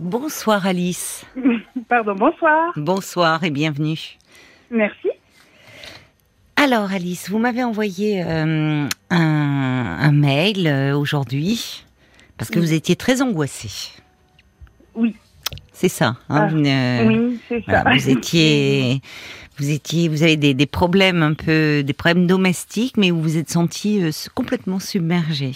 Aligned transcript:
Bonsoir 0.00 0.66
Alice. 0.66 1.26
Pardon, 1.88 2.14
bonsoir. 2.14 2.72
Bonsoir 2.74 3.44
et 3.44 3.50
bienvenue. 3.50 4.16
Merci. 4.70 5.10
Alors 6.56 6.90
Alice, 6.90 7.28
vous 7.28 7.38
m'avez 7.38 7.62
envoyé 7.62 8.24
euh, 8.24 8.86
un, 9.10 10.12
mail 10.12 10.66
euh, 10.66 10.96
aujourd'hui 10.96 11.84
parce 12.38 12.50
que 12.50 12.58
vous 12.58 12.72
étiez 12.72 12.96
très 12.96 13.20
angoissée. 13.20 13.92
Oui. 14.94 15.14
C'est 15.74 15.88
ça. 15.88 16.16
Hein, 16.30 16.48
ah, 16.48 17.04
oui, 17.04 17.38
c'est 17.46 17.62
ça. 17.66 17.84
vous 17.92 18.08
étiez, 18.08 19.02
vous 19.58 19.70
étiez, 19.70 20.08
vous 20.08 20.22
avez 20.22 20.38
des, 20.38 20.66
problèmes 20.66 21.22
un 21.22 21.34
peu, 21.34 21.82
des 21.82 21.92
problèmes 21.92 22.26
domestiques, 22.26 22.96
mais 22.96 23.10
vous 23.10 23.20
vous 23.20 23.36
êtes 23.36 23.50
sentie 23.50 24.02
euh, 24.02 24.10
complètement 24.34 24.78
submergée. 24.78 25.52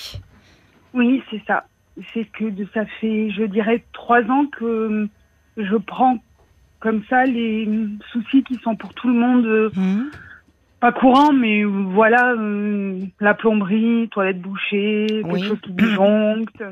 Oui, 0.92 1.22
c'est 1.30 1.42
ça. 1.46 1.64
C'est 2.12 2.24
que 2.24 2.44
de, 2.44 2.66
ça 2.74 2.84
fait, 3.00 3.30
je 3.30 3.44
dirais, 3.44 3.84
trois 3.92 4.22
ans 4.22 4.46
que 4.46 5.08
je 5.56 5.76
prends 5.76 6.18
comme 6.80 7.02
ça 7.08 7.24
les 7.24 7.68
soucis 8.12 8.42
qui 8.42 8.56
sont 8.56 8.76
pour 8.76 8.92
tout 8.94 9.08
le 9.08 9.14
monde. 9.14 9.72
Mmh 9.74 10.10
pas 10.84 10.92
courant, 10.92 11.32
mais 11.32 11.64
voilà, 11.64 12.32
euh, 12.32 13.00
la 13.18 13.32
plomberie, 13.32 14.06
toilette 14.10 14.42
bouchée, 14.42 15.06
quelque 15.24 15.46
chose 15.46 15.60
qui 15.62 15.72
disjoncte. 15.72 16.62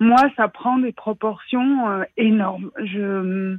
Moi, 0.00 0.20
ça 0.36 0.48
prend 0.48 0.76
des 0.76 0.92
proportions 0.92 1.88
euh, 1.88 2.02
énormes. 2.18 2.70
Je, 2.84 3.54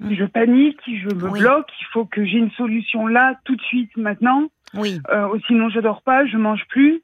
mm. 0.00 0.10
je 0.10 0.24
panique, 0.24 0.80
je 0.86 1.14
me 1.14 1.30
bloque. 1.30 1.70
Il 1.80 1.86
faut 1.92 2.04
que 2.04 2.24
j'ai 2.24 2.38
une 2.38 2.50
solution 2.50 3.06
là, 3.06 3.38
tout 3.44 3.54
de 3.54 3.62
suite, 3.62 3.96
maintenant. 3.96 4.48
Oui. 4.74 5.00
Euh, 5.08 5.28
sinon, 5.46 5.68
je 5.68 5.78
dors 5.78 6.02
pas, 6.02 6.26
je 6.26 6.36
mange 6.36 6.64
plus. 6.68 7.00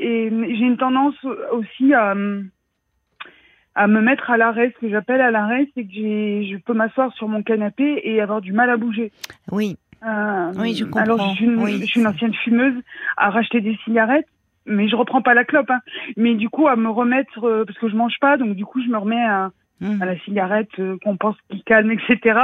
Et, 0.00 0.30
j'ai 0.30 0.64
une 0.64 0.78
tendance 0.78 1.14
aussi 1.52 1.94
à 1.94 2.14
à 3.74 3.86
me 3.86 4.00
mettre 4.00 4.30
à 4.30 4.36
l'arrêt. 4.36 4.72
Ce 4.74 4.80
que 4.80 4.90
j'appelle 4.90 5.20
à 5.20 5.30
l'arrêt, 5.30 5.68
c'est 5.74 5.84
que 5.84 5.90
je 5.90 6.56
peux 6.58 6.74
m'asseoir 6.74 7.12
sur 7.14 7.28
mon 7.28 7.42
canapé 7.42 8.00
et 8.04 8.20
avoir 8.20 8.40
du 8.40 8.52
mal 8.52 8.70
à 8.70 8.76
bouger. 8.76 9.12
Oui. 9.50 9.76
Euh, 10.06 10.52
oui, 10.58 10.74
je 10.74 10.84
comprends. 10.84 11.00
Alors, 11.00 11.30
je 11.30 11.36
suis, 11.36 11.44
une, 11.44 11.66
je 11.66 11.84
suis, 11.84 12.00
une, 12.00 12.06
ancienne 12.06 12.34
fumeuse 12.34 12.82
à 13.16 13.30
racheter 13.30 13.60
des 13.60 13.76
cigarettes, 13.84 14.26
mais 14.66 14.88
je 14.88 14.96
reprends 14.96 15.22
pas 15.22 15.34
la 15.34 15.44
clope. 15.44 15.70
Hein. 15.70 15.80
Mais 16.16 16.34
du 16.34 16.48
coup, 16.48 16.68
à 16.68 16.76
me 16.76 16.88
remettre, 16.88 17.44
euh, 17.44 17.64
parce 17.64 17.78
que 17.78 17.88
je 17.88 17.96
mange 17.96 18.18
pas, 18.20 18.36
donc 18.36 18.54
du 18.54 18.64
coup, 18.64 18.82
je 18.82 18.88
me 18.88 18.98
remets 18.98 19.22
à, 19.22 19.50
mmh. 19.80 20.02
à 20.02 20.06
la 20.06 20.18
cigarette 20.20 20.70
euh, 20.78 20.96
qu'on 21.04 21.16
pense 21.16 21.36
qui 21.50 21.62
calme, 21.62 21.92
etc. 21.92 22.38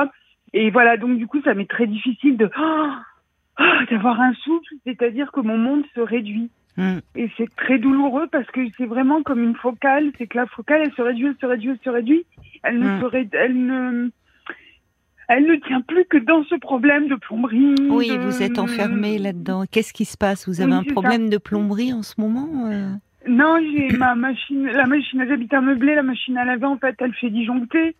Et 0.52 0.70
voilà, 0.70 0.97
donc 0.97 1.19
du 1.19 1.27
coup, 1.27 1.41
ça 1.42 1.55
m'est 1.55 1.69
très 1.69 1.86
difficile 1.86 2.36
de 2.36 2.50
oh, 2.58 2.91
d'avoir 3.91 4.20
un 4.20 4.34
souffle, 4.34 4.75
c'est-à-dire 4.84 5.33
que 5.33 5.41
mon 5.41 5.58
monde 5.58 5.84
se 5.95 6.00
réduit. 6.00 6.50
Mmh. 6.77 6.98
Et 7.14 7.30
c'est 7.36 7.55
très 7.56 7.78
douloureux 7.78 8.27
parce 8.30 8.46
que 8.50 8.60
c'est 8.77 8.86
vraiment 8.86 9.22
comme 9.22 9.42
une 9.42 9.55
focale, 9.55 10.12
c'est 10.19 10.27
que 10.27 10.36
la 10.36 10.46
focale, 10.46 10.83
elle 10.84 10.92
se 10.92 11.02
réduit, 11.02 11.27
elle 11.27 11.36
se 11.41 11.46
réduit, 11.46 11.70
elle 11.70 11.78
se 11.83 11.91
réduit. 11.91 12.27
Elle 12.62 12.78
ne, 12.78 13.00
se 13.00 13.36
elle 13.36 13.66
ne 13.66 14.10
elle 15.28 15.46
ne 15.46 15.56
tient 15.56 15.80
plus 15.80 16.05
que 16.05 16.18
dans 16.18 16.44
ce 16.44 16.55
problème 16.55 17.08
de 17.08 17.16
plomberie. 17.16 17.74
Oui, 17.91 18.16
vous 18.16 18.42
êtes 18.42 18.58
enfermée 18.58 19.18
là-dedans. 19.18 19.64
Qu'est-ce 19.70 19.92
qui 19.92 20.05
se 20.05 20.16
passe? 20.16 20.48
Vous 20.48 20.60
avez 20.60 20.72
un 20.72 20.84
problème 20.84 21.28
de 21.28 21.38
plomberie 21.38 21.92
en 21.92 22.02
ce 22.02 22.20
moment 22.20 22.70
euh? 22.70 22.92
Non, 23.28 23.58
j'ai 23.61 23.88
ma 23.96 24.14
machine, 24.14 24.66
la 24.66 24.86
machine 24.86 25.20
à 25.20 25.27
j'habite 25.27 25.52
à 25.52 25.61
meubler, 25.61 25.96
la 25.96 26.05
machine 26.05 26.38
à 26.38 26.44
laver, 26.44 26.66
en 26.66 26.78
fait, 26.78 26.94
elle 27.00 27.12
fait 27.14 27.30
disjoncter. 27.30 27.96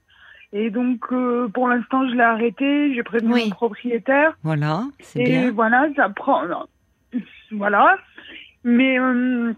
Et 0.52 0.70
donc, 0.70 1.00
euh, 1.11 1.48
pour 1.48 1.68
l'instant, 1.68 2.08
je 2.08 2.14
l'ai 2.14 2.22
arrêtée, 2.22 2.94
j'ai 2.94 3.02
prévenu 3.02 3.30
mon 3.30 3.50
propriétaire. 3.50 4.36
Voilà, 4.44 4.84
c'est 5.00 5.24
bien. 5.24 5.48
Et 5.48 5.50
voilà, 5.50 5.88
ça 5.96 6.08
prend... 6.08 6.42
Voilà. 7.50 7.98
Mais... 8.67 8.98
Euh, 8.98 9.55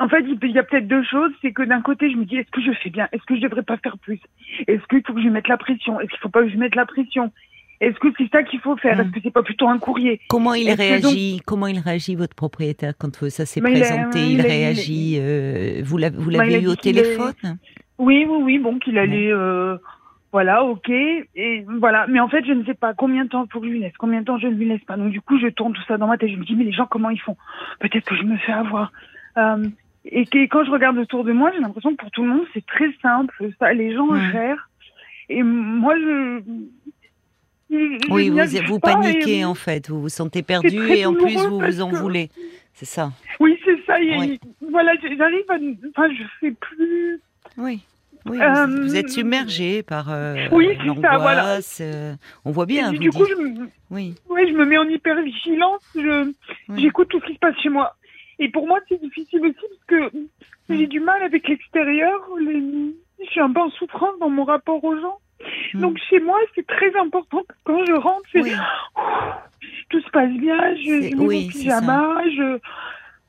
en 0.00 0.08
fait, 0.08 0.20
il 0.20 0.50
y 0.52 0.58
a 0.58 0.62
peut-être 0.62 0.86
deux 0.86 1.02
choses. 1.04 1.32
C'est 1.42 1.52
que 1.52 1.62
d'un 1.62 1.80
côté, 1.80 2.10
je 2.10 2.16
me 2.16 2.24
dis, 2.24 2.36
est-ce 2.36 2.50
que 2.50 2.60
je 2.60 2.72
fais 2.82 2.90
bien? 2.90 3.08
Est-ce 3.12 3.22
que 3.24 3.34
je 3.34 3.40
devrais 3.40 3.62
pas 3.62 3.76
faire 3.78 3.98
plus? 3.98 4.20
Est-ce 4.66 4.86
qu'il 4.88 5.02
faut 5.04 5.14
que 5.14 5.22
je 5.22 5.28
mette 5.28 5.48
la 5.48 5.56
pression? 5.56 5.98
Est-ce 6.00 6.10
qu'il 6.10 6.18
faut 6.18 6.28
pas 6.28 6.42
que 6.42 6.48
je 6.48 6.56
mette 6.56 6.76
la 6.76 6.86
pression? 6.86 7.32
Est-ce 7.80 7.98
que 7.98 8.08
c'est 8.16 8.28
ça 8.30 8.42
qu'il 8.42 8.60
faut 8.60 8.76
faire? 8.76 8.98
Est-ce 8.98 9.08
hmm. 9.08 9.12
que 9.12 9.20
c'est 9.22 9.32
pas 9.32 9.42
plutôt 9.42 9.68
un 9.68 9.78
courrier? 9.78 10.20
Comment 10.28 10.54
il 10.54 10.70
réagit? 10.70 11.40
Comment 11.46 11.66
il 11.66 11.78
réagit 11.78 12.14
votre 12.14 12.34
propriétaire 12.34 12.94
quand 12.98 13.28
ça 13.28 13.46
s'est 13.46 13.60
présenté? 13.60 14.20
Il, 14.20 14.40
réagit 14.40 15.16
euh, 15.20 15.80
Vous 15.84 15.98
l'avez 15.98 16.60
eu 16.60 16.68
au 16.68 16.76
téléphone? 16.76 17.34
Oui, 17.98 18.24
oui, 18.28 18.42
oui. 18.42 18.58
Bon, 18.58 18.78
qu'il 18.78 18.98
allait. 18.98 19.32
Euh, 19.32 19.76
voilà, 20.30 20.62
ok, 20.62 20.90
et 20.90 21.64
voilà. 21.66 22.06
Mais 22.06 22.20
en 22.20 22.28
fait, 22.28 22.44
je 22.44 22.52
ne 22.52 22.64
sais 22.64 22.74
pas 22.74 22.92
combien 22.92 23.24
de 23.24 23.30
temps 23.30 23.44
il 23.44 23.52
faut 23.52 23.60
que 23.60 23.66
je 23.66 23.72
lui 23.72 23.80
laisse, 23.80 23.96
combien 23.98 24.20
de 24.20 24.26
temps 24.26 24.38
je 24.38 24.46
ne 24.46 24.54
lui 24.54 24.66
laisse 24.68 24.84
pas. 24.84 24.96
Donc 24.96 25.10
du 25.10 25.22
coup, 25.22 25.38
je 25.38 25.48
tourne 25.48 25.72
tout 25.72 25.82
ça 25.88 25.96
dans 25.96 26.06
ma 26.06 26.18
tête. 26.18 26.30
Je 26.30 26.36
me 26.36 26.44
dis, 26.44 26.54
mais 26.54 26.64
les 26.64 26.72
gens, 26.72 26.86
comment 26.86 27.10
ils 27.10 27.20
font? 27.20 27.36
Peut-être 27.80 28.04
que 28.04 28.16
je 28.16 28.24
me 28.24 28.36
fais 28.36 28.52
avoir. 28.52 28.92
Euh, 29.38 29.64
et 30.04 30.26
quand 30.48 30.64
je 30.64 30.70
regarde 30.70 30.98
autour 30.98 31.24
de 31.24 31.32
moi, 31.32 31.50
j'ai 31.54 31.60
l'impression 31.60 31.92
que 31.92 31.96
pour 31.96 32.10
tout 32.10 32.22
le 32.22 32.28
monde, 32.28 32.46
c'est 32.52 32.64
très 32.66 32.92
simple. 33.00 33.50
Ça, 33.58 33.72
les 33.72 33.94
gens 33.94 34.14
gèrent. 34.32 34.68
Et 35.30 35.42
moi, 35.42 35.94
je. 35.96 36.42
oui, 38.10 38.28
vous, 38.28 38.66
vous 38.66 38.80
paniquez 38.80 39.44
en 39.46 39.54
fait. 39.54 39.88
Vous 39.88 40.02
vous 40.02 40.08
sentez 40.10 40.42
perdu 40.42 40.78
et 40.90 41.06
en 41.06 41.14
plus, 41.14 41.36
vous 41.36 41.60
vous 41.60 41.80
en 41.80 41.90
voulez. 41.90 42.30
C'est 42.74 42.86
ça. 42.86 43.12
Oui, 43.40 43.58
c'est 43.64 43.82
ça. 43.86 43.94
voilà, 44.70 44.92
j'arrive 45.00 45.44
à. 45.48 45.56
Enfin, 45.88 46.08
je 46.12 46.22
sais 46.40 46.52
plus. 46.52 47.20
Oui. 47.56 47.82
Oui, 48.26 48.38
vous, 48.38 48.96
êtes 48.96 49.06
euh, 49.06 49.08
submergé 49.08 49.82
par 49.82 50.10
euh, 50.10 50.36
oui, 50.52 50.76
ça, 51.00 51.18
voilà. 51.18 51.58
Euh, 51.80 52.14
on 52.44 52.50
voit 52.50 52.66
bien. 52.66 52.92
du 52.92 53.10
coup, 53.10 53.24
je 53.24 53.34
me, 53.34 53.68
oui. 53.90 54.14
je 54.28 54.52
me 54.52 54.64
mets 54.64 54.78
en 54.78 54.88
hypervigilance. 54.88 55.96
J'écoute 56.76 57.08
tout 57.08 57.20
ce 57.20 57.26
qui 57.26 57.34
se 57.34 57.38
passe 57.38 57.56
chez 57.62 57.68
moi. 57.68 57.96
Et 58.38 58.48
pour 58.50 58.66
moi, 58.66 58.78
c'est 58.88 59.00
difficile 59.00 59.40
aussi 59.40 59.54
parce 59.54 60.10
que 60.10 60.18
j'ai 60.70 60.86
du 60.86 61.00
mal 61.00 61.22
avec 61.22 61.48
l'extérieur. 61.48 62.20
Je 62.40 63.30
suis 63.30 63.40
un 63.40 63.52
peu 63.52 63.60
en 63.60 63.70
souffrance 63.70 64.18
dans 64.20 64.30
mon 64.30 64.44
rapport 64.44 64.82
aux 64.84 64.96
gens. 64.96 65.18
Hmm. 65.74 65.80
Donc 65.80 65.98
chez 66.10 66.20
moi, 66.20 66.38
c'est 66.54 66.66
très 66.66 66.94
important 66.96 67.42
que 67.42 67.54
quand 67.64 67.84
je 67.84 67.92
rentre, 67.92 68.28
tout 69.90 70.00
se 70.00 70.10
passe 70.10 70.32
bien, 70.32 70.74
je, 70.76 71.00
mets 71.00 71.14
mon 71.14 71.28
pyjama, 71.28 72.22
je 72.24 72.58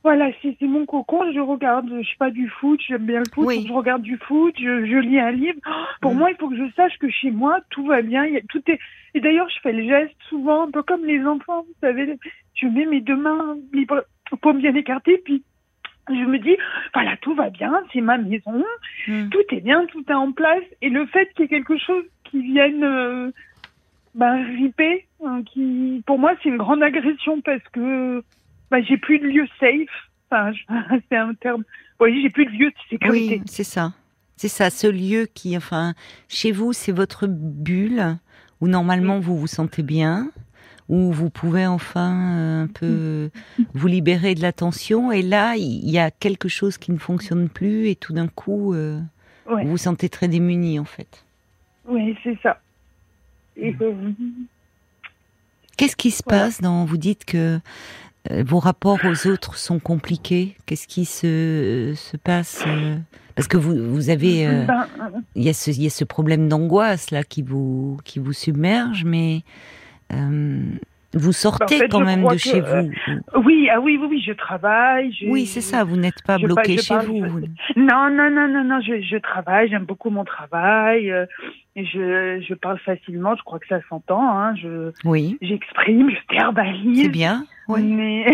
voilà, 0.02 0.30
c'est 0.42 0.62
mon 0.62 0.86
cocon, 0.86 1.30
je 1.34 1.40
regarde, 1.42 1.90
je 1.90 2.08
sais 2.08 2.16
pas 2.18 2.32
du 2.32 2.48
foot, 2.48 2.80
j'aime 2.88 3.06
bien 3.06 3.20
le 3.20 3.26
foot, 3.34 3.50
je 3.68 3.74
regarde 3.74 4.02
du 4.02 4.18
foot, 4.18 4.56
je, 4.58 4.98
lis 5.00 5.20
un 5.20 5.32
livre. 5.32 5.60
Pour 6.00 6.14
hmm. 6.14 6.18
moi, 6.18 6.32
il 6.32 6.38
faut 6.38 6.50
que 6.50 6.56
je 6.56 6.72
sache 6.74 6.98
que 7.00 7.10
chez 7.10 7.32
moi, 7.32 7.60
tout 7.70 7.86
va 7.86 8.02
bien, 8.02 8.26
y 8.26 8.38
a, 8.38 8.42
tout 8.48 8.62
est. 8.68 8.80
Et 9.14 9.20
d'ailleurs, 9.20 9.50
je 9.50 9.60
fais 9.62 9.74
le 9.74 9.84
geste 9.84 10.16
souvent, 10.30 10.68
un 10.68 10.72
peu 10.72 10.84
comme 10.84 11.06
les 11.06 11.26
enfants, 11.26 11.64
vous 11.64 11.76
savez, 11.82 12.18
je 12.54 12.68
mets 12.68 12.86
mes 12.86 13.02
deux 13.02 13.18
mains 13.18 13.58
libres 13.74 14.04
pour 14.42 14.54
bien 14.54 14.74
écarter, 14.74 15.18
puis 15.26 15.44
je 16.08 16.26
me 16.26 16.40
dis, 16.40 16.56
voilà, 16.94 17.18
tout 17.18 17.36
va 17.36 17.50
bien, 17.50 17.84
c'est 17.92 18.02
ma 18.02 18.18
maison, 18.18 18.64
hmm. 19.08 19.30
tout 19.30 19.56
est 19.56 19.62
bien, 19.62 19.86
tout 19.88 20.04
est 20.08 20.14
en 20.14 20.32
place. 20.32 20.64
Et 20.82 20.90
le 20.90 21.06
fait 21.08 21.28
qu'il 21.34 21.42
y 21.42 21.46
ait 21.46 21.50
quelque 21.50 21.78
chose 21.78 22.06
qui 22.24 22.42
vienne 22.42 22.84
euh, 22.86 23.32
ben, 24.16 24.44
riper, 24.56 25.08
hein, 25.26 25.44
qui, 25.44 26.02
pour 26.06 26.20
moi, 26.20 26.34
c'est 26.42 26.50
une 26.50 26.58
grande 26.58 26.84
agression 26.84 27.42
parce 27.42 27.64
que 27.74 28.24
ben, 28.72 28.84
j'ai 28.84 28.98
plus 28.98 29.20
de 29.20 29.26
lieu 29.26 29.48
safe. 29.60 29.90
Enfin, 30.30 30.52
c'est 31.10 31.18
un 31.18 31.34
terme. 31.34 31.64
Oui, 32.00 32.22
j'ai 32.22 32.30
plus 32.30 32.46
de 32.46 32.52
lieu 32.52 32.70
de 32.70 32.76
sécurité. 32.90 33.36
Oui, 33.36 33.44
c'est 33.46 33.64
ça. 33.64 33.94
C'est 34.38 34.48
ça, 34.48 34.70
ce 34.70 34.88
lieu 34.88 35.28
qui, 35.34 35.58
enfin, 35.58 35.94
chez 36.30 36.52
vous, 36.52 36.72
c'est 36.72 36.94
votre 36.94 37.28
bulle 37.28 38.18
où 38.62 38.68
normalement 38.68 39.20
vous 39.20 39.38
vous 39.38 39.48
sentez 39.48 39.84
bien 39.84 40.32
où 40.90 41.12
vous 41.12 41.30
pouvez 41.30 41.68
enfin 41.68 42.38
euh, 42.38 42.64
un 42.64 42.68
peu 42.68 43.30
vous 43.74 43.88
libérer 43.88 44.34
de 44.36 44.42
la 44.42 44.52
tension. 44.52 45.12
Et 45.12 45.22
là, 45.22 45.56
il 45.56 45.90
y 45.90 46.00
a 46.00 46.12
quelque 46.12 46.50
chose 46.50 46.78
qui 46.78 46.92
ne 46.92 46.98
fonctionne 46.98 47.48
plus 47.48 47.88
et 47.88 47.96
tout 47.96 48.12
d'un 48.12 48.28
coup, 48.28 48.74
euh, 48.74 49.00
vous 49.46 49.68
vous 49.68 49.78
sentez 49.78 50.10
très 50.10 50.28
démuni 50.28 50.80
en 50.80 50.86
fait. 50.86 51.26
Oui, 51.88 52.18
c'est 52.24 52.38
ça. 52.42 52.60
Qu'est-ce 55.78 55.96
qui 55.96 56.12
se 56.12 56.24
passe 56.24 56.60
dans 56.60 56.86
Vous 56.86 56.98
dites 56.98 57.24
que 57.26 57.56
euh, 57.56 57.60
vos 58.30 58.60
rapports 58.60 59.00
aux 59.06 59.28
autres 59.28 59.56
sont 59.58 59.80
compliqués? 59.80 60.56
Qu'est-ce 60.66 60.88
qui 60.88 61.06
se, 61.06 61.94
se 61.96 62.18
passe 62.18 62.66
Parce 63.36 63.48
que 63.48 63.58
vous, 63.58 63.76
vous 63.90 64.10
avez, 64.10 64.46
ben, 64.46 64.88
il 65.36 65.44
y, 65.44 65.50
a 65.50 65.54
ce, 65.54 65.72
y 65.72 65.88
a 65.88 65.90
ce 65.90 66.04
problème 66.04 66.50
d'angoisse 66.50 67.12
là 67.12 67.24
qui 67.24 67.42
vous 67.42 67.98
qui 68.04 68.20
vous 68.20 68.34
submerge, 68.34 69.06
mais 69.06 69.44
euh, 70.14 70.60
vous 71.14 71.32
sortez 71.32 71.88
quand 71.90 72.02
même 72.02 72.24
de 72.28 72.38
chez 72.38 72.62
euh, 72.62 72.84
vous. 72.84 73.42
oui, 73.44 73.68
ah 73.72 73.80
oui, 73.80 73.98
oui, 74.00 74.08
oui, 74.12 74.24
je 74.26 74.32
travaille. 74.34 75.12
oui, 75.28 75.46
c'est 75.48 75.62
ça. 75.62 75.84
Vous 75.84 75.96
n'êtes 75.98 76.22
pas 76.24 76.38
bloqué 76.38 76.78
chez 76.78 76.98
vous. 77.00 77.40
Non, 77.76 78.10
non, 78.12 78.30
non, 78.30 78.48
non, 78.48 78.64
non. 78.64 78.80
Je, 78.82 79.02
je 79.02 79.18
travaille. 79.18 79.70
J'aime 79.70 79.86
beaucoup 79.86 80.12
mon 80.12 80.24
travail. 80.24 81.12
Euh, 81.12 81.26
je, 81.76 82.44
je 82.48 82.54
parle 82.54 82.78
facilement. 82.80 83.36
Je 83.36 83.42
crois 83.44 83.58
que 83.60 83.68
ça 83.68 83.80
s'entend. 83.90 84.22
Hein, 84.22 84.56
je, 84.56 84.92
oui. 85.04 85.38
J'exprime. 85.42 86.12
Je 86.12 86.36
verbalise. 86.36 87.04
C'est 87.04 87.10
bien. 87.10 87.46
Oui. 87.70 87.84
Mais... 87.84 88.26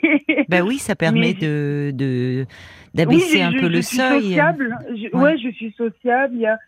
ben 0.48 0.62
oui, 0.62 0.78
ça 0.78 0.94
permet 0.94 1.34
de, 1.34 1.90
de 1.94 2.46
d'abaisser 2.94 3.42
un 3.42 3.52
peu 3.52 3.68
le 3.68 3.82
seuil. 3.82 4.22
Sociable. 4.22 4.76
ouais. 5.14 5.38
je 5.38 5.48
suis 5.50 5.72
sociable. 5.72 6.34
Il 6.34 6.40
y 6.42 6.46
a 6.46 6.58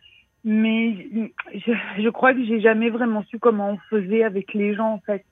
mais 0.45 1.09
je, 1.55 1.73
je 1.99 2.09
crois 2.11 2.35
que 2.35 2.45
j'ai 2.45 2.61
jamais 2.61 2.91
vraiment 2.91 3.25
su 3.25 3.39
comment 3.39 3.71
on 3.71 3.79
faisait 3.89 4.25
avec 4.25 4.53
les 4.53 4.75
gens 4.75 4.93
en 4.93 4.99
fait. 5.01 5.25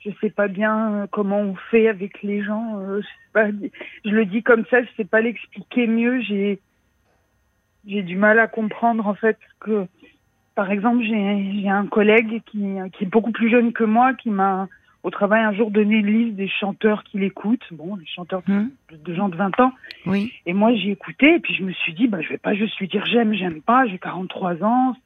Je 0.00 0.10
sais 0.20 0.30
pas 0.30 0.48
bien 0.48 1.06
comment 1.12 1.38
on 1.38 1.54
fait 1.70 1.86
avec 1.88 2.22
les 2.22 2.42
gens. 2.42 2.80
Euh, 2.80 3.00
je, 3.00 3.06
sais 3.06 3.32
pas, 3.32 3.50
je 4.04 4.10
le 4.10 4.26
dis 4.26 4.42
comme 4.42 4.64
ça, 4.68 4.82
je 4.82 4.88
sais 4.96 5.04
pas 5.04 5.20
l'expliquer 5.20 5.86
mieux. 5.86 6.20
J'ai 6.22 6.58
j'ai 7.86 8.02
du 8.02 8.16
mal 8.16 8.40
à 8.40 8.48
comprendre 8.48 9.06
en 9.06 9.14
fait 9.14 9.38
que, 9.60 9.86
par 10.56 10.72
exemple, 10.72 11.04
j'ai 11.04 11.68
un 11.68 11.86
collègue 11.86 12.42
qui, 12.46 12.76
qui 12.92 13.04
est 13.04 13.08
beaucoup 13.08 13.32
plus 13.32 13.48
jeune 13.48 13.72
que 13.72 13.84
moi 13.84 14.12
qui 14.14 14.30
m'a 14.30 14.68
au 15.02 15.10
travail 15.10 15.42
un 15.42 15.52
jour 15.52 15.70
donné 15.70 15.96
une 15.96 16.06
liste 16.06 16.36
des 16.36 16.48
chanteurs 16.48 17.02
qu'il 17.04 17.22
écoute, 17.24 17.62
bon, 17.72 17.96
les 17.96 18.06
chanteurs 18.06 18.42
de, 18.46 18.52
hmm. 18.52 19.14
gens 19.14 19.28
de 19.28 19.36
20 19.36 19.60
ans. 19.60 19.72
Oui. 20.06 20.32
Et 20.46 20.52
moi, 20.52 20.74
j'ai 20.74 20.90
écouté, 20.90 21.34
et 21.34 21.40
puis 21.40 21.54
je 21.54 21.64
me 21.64 21.72
suis 21.72 21.92
dit, 21.92 22.06
bah, 22.06 22.20
je 22.20 22.28
vais 22.28 22.38
pas 22.38 22.54
juste 22.54 22.78
lui 22.78 22.88
dire 22.88 23.04
j'aime, 23.06 23.34
j'aime 23.34 23.62
pas, 23.62 23.86
j'ai 23.86 23.98
43 23.98 24.62
ans. 24.62 24.96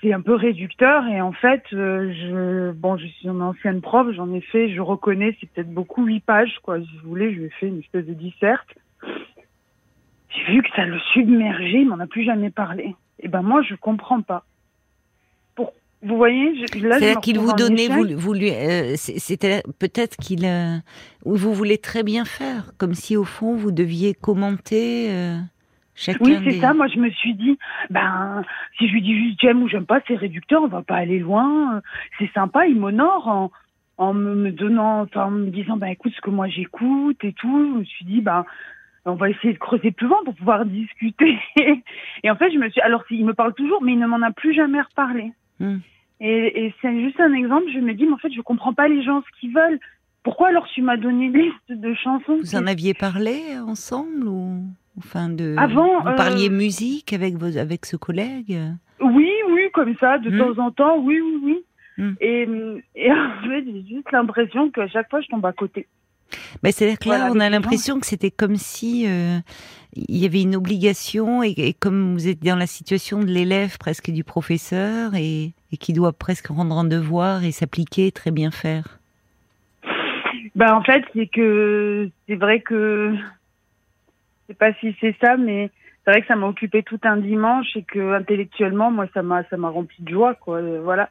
C'est 0.00 0.12
un 0.12 0.20
peu 0.20 0.34
réducteur, 0.34 1.06
et 1.08 1.20
en 1.20 1.32
fait, 1.32 1.64
euh, 1.72 2.12
je, 2.12 2.70
bon, 2.72 2.96
je 2.96 3.06
suis 3.06 3.26
une 3.26 3.42
ancienne 3.42 3.80
prof, 3.80 4.06
j'en 4.12 4.32
ai 4.32 4.40
fait, 4.40 4.72
je 4.72 4.80
reconnais, 4.80 5.36
c'est 5.40 5.50
peut-être 5.50 5.72
beaucoup 5.72 6.04
huit 6.04 6.20
pages, 6.20 6.56
quoi. 6.62 6.78
Si 6.78 6.88
vous 7.02 7.08
voulez, 7.08 7.32
je 7.32 7.38
lui 7.38 7.46
ai 7.46 7.50
fait 7.50 7.66
une 7.66 7.80
espèce 7.80 8.06
de 8.06 8.14
disserte. 8.14 8.68
J'ai 10.30 10.52
vu 10.52 10.62
que 10.62 10.68
ça 10.76 10.84
le 10.84 11.00
submergeait, 11.12 11.80
il 11.80 11.88
m'en 11.88 11.98
a 11.98 12.06
plus 12.06 12.22
jamais 12.22 12.50
parlé. 12.50 12.94
Et 13.20 13.28
ben, 13.28 13.42
moi, 13.42 13.62
je 13.62 13.74
comprends 13.74 14.22
pas. 14.22 14.44
Vous 16.00 16.16
voyez, 16.16 16.64
c'est 17.00 17.20
qu'il 17.20 17.40
vous 17.40 17.52
donnait, 17.54 17.88
vous, 17.88 18.06
vous 18.16 18.32
lui, 18.32 18.50
euh, 18.50 18.94
c'était 18.96 19.62
peut-être 19.80 20.16
qu'il, 20.16 20.44
euh, 20.44 20.76
vous 21.24 21.52
voulez 21.52 21.78
très 21.78 22.04
bien 22.04 22.24
faire, 22.24 22.70
comme 22.78 22.94
si 22.94 23.16
au 23.16 23.24
fond 23.24 23.56
vous 23.56 23.72
deviez 23.72 24.14
commenter 24.14 25.08
euh, 25.10 25.38
chacun. 25.96 26.24
Oui, 26.24 26.38
c'est 26.44 26.60
ça. 26.60 26.72
Moi, 26.72 26.86
je 26.86 27.00
me 27.00 27.10
suis 27.10 27.34
dit, 27.34 27.58
ben, 27.90 28.44
si 28.78 28.86
je 28.86 28.92
lui 28.92 29.02
dis 29.02 29.18
juste 29.18 29.40
j'aime 29.40 29.60
ou 29.60 29.68
j'aime 29.68 29.86
pas, 29.86 30.00
c'est 30.06 30.14
réducteur, 30.14 30.62
on 30.62 30.68
va 30.68 30.82
pas 30.82 30.94
aller 30.94 31.18
loin. 31.18 31.82
C'est 32.20 32.30
sympa, 32.32 32.68
il 32.68 32.76
m'honore 32.76 33.26
en, 33.26 33.50
en 33.96 34.14
me 34.14 34.52
donnant, 34.52 35.04
en 35.16 35.30
me 35.32 35.50
disant, 35.50 35.76
ben 35.76 35.88
écoute 35.88 36.12
ce 36.14 36.20
que 36.20 36.30
moi 36.30 36.46
j'écoute 36.46 37.24
et 37.24 37.32
tout. 37.32 37.72
Je 37.74 37.78
me 37.80 37.84
suis 37.84 38.04
dit, 38.04 38.20
ben 38.20 38.44
on 39.04 39.14
va 39.14 39.30
essayer 39.30 39.52
de 39.52 39.58
creuser 39.58 39.90
plus 39.90 40.06
loin 40.06 40.18
pour 40.24 40.34
pouvoir 40.36 40.64
discuter. 40.64 41.40
et 42.22 42.30
en 42.30 42.36
fait, 42.36 42.52
je 42.52 42.58
me 42.58 42.70
suis, 42.70 42.80
alors 42.82 43.02
il 43.10 43.26
me 43.26 43.34
parle 43.34 43.54
toujours, 43.54 43.82
mais 43.82 43.94
il 43.94 43.98
ne 43.98 44.06
m'en 44.06 44.22
a 44.22 44.30
plus 44.30 44.54
jamais 44.54 44.80
reparlé. 44.80 45.32
Hmm. 45.60 45.78
Et, 46.20 46.74
c'est 46.82 47.00
juste 47.00 47.20
un 47.20 47.32
exemple, 47.32 47.66
je 47.72 47.78
me 47.78 47.94
dis, 47.94 48.04
mais 48.04 48.12
en 48.12 48.18
fait, 48.18 48.32
je 48.32 48.40
comprends 48.40 48.74
pas 48.74 48.88
les 48.88 49.02
gens 49.02 49.22
ce 49.22 49.40
qu'ils 49.40 49.54
veulent. 49.54 49.78
Pourquoi 50.24 50.48
alors 50.48 50.66
tu 50.74 50.82
m'as 50.82 50.96
donné 50.96 51.26
une 51.26 51.36
liste 51.36 51.70
de 51.70 51.94
chansons 51.94 52.38
Vous 52.38 52.56
en 52.56 52.66
aviez 52.66 52.92
parlé 52.92 53.40
ensemble 53.64 54.26
ou 54.26 54.64
enfin 54.98 55.28
de 55.28 55.54
Avant, 55.56 56.00
vous 56.00 56.16
parliez 56.16 56.48
euh, 56.48 56.52
musique 56.52 57.12
avec 57.12 57.36
vos 57.36 57.56
avec 57.56 57.86
ce 57.86 57.96
collègue? 57.96 58.58
Oui, 59.00 59.30
oui, 59.50 59.62
comme 59.72 59.94
ça, 59.98 60.18
de 60.18 60.30
hmm. 60.30 60.38
temps 60.38 60.64
en 60.64 60.70
temps, 60.72 60.98
oui, 60.98 61.20
oui, 61.20 61.40
oui. 61.44 61.64
Hmm. 61.98 62.14
Et, 62.20 62.48
et 62.96 63.12
en 63.12 63.48
fait, 63.48 63.64
j'ai 63.64 63.84
juste 63.88 64.10
l'impression 64.12 64.70
qu'à 64.70 64.88
chaque 64.88 65.08
fois, 65.08 65.20
je 65.20 65.28
tombe 65.28 65.46
à 65.46 65.52
côté. 65.52 65.86
Mais 66.62 66.72
c'est-à-dire 66.72 66.98
que 66.98 67.08
là, 67.08 67.30
on 67.32 67.40
a 67.40 67.48
l'impression 67.48 67.98
que 68.00 68.06
c'était 68.06 68.30
comme 68.30 68.56
si 68.56 69.06
euh, 69.06 69.38
il 69.94 70.16
y 70.16 70.26
avait 70.26 70.42
une 70.42 70.56
obligation 70.56 71.42
et, 71.42 71.74
comme 71.78 72.14
vous 72.14 72.28
êtes 72.28 72.42
dans 72.42 72.56
la 72.56 72.66
situation 72.66 73.20
de 73.20 73.26
l'élève 73.26 73.78
presque 73.78 74.10
du 74.10 74.24
professeur 74.24 75.14
et, 75.14 75.52
qui 75.80 75.92
doit 75.92 76.12
presque 76.12 76.48
rendre 76.48 76.76
un 76.76 76.84
devoir 76.84 77.44
et 77.44 77.52
s'appliquer, 77.52 78.12
très 78.12 78.30
bien 78.30 78.50
faire. 78.50 78.98
Ben 80.54 80.74
en 80.74 80.82
fait, 80.82 81.04
c'est 81.14 81.28
que 81.28 82.10
c'est 82.26 82.36
vrai 82.36 82.60
que 82.60 83.14
je 83.14 84.46
sais 84.48 84.54
pas 84.54 84.72
si 84.74 84.96
c'est 85.00 85.14
ça, 85.22 85.36
mais 85.36 85.70
c'est 86.04 86.10
vrai 86.10 86.20
que 86.22 86.26
ça 86.26 86.36
m'a 86.36 86.46
occupé 86.46 86.82
tout 86.82 87.00
un 87.04 87.16
dimanche 87.16 87.76
et 87.76 87.82
que 87.82 88.14
intellectuellement, 88.14 88.90
moi, 88.90 89.06
ça 89.14 89.22
m'a 89.22 89.44
ça 89.44 89.56
m'a 89.56 89.68
rempli 89.68 90.02
de 90.02 90.10
joie, 90.10 90.34
quoi. 90.34 90.60
Voilà. 90.82 91.10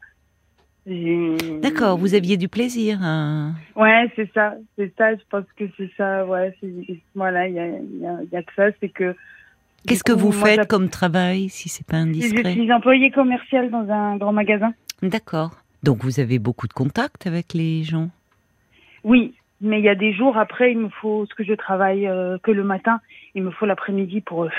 D'accord, 0.88 1.98
vous 1.98 2.16
aviez 2.16 2.38
du 2.38 2.48
plaisir. 2.48 3.00
Hein. 3.02 3.54
Ouais, 3.76 4.10
c'est 4.16 4.32
ça, 4.34 4.54
c'est 4.78 4.94
ça. 4.98 5.16
Je 5.16 5.22
pense 5.30 5.44
que 5.58 5.66
c'est 5.76 5.92
ça. 5.98 6.26
Ouais, 6.26 6.56
voilà, 7.14 7.48
il 7.48 7.56
y 7.56 7.60
a, 7.60 7.68
y 7.68 8.36
a, 8.36 8.44
que 8.44 8.54
ça, 8.56 8.68
c'est 8.80 8.90
que. 8.90 9.14
Qu'est-ce 9.86 10.04
que 10.04 10.14
vous 10.14 10.32
faites 10.32 10.68
comme 10.68 10.90
travail, 10.90 11.50
si 11.50 11.68
c'est 11.68 11.86
pas 11.86 11.98
indiscret 11.98 12.54
Je 12.54 12.62
suis 12.62 12.72
employée 12.72 13.12
commerciale 13.12 13.70
dans 13.70 13.90
un 13.90 14.18
grand 14.18 14.32
magasin. 14.32 14.74
D'accord. 15.02 15.52
Donc 15.84 16.04
vous 16.04 16.20
avez 16.20 16.40
beaucoup 16.40 16.68
de 16.68 16.74
contacts 16.74 17.28
avec 17.28 17.54
les 17.54 17.84
gens? 17.84 18.10
Oui, 19.04 19.34
mais 19.62 19.80
il 19.80 19.86
y 19.86 19.90
a 19.90 19.96
des 19.96 20.14
jours 20.14 20.38
après, 20.38 20.72
il 20.72 20.80
me 20.80 20.90
faut 20.90 21.26
ce 21.26 21.36
que 21.36 21.44
je 21.44 21.54
travaille 21.54 22.08
euh, 22.08 22.38
que 22.44 22.52
le 22.52 22.64
matin, 22.64 23.00
il 23.36 23.44
me 23.44 23.52
faut 23.52 23.66
l'après-midi 23.66 24.22
pour. 24.22 24.44
Euh, 24.44 24.50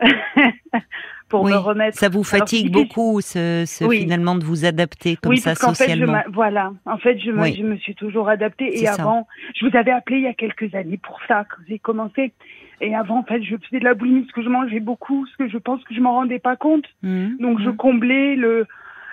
pour 1.28 1.44
me 1.44 1.56
remettre. 1.56 1.98
Ça 1.98 2.08
vous 2.08 2.24
fatigue 2.24 2.70
beaucoup, 2.70 3.20
ce, 3.20 3.64
ce 3.66 3.88
finalement, 3.88 4.36
de 4.36 4.44
vous 4.44 4.64
adapter 4.64 5.16
comme 5.16 5.36
ça 5.36 5.54
socialement. 5.54 6.14
Fait, 6.14 6.24
je 6.26 6.32
voilà, 6.32 6.72
en 6.84 6.98
fait, 6.98 7.18
je 7.18 7.30
me, 7.30 7.46
je 7.52 7.62
me 7.62 7.76
suis 7.76 7.94
toujours 7.94 8.28
adaptée. 8.28 8.80
Et 8.80 8.88
avant, 8.88 9.26
je 9.54 9.66
vous 9.66 9.76
avais 9.76 9.90
appelé 9.90 10.18
il 10.18 10.24
y 10.24 10.28
a 10.28 10.34
quelques 10.34 10.74
années 10.74 10.98
pour 10.98 11.18
ça, 11.26 11.44
quand 11.44 11.62
j'ai 11.68 11.78
commencé. 11.78 12.32
Et 12.80 12.94
avant, 12.94 13.20
en 13.20 13.22
fait, 13.24 13.42
je 13.42 13.56
faisais 13.56 13.80
de 13.80 13.84
la 13.84 13.94
boulimie, 13.94 14.22
parce 14.22 14.32
que 14.32 14.42
je 14.42 14.48
mangeais 14.48 14.80
beaucoup, 14.80 15.26
ce 15.26 15.36
que 15.36 15.48
je 15.48 15.56
pense 15.56 15.82
que 15.84 15.94
je 15.94 16.00
m'en 16.00 16.12
rendais 16.12 16.38
pas 16.38 16.56
compte. 16.56 16.84
Mmh. 17.02 17.38
Donc, 17.40 17.60
je 17.60 17.70
mmh. 17.70 17.76
comblais 17.76 18.36
le, 18.36 18.66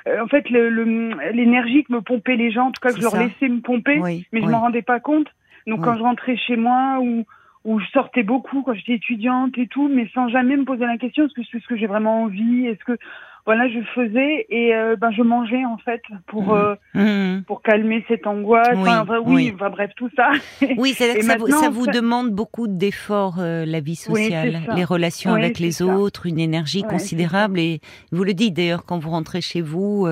euh, 0.07 0.23
en 0.23 0.27
fait, 0.27 0.49
l'énergie 0.49 1.77
le, 1.77 1.83
que 1.83 1.93
me 1.93 2.01
pompaient 2.01 2.35
les 2.35 2.51
gens, 2.51 2.67
en 2.67 2.71
tout 2.71 2.81
cas, 2.81 2.91
que 2.91 2.97
je 2.97 3.03
leur 3.03 3.15
laissais 3.15 3.47
me 3.47 3.61
pomper, 3.61 3.99
mais 4.31 4.41
je 4.41 4.47
m'en 4.47 4.61
rendais 4.61 4.81
pas 4.81 4.99
compte. 4.99 5.27
Donc, 5.65 5.83
quand 5.83 5.95
je 5.95 6.03
rentrais 6.03 6.35
chez 6.35 6.57
moi 6.57 6.99
ou 7.01 7.25
où 7.65 7.79
je 7.79 7.85
sortais 7.87 8.23
beaucoup 8.23 8.61
quand 8.63 8.73
j'étais 8.73 8.95
étudiante 8.95 9.57
et 9.57 9.67
tout, 9.67 9.87
mais 9.87 10.09
sans 10.13 10.27
jamais 10.27 10.57
me 10.57 10.65
poser 10.65 10.85
la 10.85 10.97
question 10.97 11.25
est-ce 11.25 11.33
que 11.33 11.41
c'est 11.49 11.61
ce 11.61 11.67
que 11.67 11.77
j'ai 11.77 11.87
vraiment 11.87 12.23
envie? 12.23 12.67
Est-ce 12.67 12.83
que 12.83 12.97
voilà, 13.45 13.67
je 13.67 13.79
faisais 13.93 14.45
et 14.49 14.73
euh, 14.73 14.95
ben 14.95 15.11
je 15.11 15.21
mangeais 15.21 15.65
en 15.65 15.77
fait 15.77 16.01
pour 16.27 16.55
mmh. 16.55 16.75
Euh, 16.95 17.35
mmh. 17.35 17.43
pour 17.43 17.61
calmer 17.61 18.05
cette 18.07 18.25
angoisse. 18.25 18.69
Oui, 18.75 18.89
enfin, 18.89 19.19
oui, 19.25 19.51
Enfin, 19.53 19.69
bref, 19.69 19.91
tout 19.97 20.09
ça. 20.15 20.31
Oui, 20.77 20.93
c'est 20.97 21.15
que 21.15 21.25
ça, 21.25 21.35
vous, 21.35 21.47
ça 21.47 21.69
vous 21.69 21.85
demande 21.87 22.31
beaucoup 22.31 22.67
d'efforts 22.67 23.39
euh, 23.39 23.65
la 23.65 23.81
vie 23.81 23.97
sociale, 23.97 24.61
les 24.75 24.85
relations 24.85 25.33
avec 25.33 25.59
les 25.59 25.81
autres, 25.81 26.25
une 26.25 26.39
énergie 26.39 26.83
considérable 26.83 27.59
et 27.59 27.81
vous 28.11 28.23
le 28.23 28.33
dites 28.33 28.53
d'ailleurs 28.53 28.85
quand 28.85 28.97
vous 28.97 29.09
rentrez 29.09 29.41
chez 29.41 29.61
vous, 29.61 30.07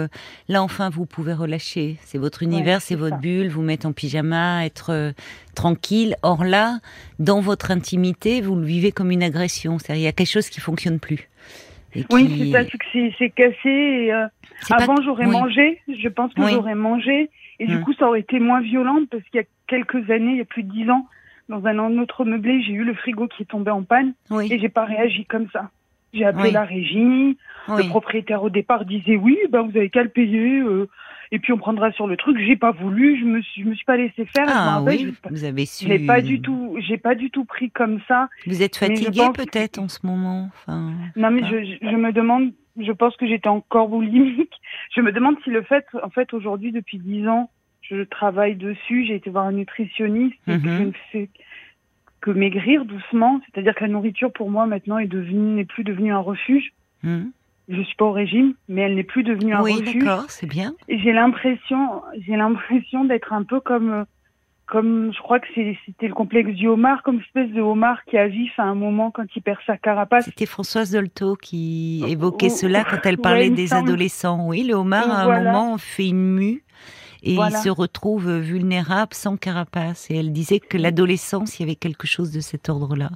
là 0.50 0.62
enfin 0.62 0.90
vous 0.90 1.06
pouvez 1.06 1.34
relâcher. 1.34 1.98
C'est 2.02 2.18
votre 2.18 2.44
univers, 2.44 2.82
c'est 2.82 2.96
votre 2.96 3.18
bulle, 3.18 3.48
vous 3.48 3.62
mettre 3.62 3.86
en 3.88 3.94
pyjama, 3.94 4.66
être 4.66 5.14
tranquille. 5.56 6.16
Or 6.22 6.44
là, 6.44 6.80
dans 7.20 7.40
votre 7.40 7.72
intimité, 7.72 8.42
vous 8.42 8.56
le 8.56 8.66
vivez 8.66 8.92
comme 8.92 9.12
une 9.12 9.24
agression. 9.24 9.80
C'est-à-dire 9.80 10.02
il 10.02 10.06
y 10.06 10.08
a 10.08 10.12
quelque 10.12 10.32
chose 10.32 10.50
qui 10.50 10.60
fonctionne 10.60 11.00
plus. 11.00 11.30
Oui, 12.12 12.36
c'est 12.38 12.52
ça, 12.52 12.78
c'est 12.94 13.14
c'est 13.18 13.30
cassé. 13.30 14.12
Euh, 14.12 14.28
avant, 14.70 15.02
j'aurais 15.02 15.28
mangé. 15.28 15.82
Je 15.88 16.08
pense 16.08 16.34
que 16.34 16.48
j'aurais 16.48 16.76
mangé. 16.76 17.30
Et 17.60 17.68
du 17.68 17.76
hum. 17.76 17.84
coup, 17.84 17.94
ça 17.94 18.08
aurait 18.08 18.22
été 18.22 18.40
moins 18.40 18.62
violent 18.62 19.00
parce 19.10 19.24
qu'il 19.26 19.40
y 19.40 19.44
a 19.44 19.48
quelques 19.68 20.10
années, 20.10 20.32
il 20.32 20.38
y 20.38 20.42
a 20.42 20.46
plus 20.46 20.64
de 20.64 20.72
dix 20.72 20.90
ans, 20.90 21.06
dans 21.50 21.66
un 21.66 21.98
autre 21.98 22.26
meublé, 22.26 22.62
j'ai 22.64 22.74
eu 22.74 22.84
le 22.84 22.94
frigo 22.94 23.28
qui 23.28 23.44
est 23.44 23.46
tombé 23.46 23.72
en 23.72 23.84
panne 23.84 24.14
et 24.50 24.58
j'ai 24.58 24.70
pas 24.70 24.86
réagi 24.86 25.26
comme 25.26 25.48
ça. 25.52 25.70
J'ai 26.14 26.26
appelé 26.26 26.52
la 26.52 26.64
régie. 26.64 27.38
Le 27.68 27.88
propriétaire 27.88 28.44
au 28.44 28.50
départ 28.50 28.86
disait 28.86 29.16
oui, 29.16 29.38
ben 29.50 29.62
vous 29.62 29.78
avez 29.78 29.90
qu'à 29.90 30.04
le 30.04 30.10
payer. 30.10 30.60
Euh, 30.60 30.90
et 31.32 31.40
puis 31.40 31.54
on 31.54 31.58
prendra 31.58 31.92
sur 31.94 32.08
le 32.08 32.18
truc. 32.18 32.38
J'ai 32.40 32.58
pas 32.58 32.72
voulu, 32.72 33.18
je 33.20 33.26
me 33.26 33.42
suis, 33.42 33.64
je 33.64 33.70
me 33.70 33.74
suis 33.74 33.86
pas 33.86 33.98
laissé 33.98 34.26
faire. 34.26 34.46
Ah 34.48 34.82
oui, 34.86 35.14
vous 35.30 35.44
avez 35.44 35.66
su. 35.66 35.88
J'ai 35.88 36.06
pas 36.06 36.22
du 36.22 36.42
tout, 36.42 36.78
j'ai 36.80 36.98
pas 36.98 37.16
du 37.16 37.32
tout 37.32 37.46
pris 37.46 37.72
comme 37.72 38.00
ça. 38.08 38.30
Vous 38.46 38.62
êtes 38.62 38.76
fatigué 38.76 39.22
peut-être 39.34 39.80
en 39.80 39.88
ce 39.88 40.06
moment. 40.06 40.50
Enfin, 40.54 40.92
non 41.16 41.32
mais 41.32 41.42
je, 41.44 41.78
je, 41.82 41.96
me 41.96 42.12
demande, 42.12 42.52
je 42.78 42.92
pense 42.92 43.16
que 43.16 43.26
j'étais 43.26 43.50
encore 43.50 43.88
boulimique. 43.88 44.54
Je 44.94 45.02
me 45.02 45.12
demande 45.12 45.36
si 45.44 45.50
le 45.50 45.62
fait, 45.64 45.86
en 46.04 46.10
fait 46.10 46.34
aujourd'hui 46.34 46.72
depuis 46.72 47.00
dix 47.00 47.28
ans, 47.28 47.50
je 47.82 48.04
travaille 48.04 48.56
dessus. 48.56 49.06
J'ai 49.06 49.16
été 49.16 49.30
voir 49.30 49.46
un 49.46 49.54
nutritionniste. 49.54 50.38
et 50.48 50.60
que 50.60 50.68
mhm. 50.68 50.78
je 50.78 50.84
ne 50.84 50.92
fais 51.12 51.30
que 52.20 52.32
maigrir 52.32 52.84
doucement. 52.86 53.40
C'est-à-dire 53.46 53.74
que 53.74 53.86
la 53.86 53.90
nourriture 53.90 54.34
pour 54.34 54.50
moi 54.50 54.66
maintenant 54.66 54.98
est 54.98 55.08
devenue, 55.08 55.56
n'est 55.56 55.66
plus 55.66 55.86
devenue 55.86 56.12
un 56.12 56.20
refuge. 56.20 56.74
Mhm 57.04 57.32
je 57.70 57.82
suis 57.82 57.96
pas 57.96 58.06
au 58.06 58.12
régime, 58.12 58.54
mais 58.68 58.82
elle 58.82 58.96
n'est 58.96 59.04
plus 59.04 59.24
devenue 59.24 59.54
un 59.54 59.62
oui, 59.62 59.76
Oui, 59.80 60.00
d'accord, 60.00 60.26
c'est 60.30 60.48
bien. 60.48 60.74
J'ai 60.90 61.14
l'impression, 61.14 62.02
j'ai 62.20 62.36
l'impression 62.36 63.06
d'être 63.06 63.34
un 63.34 63.44
peu 63.44 63.60
comme, 63.60 64.06
comme, 64.66 65.12
je 65.14 65.20
crois 65.20 65.40
que 65.40 65.48
c'était 65.86 66.08
le 66.08 66.14
complexe 66.14 66.52
du 66.52 66.68
homard, 66.68 67.04
comme 67.04 67.20
espèce 67.20 67.52
de 67.52 67.62
homard 67.62 68.04
qui 68.06 68.18
a 68.18 68.28
vif 68.28 68.52
à 68.58 68.64
un 68.64 68.76
moment 68.76 69.12
quand 69.12 69.26
il 69.36 69.42
perd 69.42 69.60
sa 69.66 69.78
carapace. 69.78 70.26
C'était 70.26 70.46
Françoise 70.46 70.92
Dolto 70.92 71.36
qui 71.36 72.04
évoquait 72.08 72.50
cela 72.50 72.84
quand 72.84 73.00
elle 73.06 73.18
parlait 73.18 73.50
des 73.50 73.74
adolescents. 73.74 74.48
Oui, 74.48 74.64
le 74.64 74.74
homard 74.74 75.10
à 75.10 75.24
un 75.24 75.44
moment 75.44 75.78
fait 75.78 76.10
une 76.10 76.34
mue 76.34 76.64
et 77.24 77.36
il 77.36 77.52
se 77.52 77.70
retrouve 77.70 78.40
vulnérable 78.40 79.14
sans 79.14 79.38
carapace. 79.38 80.10
Et 80.10 80.18
elle 80.18 80.32
disait 80.32 80.60
que 80.60 80.78
l'adolescence, 80.78 81.60
il 81.60 81.64
y 81.64 81.66
avait 81.66 81.76
quelque 81.76 82.08
chose 82.08 82.32
de 82.32 82.40
cet 82.40 82.70
ordre-là. 82.70 83.10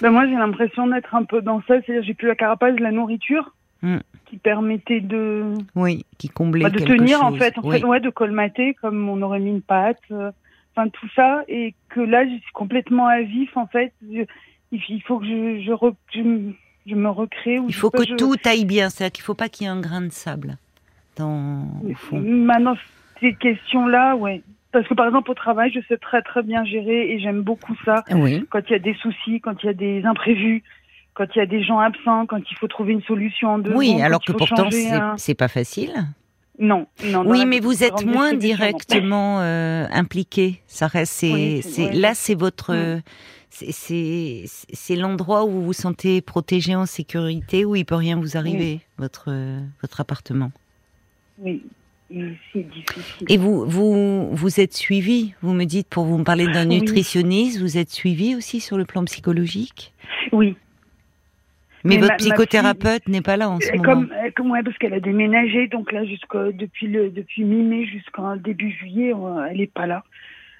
Ben 0.00 0.10
moi, 0.10 0.26
j'ai 0.26 0.34
l'impression 0.34 0.86
d'être 0.86 1.14
un 1.14 1.24
peu 1.24 1.40
dans 1.40 1.60
ça. 1.62 1.80
C'est-à-dire, 1.82 2.02
j'ai 2.02 2.14
plus 2.14 2.28
la 2.28 2.34
carapace 2.34 2.74
de 2.74 2.82
la 2.82 2.90
nourriture. 2.90 3.54
Mm. 3.84 3.98
qui 4.24 4.38
permettait 4.38 5.02
de 5.02 5.52
oui 5.74 6.06
qui 6.16 6.30
comblait 6.30 6.62
bah, 6.62 6.70
de 6.70 6.78
tenir 6.78 7.22
en 7.22 7.34
fait 7.34 7.58
en 7.58 7.70
fait 7.70 7.84
ouais 7.84 8.00
de 8.00 8.08
colmater 8.08 8.72
comme 8.80 9.10
on 9.10 9.20
aurait 9.20 9.40
mis 9.40 9.50
une 9.50 9.60
pâte 9.60 10.00
euh, 10.10 10.30
enfin 10.74 10.88
tout 10.88 11.08
ça. 11.14 11.42
Et 11.48 11.74
que 11.88 12.00
là 12.00 12.24
je 12.24 12.30
suis 12.30 12.52
complètement 12.52 13.06
à 13.06 13.20
vif 13.22 13.56
en 13.56 13.66
fait. 13.66 13.92
Il 14.72 15.02
faut 15.02 15.18
que 15.18 15.26
je 15.26 15.60
je, 15.60 16.52
je, 16.86 16.94
me 16.94 17.08
recrée 17.08 17.60
il 17.68 17.74
faut 17.74 17.90
que 17.90 18.16
tout 18.16 18.36
aille 18.44 18.64
bien. 18.64 18.90
C'est-à-dire 18.90 19.12
qu'il 19.12 19.24
faut 19.24 19.34
pas 19.34 19.48
qu'il 19.48 19.66
y 19.66 19.68
ait 19.68 19.72
un 19.72 19.80
grain 19.80 20.02
de 20.02 20.12
sable 20.12 20.56
dans 21.16 21.66
au 21.84 21.94
fond. 21.94 22.20
maintenant 22.20 22.74
ces 23.20 23.34
questions 23.34 23.86
là 23.86 24.16
ouais. 24.16 24.42
Parce 24.72 24.88
que 24.88 24.94
par 24.94 25.06
exemple 25.06 25.30
au 25.30 25.34
travail 25.34 25.70
je 25.72 25.80
sais 25.88 25.96
très 25.98 26.22
très 26.22 26.42
bien 26.42 26.64
gérer 26.64 27.12
et 27.12 27.20
j'aime 27.20 27.42
beaucoup 27.42 27.76
ça. 27.84 28.02
Oui. 28.10 28.44
quand 28.50 28.60
il 28.68 28.72
y 28.72 28.76
a 28.76 28.80
des 28.80 28.94
soucis 28.94 29.40
quand 29.40 29.62
il 29.62 29.66
y 29.66 29.70
a 29.70 29.74
des 29.74 30.04
imprévus 30.04 30.62
quand 31.14 31.26
il 31.34 31.38
y 31.38 31.42
a 31.42 31.46
des 31.46 31.62
gens 31.62 31.78
absents, 31.78 32.26
quand 32.26 32.40
il 32.50 32.56
faut 32.56 32.68
trouver 32.68 32.92
une 32.92 33.02
solution 33.02 33.50
en 33.50 33.58
deux 33.58 33.72
Oui, 33.74 34.00
alors 34.02 34.20
que 34.20 34.32
pourtant 34.32 34.68
c'est 35.16 35.34
pas 35.34 35.48
facile. 35.48 35.92
Non, 36.58 36.86
non. 37.06 37.24
Oui, 37.26 37.46
mais 37.46 37.58
vous 37.58 37.82
êtes 37.82 38.04
moins 38.04 38.32
directement 38.32 39.40
euh, 39.40 39.86
impliqué. 39.90 40.60
Ça 40.68 40.86
reste, 40.86 41.12
c'est, 41.12 41.92
là, 41.92 42.14
c'est 42.14 42.36
votre, 42.36 43.00
c'est, 43.50 44.96
l'endroit 44.96 45.44
où 45.44 45.50
vous 45.50 45.64
vous 45.64 45.72
sentez 45.72 46.20
protégé 46.20 46.76
en 46.76 46.86
sécurité, 46.86 47.64
où 47.64 47.74
il 47.74 47.84
peut 47.84 47.96
rien 47.96 48.16
vous 48.16 48.36
arriver, 48.36 48.80
votre, 48.98 49.32
votre 49.82 50.00
appartement? 50.00 50.52
Oui. 51.38 51.62
C'est 52.52 52.62
difficile. 52.62 53.26
Et 53.28 53.36
vous, 53.38 53.64
vous, 53.66 54.28
vous 54.30 54.60
êtes 54.60 54.74
suivi, 54.74 55.34
vous 55.42 55.52
me 55.52 55.64
dites, 55.64 55.88
pour 55.88 56.04
vous 56.04 56.18
me 56.18 56.24
parler 56.24 56.46
d'un 56.46 56.66
nutritionniste, 56.66 57.60
vous 57.60 57.78
êtes 57.78 57.90
suivi 57.90 58.36
aussi 58.36 58.60
sur 58.60 58.76
le 58.76 58.84
plan 58.84 59.04
psychologique? 59.04 59.92
Oui, 60.30 60.54
mais, 61.84 61.98
votre 61.98 62.16
psychothérapeute 62.16 63.08
n'est 63.08 63.22
pas 63.22 63.36
là 63.36 63.50
en 63.50 63.60
ce 63.60 63.68
euh, 63.68 63.76
moment. 63.76 64.06
Euh, 64.12 64.30
comme, 64.34 64.50
ouais, 64.50 64.62
parce 64.62 64.76
qu'elle 64.78 64.94
a 64.94 65.00
déménagé, 65.00 65.68
donc 65.68 65.92
là 65.92 66.04
jusqu'à 66.04 66.50
depuis 66.52 66.86
le 66.86 67.10
depuis 67.10 67.44
mi-mai 67.44 67.86
jusqu'en 67.86 68.36
début 68.36 68.70
juillet, 68.70 69.12
elle 69.50 69.58
n'est 69.58 69.66
pas 69.66 69.86
là. 69.86 70.04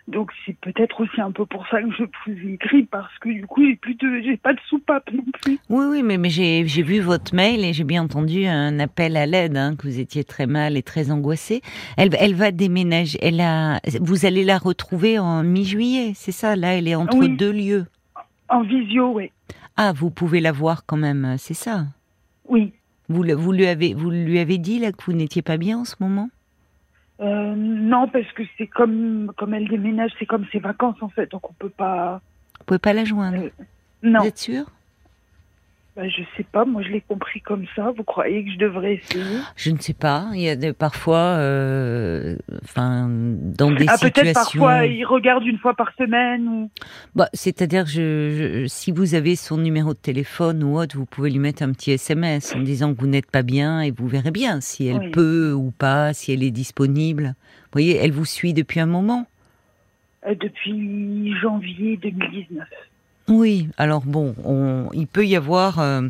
Donc 0.07 0.33
c'est 0.45 0.57
peut-être 0.59 1.01
aussi 1.01 1.21
un 1.21 1.33
peu 1.33 1.47
pour 1.47 1.67
ça 1.69 1.81
que 1.81 1.91
je 1.91 2.05
vous 2.05 2.49
écris 2.51 2.83
parce 2.83 3.19
que 3.21 3.31
du 3.31 3.47
coup 3.47 3.65
j'ai 3.65 3.77
plus 3.77 3.95
de 3.95 4.21
j'ai 4.23 4.37
pas 4.37 4.53
de 4.53 4.61
soupape 4.69 5.11
non 5.11 5.25
plus. 5.43 5.59
Oui 5.71 5.87
oui 5.89 6.03
mais 6.03 6.19
mais 6.19 6.29
j'ai 6.29 6.67
j'ai 6.67 6.83
vu 6.83 7.01
votre 7.01 7.35
mail 7.35 7.65
et 7.65 7.73
j'ai 7.73 7.85
bien 7.85 8.03
entendu 8.03 8.45
un 8.45 8.79
appel 8.81 9.17
à 9.17 9.25
l'aide 9.25 9.57
hein, 9.57 9.77
que 9.77 9.87
vous 9.87 9.99
étiez 9.99 10.23
très 10.23 10.47
mal 10.47 10.77
et 10.77 10.83
très 10.83 11.11
angoissé. 11.11 11.63
Elle 11.97 12.11
elle 12.21 12.35
va 12.35 12.51
déménager. 12.51 13.19
Elle 13.23 13.41
a 13.41 13.81
vous 13.99 14.27
allez 14.27 14.45
la 14.45 14.59
retrouver 14.59 15.19
en 15.19 15.43
mi-juillet, 15.43 16.13
c'est 16.15 16.33
ça? 16.33 16.55
Là 16.55 16.75
elle 16.75 16.87
est 16.87 16.97
entre 16.97 17.27
deux 17.27 17.53
lieux. 17.53 17.87
En 18.55 18.63
visio 18.63 19.11
oui. 19.13 19.33
Ah, 19.77 19.93
vous 19.93 20.11
pouvez 20.11 20.41
la 20.41 20.53
voir 20.53 20.87
quand 20.87 20.97
même, 20.97 21.25
euh, 21.25 21.35
c'est 21.39 21.55
ça 21.55 21.87
Oui. 22.49 22.73
Vous, 23.09 23.25
vous, 23.37 23.53
lui 23.53 23.67
avez, 23.67 23.95
vous 23.95 24.11
lui 24.11 24.39
avez 24.39 24.59
dit 24.59 24.79
là, 24.79 24.93
que 24.93 25.03
vous 25.05 25.13
n'étiez 25.13 25.43
pas 25.43 25.57
bien 25.57 25.79
en 25.79 25.85
ce 25.85 25.97
moment? 25.99 26.31
Euh, 27.21 27.55
Non, 27.57 28.07
parce 28.07 28.31
que 28.33 28.45
c'est 28.57 28.69
comme, 28.69 29.33
comme 29.37 29.55
elle 29.55 29.67
déménage, 29.67 30.13
c'est 30.21 30.27
comme 30.27 30.47
ses 30.53 30.61
vacances 30.61 31.03
en 31.03 31.09
fait, 31.09 31.29
donc 31.33 31.51
on 31.51 31.53
peut 31.55 31.69
pas. 31.69 32.21
Vous 32.61 32.65
pouvez 32.67 32.79
pas 32.79 32.93
la 32.93 33.05
joindre? 33.05 33.43
Euh, 33.43 33.51
Non. 34.05 34.21
Vous 34.21 34.27
êtes 34.29 34.39
sûr 34.39 34.67
bah, 35.97 36.09
je 36.09 36.23
sais 36.37 36.43
pas, 36.43 36.65
moi 36.65 36.83
je 36.83 36.89
l'ai 36.89 37.01
compris 37.01 37.41
comme 37.41 37.67
ça. 37.77 37.93
Vous 37.97 38.03
croyez 38.03 38.45
que 38.45 38.51
je 38.51 38.59
devrais 38.59 38.95
essayer? 38.95 39.39
Je 39.55 39.71
ne 39.71 39.79
sais 39.79 39.95
pas. 39.95 40.27
Il 40.35 40.41
y 40.41 40.51
a 40.51 40.75
parfois, 40.75 41.37
euh, 41.39 42.37
enfin, 42.65 43.09
dans 43.09 43.71
des 43.71 43.87
ah, 43.89 43.97
situations. 43.97 44.23
Peut-être 44.23 44.35
parfois 44.35 44.87
il 44.87 45.05
regarde 45.05 45.47
une 45.47 45.59
fois 45.59 45.75
par 45.75 45.93
semaine. 45.97 46.49
Ou... 46.49 46.71
Bah, 47.15 47.29
c'est-à-dire, 47.33 47.87
je, 47.87 48.65
si 48.67 48.91
vous 48.91 49.15
avez 49.15 49.37
son 49.37 49.57
numéro 49.57 49.95
de 49.95 49.99
téléphone 49.99 50.65
ou 50.65 50.77
autre, 50.79 50.97
vous 50.97 51.07
pouvez 51.07 51.31
lui 51.31 51.39
mettre 51.39 51.63
un 51.63 51.73
petit 51.73 51.93
SMS 51.93 52.57
en 52.57 52.61
disant 52.61 52.93
que 52.93 53.01
vous 53.01 53.07
n'êtes 53.07 53.31
pas 53.31 53.43
bien 53.43 53.81
et 53.81 53.93
vous 53.93 54.09
verrez 54.09 54.33
bien 54.33 54.61
si 54.61 54.89
elle 54.89 55.13
peut 55.13 55.53
ou 55.53 55.71
pas, 55.71 56.13
si 56.13 56.33
elle 56.33 56.43
est 56.43 56.51
disponible. 56.51 57.35
Vous 57.37 57.81
voyez, 57.81 57.97
elle 57.97 58.13
vous 58.13 58.25
suit 58.25 58.53
depuis 58.53 58.81
un 58.81 58.87
moment. 58.87 59.27
Euh, 60.27 60.35
depuis 60.35 61.33
janvier 61.41 61.97
2019. 61.99 62.67
Oui, 63.29 63.69
alors 63.79 64.03
bon, 64.03 64.35
il 64.93 65.07
peut 65.07 65.27
y 65.27 65.35
avoir, 65.35 65.79
euh, 65.79 66.03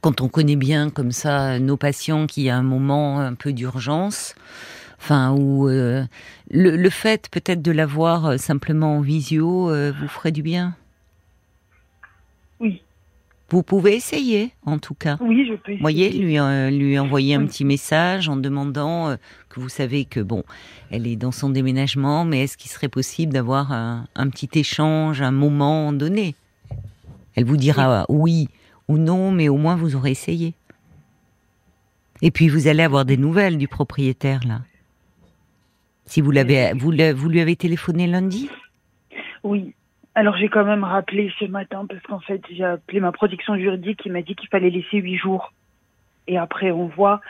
quand 0.00 0.20
on 0.20 0.28
connaît 0.28 0.56
bien 0.56 0.88
comme 0.88 1.10
ça 1.10 1.58
nos 1.58 1.76
patients 1.76 2.26
qui 2.26 2.48
a 2.48 2.56
un 2.56 2.62
moment 2.62 3.18
un 3.18 3.34
peu 3.34 3.52
d'urgence, 3.52 4.36
enfin, 5.00 5.32
ou 5.32 5.68
euh, 5.68 6.04
le, 6.50 6.90
fait 6.90 7.28
peut-être 7.28 7.60
de 7.60 7.72
l'avoir 7.72 8.26
euh, 8.26 8.36
simplement 8.36 8.98
en 8.98 9.00
visio 9.00 9.72
vous 9.92 10.08
ferait 10.08 10.30
du 10.30 10.42
bien? 10.42 10.76
Vous 13.50 13.62
pouvez 13.62 13.94
essayer, 13.94 14.52
en 14.66 14.78
tout 14.78 14.94
cas. 14.94 15.16
Oui, 15.20 15.46
je 15.46 15.54
peux. 15.54 15.72
Essayer. 15.72 15.80
Voyez, 15.80 16.10
lui, 16.10 16.38
euh, 16.38 16.68
lui 16.70 16.98
envoyer 16.98 17.34
un 17.34 17.46
petit 17.46 17.64
message 17.64 18.28
en 18.28 18.36
demandant 18.36 19.08
euh, 19.08 19.16
que 19.48 19.58
vous 19.58 19.70
savez 19.70 20.04
que 20.04 20.20
bon, 20.20 20.44
elle 20.90 21.06
est 21.06 21.16
dans 21.16 21.32
son 21.32 21.48
déménagement, 21.48 22.26
mais 22.26 22.42
est-ce 22.44 22.58
qu'il 22.58 22.70
serait 22.70 22.90
possible 22.90 23.32
d'avoir 23.32 23.72
un, 23.72 24.06
petit 24.30 24.50
échange, 24.58 25.22
un 25.22 25.30
moment 25.30 25.94
donné? 25.94 26.34
Elle 27.36 27.44
vous 27.44 27.56
dira 27.56 28.04
oui. 28.10 28.48
ou 28.86 28.98
non, 28.98 29.32
mais 29.32 29.48
au 29.48 29.56
moins 29.56 29.76
vous 29.76 29.96
aurez 29.96 30.10
essayé. 30.10 30.54
Et 32.20 32.30
puis 32.30 32.48
vous 32.48 32.66
allez 32.66 32.82
avoir 32.82 33.06
des 33.06 33.16
nouvelles 33.16 33.56
du 33.56 33.68
propriétaire 33.68 34.40
là. 34.46 34.60
Si 36.04 36.20
vous 36.20 36.30
l'avez, 36.30 36.72
vous, 36.74 36.92
vous 37.16 37.28
lui 37.28 37.40
avez 37.40 37.54
téléphoné 37.56 38.06
lundi? 38.06 38.50
Oui. 39.44 39.74
Alors 40.18 40.36
j'ai 40.36 40.48
quand 40.48 40.64
même 40.64 40.82
rappelé 40.82 41.32
ce 41.38 41.44
matin 41.44 41.86
parce 41.88 42.02
qu'en 42.02 42.18
fait 42.18 42.42
j'ai 42.50 42.64
appelé 42.64 42.98
ma 42.98 43.12
protection 43.12 43.56
juridique 43.56 44.00
qui 44.02 44.10
m'a 44.10 44.20
dit 44.20 44.34
qu'il 44.34 44.48
fallait 44.48 44.68
laisser 44.68 44.98
huit 44.98 45.16
jours. 45.16 45.52
Et 46.26 46.36
après 46.36 46.72
on 46.72 46.88
voit. 46.88 47.20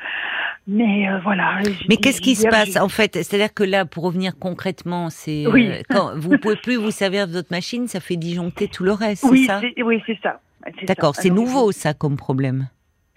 Mais 0.67 1.07
euh, 1.07 1.19
voilà. 1.19 1.59
Mais 1.91 1.99
qu'est-ce 1.99 2.23
qui 2.23 2.35
se 2.35 2.49
passe 2.49 2.77
en 2.77 2.89
fait? 2.89 3.13
C'est-à-dire 3.17 3.53
que 3.53 3.63
là, 3.63 3.85
pour 3.85 4.05
revenir 4.05 4.39
concrètement, 4.39 5.11
c'est 5.11 5.47
euh, 5.47 5.51
oui. 5.51 5.71
quand 5.91 6.13
vous 6.17 6.39
pouvez 6.39 6.57
plus 6.57 6.77
vous 6.77 6.91
servir 6.91 7.29
de 7.29 7.33
votre 7.33 7.53
machine, 7.53 7.89
ça 7.89 8.01
fait 8.01 8.17
disjoncter 8.17 8.69
tout 8.69 8.85
le 8.85 8.93
reste, 8.93 9.23
oui, 9.31 9.41
c'est 9.41 9.47
ça 9.49 9.61
Oui, 9.85 10.03
c'est 10.07 10.19
ça. 10.23 10.41
D'accord, 10.85 11.15
c'est 11.15 11.29
nouveau 11.29 11.73
ça 11.73 11.93
comme 11.93 12.17
problème. 12.17 12.69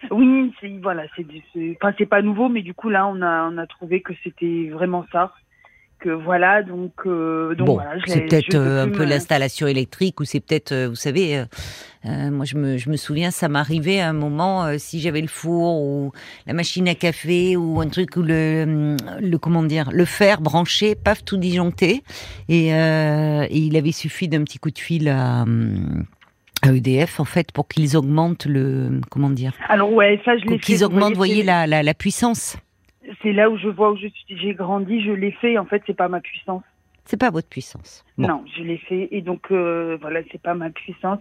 Oui, 0.10 0.52
voilà, 0.84 1.04
c'est 1.16 1.26
enfin 1.82 1.94
c'est 1.98 2.06
pas 2.06 2.22
nouveau, 2.22 2.50
mais 2.50 2.62
du 2.62 2.74
coup 2.74 2.90
là 2.90 3.08
on 3.08 3.22
a 3.22 3.50
on 3.50 3.58
a 3.58 3.68
trouvé 3.68 4.02
que 4.02 4.12
c'était 4.22 4.68
vraiment 4.70 5.06
ça 5.14 5.32
voilà, 6.10 6.64
donc, 6.64 6.94
euh, 7.06 7.56
donc 7.56 7.68
bon, 7.68 7.80
c'est 8.06 8.22
peut-être 8.22 8.56
euh, 8.56 8.86
un 8.86 8.90
peu 8.90 9.06
l'installation 9.06 9.68
électrique 9.68 10.20
ou 10.20 10.26
c'est 10.26 10.40
peut-être, 10.40 10.72
euh, 10.72 10.90
vous 10.90 10.96
savez, 10.96 11.44
moi 12.04 12.46
je 12.46 12.58
me, 12.58 12.78
je 12.78 12.90
me 12.90 12.98
souviens, 12.98 13.32
ça 13.32 13.48
m'arrivait 13.48 14.00
à 14.00 14.10
un 14.10 14.14
moment 14.14 14.78
si 14.78 15.00
j'avais 15.00 15.22
le 15.22 15.28
four 15.28 15.82
ou 15.82 16.12
la 16.48 16.54
machine 16.54 16.88
à 16.88 16.96
café 16.96 17.56
ou 17.56 17.80
un 17.80 17.90
truc 17.90 18.16
où 18.16 18.22
le, 18.22 18.96
le 19.20 19.38
comment 19.38 19.64
dire, 19.64 19.90
le 19.92 20.06
fer 20.06 20.42
branché, 20.42 20.96
paf, 20.96 21.24
tout 21.24 21.38
disjoncté, 21.38 22.04
et, 22.50 22.70
et 22.70 23.58
il 23.58 23.78
avait 23.78 23.92
suffi 23.92 24.28
d'un 24.28 24.44
petit 24.44 24.58
coup 24.58 24.72
de 24.72 24.80
fil 24.80 25.10
à 25.10 25.46
à 26.64 26.72
EDF 26.72 27.20
en 27.20 27.26
fait 27.26 27.52
pour 27.52 27.68
qu'ils 27.68 27.98
augmentent 27.98 28.46
le 28.46 29.02
comment 29.10 29.30
dire 29.30 29.54
alors 29.68 29.92
ouais 29.92 30.22
ça 30.24 30.38
je 30.38 30.46
l'ai 30.46 30.60
qu'ils 30.60 30.84
augmentent 30.84 31.16
voyez, 31.16 31.42
la, 31.44 31.66
la, 31.66 31.82
la 31.82 31.94
puissance 31.96 32.56
c'est 33.22 33.34
là 33.34 33.50
où 33.50 33.58
je 33.58 33.68
vois 33.68 33.92
où 33.92 33.98
j'ai 33.98 34.54
grandi, 34.54 35.02
je 35.02 35.12
l'ai 35.12 35.32
fait. 35.32 35.58
En 35.58 35.66
fait, 35.66 35.82
c'est 35.86 35.96
pas 35.96 36.08
ma 36.08 36.22
puissance. 36.22 36.64
C'est 37.06 37.20
pas 37.20 37.30
votre 37.30 37.50
puissance. 37.50 38.06
Non, 38.18 38.44
je 38.56 38.64
l'ai 38.64 38.78
fait 38.78 39.10
et 39.12 39.22
donc 39.22 39.52
euh, 39.52 39.98
voilà, 40.02 40.22
c'est 40.32 40.42
pas 40.42 40.54
ma 40.54 40.70
puissance. 40.70 41.20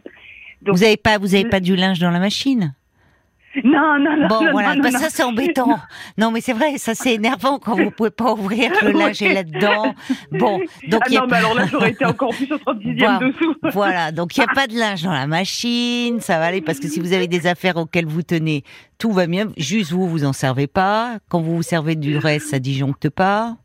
Donc, 0.63 0.77
vous 0.77 0.85
avez 0.85 0.97
pas, 0.97 1.19
vous 1.19 1.35
avez 1.35 1.49
pas 1.49 1.61
du 1.61 1.75
linge 1.75 1.99
dans 1.99 2.11
la 2.11 2.21
machine? 2.21 2.75
Non, 3.65 3.99
non, 3.99 4.17
non. 4.17 4.29
Bon, 4.29 4.51
voilà, 4.53 4.77
bah, 4.77 4.91
ça 4.91 5.11
c'est 5.11 5.25
embêtant. 5.25 5.79
Non, 6.19 6.31
mais 6.31 6.41
c'est 6.41 6.53
vrai, 6.53 6.79
ça 6.79 6.95
c'est 6.95 7.15
énervant 7.15 7.59
quand 7.59 7.75
vous 7.75 7.91
pouvez 7.91 8.11
pas 8.11 8.33
ouvrir 8.33 8.71
le 8.83 8.93
linge 8.99 9.21
là-dedans. 9.21 9.95
Bon, 10.31 10.61
donc 10.89 11.03
ah 11.07 11.11
non, 11.13 11.27
mais 11.29 11.37
alors 11.37 11.55
là 11.55 11.67
j'aurais 11.67 11.91
été 11.91 12.05
encore 12.05 12.31
plus 12.31 12.51
au 12.53 12.57
36e 12.57 13.19
dessous. 13.21 13.55
voilà, 13.73 14.13
donc 14.13 14.37
il 14.37 14.41
y 14.41 14.45
a 14.45 14.55
pas 14.55 14.67
de 14.67 14.79
linge 14.79 15.03
dans 15.03 15.13
la 15.13 15.27
machine, 15.27 16.21
ça 16.21 16.39
va 16.39 16.47
aller 16.47 16.61
parce 16.61 16.79
que 16.79 16.89
si 16.89 17.01
vous 17.01 17.13
avez 17.13 17.27
des 17.27 17.47
affaires 17.47 17.77
auxquelles 17.77 18.07
vous 18.07 18.23
tenez, 18.23 18.63
tout 18.99 19.13
va 19.13 19.27
bien. 19.27 19.49
Juste 19.57 19.91
vous, 19.93 20.09
vous 20.09 20.25
en 20.25 20.33
servez 20.33 20.67
pas. 20.67 21.19
Quand 21.29 21.41
vous 21.41 21.57
vous 21.57 21.63
servez 21.63 21.97
du 21.97 22.19
reste, 22.19 22.49
ça 22.49 22.59
disjoncte 22.59 23.09
pas. 23.09 23.57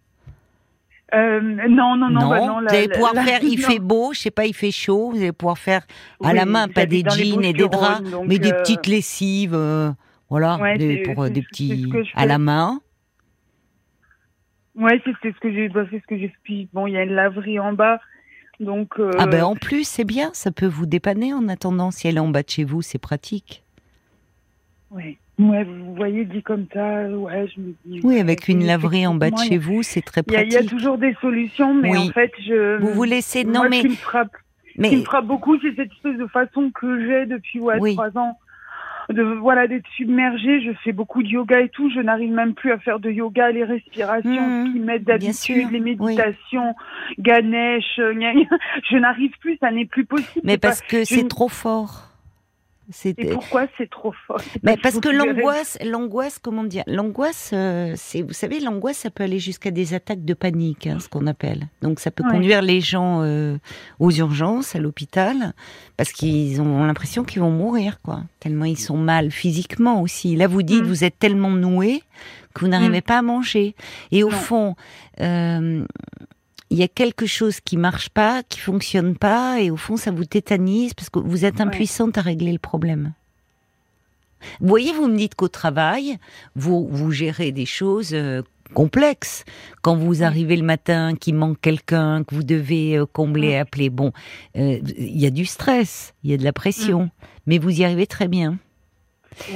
Euh, 1.15 1.39
non, 1.41 1.95
non, 1.95 2.09
non. 2.09 2.29
Bah 2.29 2.39
non, 2.39 2.61
vous 2.61 2.75
allez 2.75 2.89
pouvoir 2.89 3.13
faire, 3.13 3.39
il 3.43 3.59
fait 3.59 3.79
beau, 3.79 4.13
je 4.13 4.19
sais 4.19 4.31
pas, 4.31 4.45
il 4.45 4.53
fait 4.53 4.71
chaud, 4.71 5.11
vous 5.11 5.17
allez 5.17 5.31
pouvoir 5.31 5.57
faire 5.57 5.85
à 6.23 6.33
la 6.33 6.45
main, 6.45 6.67
pas 6.67 6.85
des 6.85 7.03
jeans 7.07 7.43
et 7.43 7.53
des 7.53 7.67
draps, 7.67 8.01
mais 8.25 8.37
des 8.37 8.51
euh, 8.51 8.59
petites 8.59 8.87
lessives, 8.87 9.53
euh, 9.53 9.91
voilà, 10.29 10.57
pour 11.13 11.29
des 11.29 11.41
petits 11.41 11.91
à 12.15 12.25
la 12.25 12.37
main. 12.37 12.81
Ouais, 14.75 15.01
c'est 15.05 15.31
ce 15.31 15.39
que 15.39 15.53
j'ai, 15.53 15.69
bah, 15.69 15.85
c'est 15.89 16.01
ce 16.01 16.05
que 16.05 16.17
j'explique. 16.17 16.69
Bon, 16.73 16.85
il 16.85 16.93
y 16.93 16.97
a 16.97 17.03
une 17.03 17.13
laverie 17.13 17.59
en 17.59 17.71
bas, 17.71 18.01
donc. 18.59 18.99
Ah 19.17 19.25
ben 19.25 19.43
en 19.45 19.55
plus, 19.55 19.87
c'est 19.87 20.03
bien, 20.03 20.31
ça 20.33 20.51
peut 20.51 20.67
vous 20.67 20.85
dépanner 20.85 21.33
en 21.33 21.47
attendant. 21.47 21.91
Si 21.91 22.07
elle 22.09 22.17
est 22.17 22.19
en 22.19 22.27
bas 22.27 22.43
de 22.43 22.49
chez 22.49 22.65
vous, 22.65 22.81
c'est 22.81 22.99
pratique. 22.99 23.63
Oui. 24.91 25.17
Ouais, 25.37 25.65
vous 25.65 25.95
voyez, 25.95 26.23
dit 26.23 26.41
comme 26.41 26.65
ça, 26.73 27.09
ouais, 27.09 27.47
je 27.53 27.59
me 27.59 27.73
dis. 27.85 27.99
Oui, 28.03 28.19
avec 28.19 28.47
une 28.47 28.65
laverie 28.65 29.05
en 29.05 29.15
bas 29.15 29.31
de 29.31 29.37
chez 29.37 29.57
vous, 29.57 29.83
c'est 29.83 30.01
très 30.01 30.23
pratique. 30.23 30.47
Il 30.47 30.53
y, 30.53 30.57
a 30.57 30.63
toujours 30.63 30.97
des 30.97 31.13
solutions, 31.19 31.73
mais 31.73 31.97
en 31.97 32.07
fait, 32.09 32.31
je. 32.47 32.77
Vous 32.79 32.93
vous 32.93 33.03
laissez. 33.03 33.43
Non, 33.43 33.67
mais. 33.69 33.77
Ce 33.77 33.81
qui 33.81 33.89
me 33.89 33.95
frappe, 33.95 34.31
mais... 34.77 34.89
qui 34.89 34.97
me 34.97 35.03
frappe 35.03 35.25
beaucoup, 35.25 35.59
c'est 35.59 35.75
cette 35.75 35.91
espèce 35.91 36.17
de 36.17 36.27
façon 36.27 36.71
que 36.73 37.05
j'ai 37.05 37.25
depuis 37.25 37.59
ouais, 37.59 37.79
trois 37.93 38.17
ans. 38.17 38.37
De, 39.09 39.21
voilà, 39.21 39.67
d'être 39.67 39.85
submergée. 39.97 40.61
Je 40.61 40.71
fais 40.83 40.93
beaucoup 40.93 41.21
de 41.21 41.27
yoga 41.27 41.59
et 41.59 41.69
tout. 41.69 41.91
Je 41.93 41.99
n'arrive 41.99 42.31
même 42.31 42.53
plus 42.53 42.71
à 42.71 42.79
faire 42.79 42.99
de 42.99 43.11
yoga, 43.11 43.51
les 43.51 43.65
respirations 43.65 44.49
mmh, 44.49 44.71
qui 44.71 44.79
m'aident 44.79 45.03
d'habitude, 45.03 45.69
les 45.69 45.79
méditations, 45.81 46.73
Ganesh, 47.19 47.83
je 47.97 48.97
n'arrive 48.97 49.31
plus, 49.41 49.57
ça 49.59 49.69
n'est 49.69 49.85
plus 49.85 50.05
possible. 50.05 50.45
Mais 50.45 50.57
parce 50.57 50.81
que 50.81 51.03
c'est 51.03 51.27
trop 51.27 51.49
fort. 51.49 52.14
Et 53.03 53.29
pourquoi 53.29 53.67
c'est 53.77 53.89
trop 53.89 54.13
fort? 54.27 54.41
Mais 54.63 54.77
parce 54.77 54.99
que 54.99 55.09
l'angoisse, 55.09 55.77
l'angoisse, 55.83 56.39
comment 56.39 56.63
dire 56.63 56.83
L'angoisse, 56.87 57.51
euh, 57.53 57.93
c'est, 57.95 58.21
vous 58.21 58.33
savez, 58.33 58.59
l'angoisse, 58.59 58.97
ça 58.97 59.09
peut 59.09 59.23
aller 59.23 59.39
jusqu'à 59.39 59.71
des 59.71 59.93
attaques 59.93 60.23
de 60.23 60.33
panique, 60.33 60.87
hein, 60.87 60.99
ce 60.99 61.09
qu'on 61.09 61.27
appelle. 61.27 61.67
Donc, 61.81 61.99
ça 61.99 62.11
peut 62.11 62.23
conduire 62.23 62.61
les 62.61 62.81
gens 62.81 63.21
euh, 63.23 63.57
aux 63.99 64.11
urgences, 64.11 64.75
à 64.75 64.79
l'hôpital, 64.79 65.53
parce 65.97 66.11
qu'ils 66.11 66.61
ont 66.61 66.83
l'impression 66.83 67.23
qu'ils 67.23 67.41
vont 67.41 67.51
mourir, 67.51 68.01
quoi. 68.01 68.23
Tellement 68.39 68.65
ils 68.65 68.79
sont 68.79 68.97
mal 68.97 69.31
physiquement 69.31 70.01
aussi. 70.01 70.35
Là, 70.35 70.47
vous 70.47 70.61
dites, 70.61 70.83
mm. 70.83 70.87
vous 70.87 71.03
êtes 71.03 71.17
tellement 71.17 71.51
noué 71.51 72.03
que 72.53 72.61
vous 72.61 72.67
n'arrivez 72.67 72.99
mm. 72.99 73.03
pas 73.03 73.17
à 73.17 73.21
manger. 73.21 73.75
Et 74.11 74.23
au 74.23 74.29
fond, 74.29 74.75
euh, 75.21 75.85
il 76.75 76.79
y 76.79 76.83
a 76.83 76.89
quelque 76.89 77.25
chose 77.25 77.61
qui 77.61 77.77
marche 77.77 78.09
pas, 78.09 78.43
qui 78.43 78.59
fonctionne 78.59 79.15
pas, 79.15 79.61
et 79.61 79.71
au 79.71 79.77
fond, 79.77 79.95
ça 79.95 80.11
vous 80.11 80.25
tétanise 80.25 80.93
parce 80.93 81.09
que 81.09 81.19
vous 81.19 81.45
êtes 81.45 81.61
impuissante 81.61 82.17
à 82.17 82.21
régler 82.21 82.51
le 82.51 82.59
problème. 82.59 83.13
Vous 84.59 84.67
voyez, 84.67 84.91
vous 84.91 85.07
me 85.07 85.15
dites 85.15 85.35
qu'au 85.35 85.47
travail, 85.47 86.17
vous, 86.57 86.85
vous 86.91 87.11
gérez 87.11 87.53
des 87.53 87.65
choses 87.65 88.13
euh, 88.13 88.41
complexes. 88.73 89.45
Quand 89.83 89.95
vous 89.95 90.21
arrivez 90.21 90.57
le 90.57 90.65
matin, 90.65 91.15
qu'il 91.15 91.35
manque 91.35 91.61
quelqu'un, 91.61 92.25
que 92.25 92.35
vous 92.35 92.43
devez 92.43 92.97
euh, 92.97 93.05
combler, 93.05 93.55
appeler, 93.55 93.89
bon, 93.89 94.11
euh, 94.57 94.79
il 94.97 95.17
y 95.17 95.25
a 95.25 95.31
du 95.31 95.45
stress, 95.45 96.13
il 96.25 96.31
y 96.31 96.33
a 96.33 96.37
de 96.37 96.43
la 96.43 96.51
pression, 96.51 97.03
mm. 97.03 97.09
mais 97.45 97.57
vous 97.57 97.69
y 97.69 97.85
arrivez 97.85 98.05
très 98.05 98.27
bien. 98.27 98.57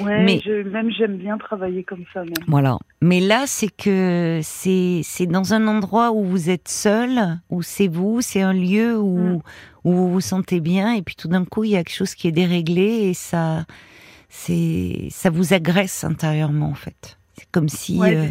Ouais, 0.02 0.24
mais 0.24 0.42
même 0.66 0.92
j'aime 0.92 1.18
bien 1.18 1.38
travailler 1.38 1.84
comme 1.84 2.04
ça. 2.14 2.22
Même. 2.22 2.34
Voilà. 2.48 2.78
Mais 3.02 3.20
là, 3.20 3.46
c'est 3.48 3.70
que 3.76 4.40
c'est 4.44 5.02
c'est 5.04 5.26
dans 5.26 5.54
un 5.54 5.68
endroit 5.68 6.12
où 6.12 6.24
vous 6.24 6.50
êtes 6.50 6.68
seul, 6.68 7.40
où 7.50 7.62
c'est 7.62 7.88
vous, 7.88 8.22
c'est 8.22 8.42
un 8.42 8.54
lieu 8.54 8.98
où 8.98 9.18
mm. 9.18 9.42
où 9.86 9.94
vous 9.94 10.12
vous 10.12 10.22
sentez 10.22 10.60
bien, 10.60 10.94
et 10.94 11.02
puis 11.02 11.16
tout 11.16 11.28
d'un 11.28 11.46
coup, 11.46 11.64
il 11.64 11.72
y 11.72 11.76
a 11.76 11.84
quelque 11.84 11.96
chose 11.96 12.16
qui 12.16 12.28
est 12.28 12.34
déréglé 12.34 13.10
et 13.10 13.14
ça 13.14 13.66
c'est 14.30 15.08
ça 15.10 15.30
vous 15.30 15.54
agresse 15.54 16.04
intérieurement 16.04 16.70
en 16.70 16.76
fait 16.76 17.19
comme 17.52 17.70
si. 17.70 18.00
Euh, 18.02 18.26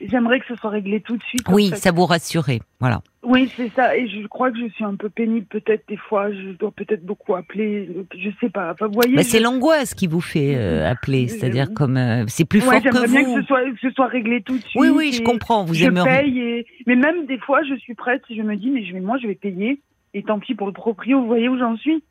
j'aimerais 0.00 0.40
que 0.40 0.46
ce 0.46 0.56
soit 0.56 0.70
réglé 0.70 1.00
tout 1.00 1.16
de 1.16 1.22
suite. 1.22 1.42
Oui, 1.48 1.70
ça 1.74 1.92
vous 1.92 2.06
rassurer, 2.06 2.60
voilà. 2.80 3.02
Oui, 3.22 3.52
c'est 3.56 3.70
ça. 3.70 3.96
Et 3.96 4.08
je 4.08 4.26
crois 4.26 4.50
que 4.50 4.58
je 4.58 4.68
suis 4.72 4.84
un 4.84 4.96
peu 4.96 5.08
pénible 5.08 5.46
peut-être 5.46 5.86
des 5.88 5.96
fois. 5.96 6.32
Je 6.32 6.50
dois 6.58 6.72
peut-être 6.72 7.04
beaucoup 7.04 7.34
appeler. 7.34 7.88
Je 8.16 8.30
sais 8.40 8.50
pas. 8.50 8.72
Enfin, 8.72 8.88
voyez. 8.88 9.22
c'est 9.22 9.38
l'angoisse 9.38 9.94
qui 9.94 10.06
vous 10.06 10.20
fait 10.20 10.56
euh, 10.56 10.90
appeler, 10.90 11.28
c'est-à-dire 11.28 11.72
comme 11.72 11.96
euh, 11.96 12.24
c'est 12.26 12.44
plus 12.44 12.60
fort 12.60 12.72
que 12.72 12.78
vous. 12.78 12.82
J'aimerais 12.84 13.08
bien 13.08 13.24
que 13.24 13.40
ce, 13.40 13.46
soit, 13.46 13.62
que 13.62 13.80
ce 13.80 13.90
soit 13.90 14.06
réglé 14.06 14.42
tout 14.42 14.56
de 14.56 14.62
suite. 14.62 14.80
Oui, 14.80 14.88
oui, 14.88 15.12
je 15.12 15.22
comprends. 15.22 15.64
Vous 15.64 15.74
je 15.74 15.88
paye. 15.88 16.64
Mais 16.86 16.96
même 16.96 17.26
des 17.26 17.38
fois, 17.38 17.62
je 17.62 17.74
suis 17.76 17.94
prête. 17.94 18.22
Je 18.28 18.42
me 18.42 18.56
dis, 18.56 18.70
mais 18.70 18.84
je 18.84 18.92
vais, 18.92 19.00
moi, 19.00 19.18
je 19.22 19.28
vais 19.28 19.34
payer. 19.34 19.80
Et 20.14 20.22
tant 20.22 20.40
pis 20.40 20.54
pour 20.54 20.66
le 20.66 20.72
proprio. 20.72 21.20
Vous 21.20 21.26
voyez 21.26 21.48
où 21.48 21.58
j'en 21.58 21.76
suis? 21.76 22.02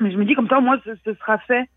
Mais 0.00 0.12
je 0.12 0.16
me 0.16 0.24
dis 0.24 0.34
comme 0.34 0.48
ça, 0.48 0.60
moi, 0.60 0.78
ce 0.84 1.14
sera 1.14 1.38
fait. 1.38 1.68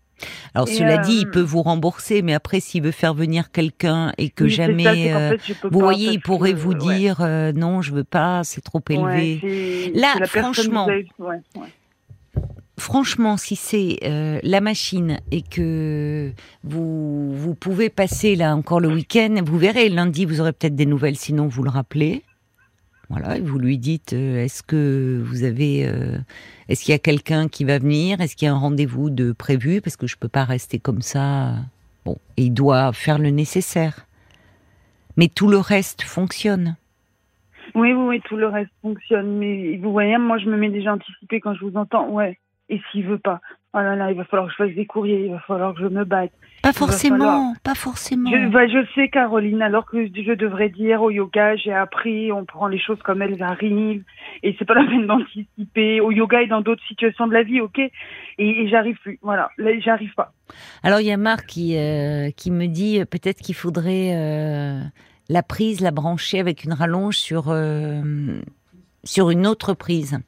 Alors 0.54 0.68
cela 0.68 0.98
dit, 0.98 1.20
il 1.22 1.26
euh, 1.26 1.30
peut 1.30 1.40
vous 1.40 1.62
rembourser, 1.62 2.22
mais 2.22 2.34
après 2.34 2.60
s'il 2.60 2.82
veut 2.82 2.90
faire 2.90 3.14
venir 3.14 3.50
quelqu'un 3.50 4.12
et 4.18 4.30
que 4.30 4.48
jamais, 4.48 5.12
euh, 5.14 5.36
vous 5.70 5.80
voyez, 5.80 6.12
il 6.12 6.20
pourrait 6.20 6.52
vous 6.52 6.74
dire 6.74 7.18
euh, 7.20 7.52
non, 7.52 7.82
je 7.82 7.92
veux 7.92 8.04
pas, 8.04 8.42
c'est 8.44 8.60
trop 8.60 8.82
élevé. 8.88 9.92
Là, 9.94 10.14
franchement, 10.26 10.88
franchement, 12.78 13.36
si 13.36 13.56
c'est 13.56 13.98
la 14.42 14.60
machine 14.60 15.20
et 15.30 15.42
que 15.42 16.32
vous 16.64 17.34
vous 17.34 17.54
pouvez 17.54 17.90
passer 17.90 18.36
là 18.36 18.54
encore 18.54 18.80
le 18.80 18.88
week-end, 18.88 19.36
vous 19.44 19.58
verrez 19.58 19.88
lundi, 19.88 20.24
vous 20.24 20.40
aurez 20.40 20.52
peut-être 20.52 20.76
des 20.76 20.86
nouvelles, 20.86 21.16
sinon 21.16 21.46
vous 21.48 21.62
le 21.62 21.70
rappelez. 21.70 22.22
Voilà, 23.10 23.36
et 23.36 23.40
vous 23.40 23.58
lui 23.58 23.76
dites 23.76 24.12
est-ce 24.12 24.62
que 24.62 25.20
vous 25.24 25.42
avez 25.42 25.80
est-ce 26.68 26.84
qu'il 26.84 26.92
y 26.92 26.94
a 26.94 27.00
quelqu'un 27.00 27.48
qui 27.48 27.64
va 27.64 27.80
venir? 27.80 28.20
Est-ce 28.20 28.36
qu'il 28.36 28.46
y 28.46 28.48
a 28.48 28.54
un 28.54 28.58
rendez-vous 28.58 29.10
de 29.10 29.32
prévu? 29.32 29.80
Parce 29.80 29.96
que 29.96 30.06
je 30.06 30.16
peux 30.16 30.28
pas 30.28 30.44
rester 30.44 30.78
comme 30.78 31.02
ça. 31.02 31.56
Bon, 32.04 32.16
il 32.36 32.54
doit 32.54 32.92
faire 32.92 33.18
le 33.18 33.30
nécessaire. 33.30 34.06
Mais 35.16 35.26
tout 35.26 35.48
le 35.48 35.58
reste 35.58 36.02
fonctionne. 36.02 36.76
Oui, 37.74 37.92
oui, 37.92 38.04
oui, 38.06 38.20
tout 38.24 38.36
le 38.36 38.46
reste 38.46 38.70
fonctionne. 38.82 39.38
Mais 39.38 39.76
vous 39.78 39.90
voyez, 39.90 40.16
moi, 40.16 40.38
je 40.38 40.46
me 40.46 40.56
mets 40.56 40.70
déjà 40.70 40.94
anticipé 40.94 41.40
quand 41.40 41.54
je 41.54 41.64
vous 41.64 41.76
entends. 41.76 42.08
Ouais. 42.08 42.38
Et 42.68 42.80
s'il 42.90 43.04
veut 43.06 43.18
pas? 43.18 43.40
Oh 43.74 43.78
là 43.78 43.96
là, 43.96 44.12
il 44.12 44.16
va 44.16 44.24
falloir 44.24 44.46
que 44.46 44.52
je 44.52 44.64
fasse 44.64 44.74
des 44.76 44.86
courriers, 44.86 45.26
il 45.26 45.32
va 45.32 45.40
falloir 45.40 45.74
que 45.74 45.80
je 45.80 45.86
me 45.86 46.04
batte. 46.04 46.32
Pas 46.62 46.72
forcément, 46.74 47.54
pas 47.62 47.74
forcément. 47.74 48.30
Je, 48.30 48.48
bah, 48.48 48.66
je 48.66 48.84
sais, 48.94 49.08
Caroline, 49.08 49.62
alors 49.62 49.86
que 49.86 50.06
je 50.06 50.32
devrais 50.34 50.68
dire 50.68 51.00
au 51.00 51.10
yoga, 51.10 51.56
j'ai 51.56 51.72
appris, 51.72 52.32
on 52.32 52.44
prend 52.44 52.66
les 52.66 52.78
choses 52.78 52.98
comme 53.02 53.22
elles 53.22 53.42
arrivent, 53.42 54.02
et 54.42 54.54
c'est 54.58 54.66
pas 54.66 54.74
la 54.74 54.84
peine 54.84 55.06
d'anticiper. 55.06 56.00
Au 56.00 56.10
yoga 56.10 56.42
et 56.42 56.46
dans 56.46 56.60
d'autres 56.60 56.82
situations 56.86 57.26
de 57.26 57.32
la 57.32 57.42
vie, 57.42 57.60
ok 57.60 57.80
Et, 58.38 58.68
j'arrive 58.68 58.98
plus, 59.02 59.18
voilà, 59.22 59.50
là, 59.56 59.70
j'arrive 59.80 60.12
pas. 60.14 60.32
Alors, 60.82 61.00
il 61.00 61.06
y 61.06 61.12
a 61.12 61.16
Marc 61.16 61.46
qui, 61.46 61.78
euh, 61.78 62.30
qui 62.30 62.50
me 62.50 62.66
dit 62.66 63.00
euh, 63.00 63.04
peut-être 63.06 63.40
qu'il 63.40 63.54
faudrait 63.54 64.14
euh, 64.14 64.80
la 65.30 65.42
prise, 65.42 65.80
la 65.80 65.92
brancher 65.92 66.40
avec 66.40 66.64
une 66.64 66.74
rallonge 66.74 67.16
sur, 67.16 67.54
sur 69.04 69.30
une 69.30 69.46
autre 69.46 69.72
prise 69.72 70.18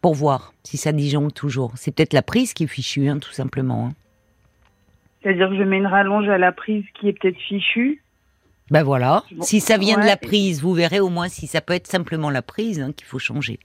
pour 0.00 0.14
voir 0.14 0.52
si 0.64 0.76
ça 0.76 0.92
disjoncte 0.92 1.36
toujours. 1.36 1.72
C'est 1.76 1.94
peut-être 1.94 2.12
la 2.12 2.22
prise 2.22 2.54
qui 2.54 2.64
est 2.64 2.68
fichue, 2.68 3.08
hein, 3.08 3.18
tout 3.18 3.32
simplement. 3.32 3.88
Hein. 3.88 3.94
C'est-à-dire 5.28 5.50
que 5.50 5.58
je 5.58 5.62
mets 5.62 5.76
une 5.76 5.86
rallonge 5.86 6.26
à 6.30 6.38
la 6.38 6.52
prise 6.52 6.84
qui 6.98 7.06
est 7.06 7.12
peut-être 7.12 7.36
fichue 7.36 8.00
ben 8.70 8.82
voilà. 8.82 9.22
Si 9.40 9.60
ça 9.60 9.78
vient 9.78 9.98
de 9.98 10.04
la 10.04 10.18
prise, 10.18 10.60
vous 10.60 10.74
verrez 10.74 11.00
au 11.00 11.08
moins 11.08 11.28
si 11.28 11.46
ça 11.46 11.62
peut 11.62 11.72
être 11.72 11.86
simplement 11.86 12.28
la 12.28 12.42
prise 12.42 12.80
hein, 12.80 12.92
qu'il 12.94 13.06
faut 13.06 13.18
changer. 13.18 13.58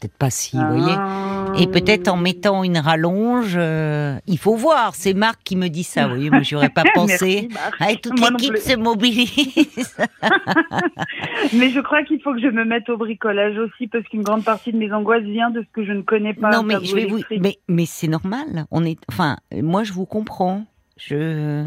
Peut-être 0.00 0.16
pas 0.18 0.30
si, 0.30 0.56
vous 0.56 0.80
voyez. 0.80 1.62
Et 1.62 1.68
peut-être 1.68 2.08
en 2.08 2.16
mettant 2.16 2.64
une 2.64 2.78
rallonge, 2.78 3.54
euh, 3.56 4.16
il 4.26 4.36
faut 4.36 4.56
voir. 4.56 4.96
C'est 4.96 5.14
Marc 5.14 5.40
qui 5.44 5.54
me 5.54 5.68
dit 5.68 5.84
ça. 5.84 6.08
Vous 6.08 6.14
voyez, 6.14 6.30
moi 6.30 6.42
j'aurais 6.42 6.70
pas 6.70 6.82
pensé. 6.94 7.48
Merci, 7.80 8.00
toute 8.00 8.18
l'équipe 8.18 8.56
se 8.56 8.76
mobilise. 8.76 9.96
mais 11.54 11.70
je 11.70 11.80
crois 11.80 12.02
qu'il 12.02 12.20
faut 12.20 12.34
que 12.34 12.40
je 12.40 12.48
me 12.48 12.64
mette 12.64 12.88
au 12.88 12.96
bricolage 12.96 13.56
aussi 13.58 13.86
parce 13.86 14.04
qu'une 14.08 14.22
grande 14.22 14.44
partie 14.44 14.72
de 14.72 14.78
mes 14.78 14.92
angoisses 14.92 15.22
vient 15.22 15.50
de 15.50 15.62
ce 15.62 15.68
que 15.72 15.84
je 15.84 15.92
ne 15.92 16.02
connais 16.02 16.34
pas. 16.34 16.50
Non, 16.50 16.64
mais 16.64 16.74
je 16.82 16.96
vais 16.96 17.06
vous. 17.06 17.20
Mais, 17.38 17.58
mais 17.68 17.86
c'est 17.86 18.08
normal. 18.08 18.66
On 18.72 18.84
est. 18.84 18.98
Enfin, 19.08 19.36
moi 19.54 19.84
je 19.84 19.92
vous 19.92 20.06
comprends. 20.06 20.64
Je, 20.98 21.66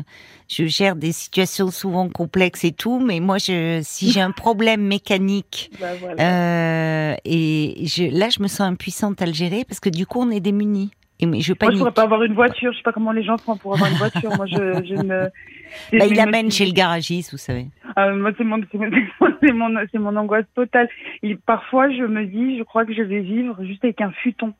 je 0.50 0.66
gère 0.66 0.96
des 0.96 1.12
situations 1.12 1.72
souvent 1.72 2.10
complexes 2.10 2.64
et 2.64 2.72
tout, 2.72 3.00
mais 3.00 3.20
moi, 3.20 3.38
je, 3.38 3.80
si 3.82 4.12
j'ai 4.12 4.22
un 4.22 4.32
problème 4.32 4.82
mécanique, 4.82 5.72
bah, 5.80 5.88
euh, 6.20 7.16
et 7.26 7.86
je, 7.86 8.18
là, 8.18 8.30
je 8.30 8.42
me 8.42 8.48
sens 8.48 8.62
impuissante 8.62 9.22
à 9.22 9.26
le 9.26 9.34
gérer 9.34 9.64
parce 9.68 9.80
que 9.80 9.90
du 9.90 10.06
coup, 10.06 10.20
on 10.22 10.30
est 10.30 10.42
démunis. 10.42 10.92
Et 11.22 11.26
je 11.26 11.54
Moi, 11.62 11.72
je 11.72 11.78
pourrais 11.78 11.92
pas 11.92 12.04
avoir 12.04 12.24
une 12.24 12.34
voiture. 12.34 12.72
Je 12.72 12.78
sais 12.78 12.84
pas 12.84 12.94
comment 12.94 13.12
les 13.12 13.24
gens 13.24 13.38
font 13.38 13.56
pour 13.56 13.76
avoir 13.76 13.92
une 13.92 13.98
voiture. 13.98 14.32
moi, 14.36 14.48
je, 14.48 14.84
je 14.84 15.02
me. 15.04 15.30
Bah, 15.94 16.06
il 16.06 16.18
l'amène 16.18 16.52
chez 16.52 16.66
le 16.66 16.74
garagiste, 16.74 17.32
vous 17.32 17.38
savez. 17.38 17.68
Ah, 17.96 18.12
moi, 18.12 18.32
c'est 18.38 18.44
mon, 18.44 18.60
c'est 19.42 19.54
mon, 19.54 19.74
c'est 19.90 20.00
mon 20.00 20.16
angoisse 20.18 20.46
totale. 20.54 20.90
Et 21.24 21.38
parfois, 21.38 21.90
je 21.90 22.04
me 22.04 22.26
dis, 22.26 22.58
je 22.58 22.64
crois 22.64 22.86
que 22.86 22.94
je 22.94 23.02
vais 23.02 23.22
vivre 23.22 23.56
juste 23.64 23.86
avec 23.86 24.02
un 24.02 24.12
futon 24.12 24.54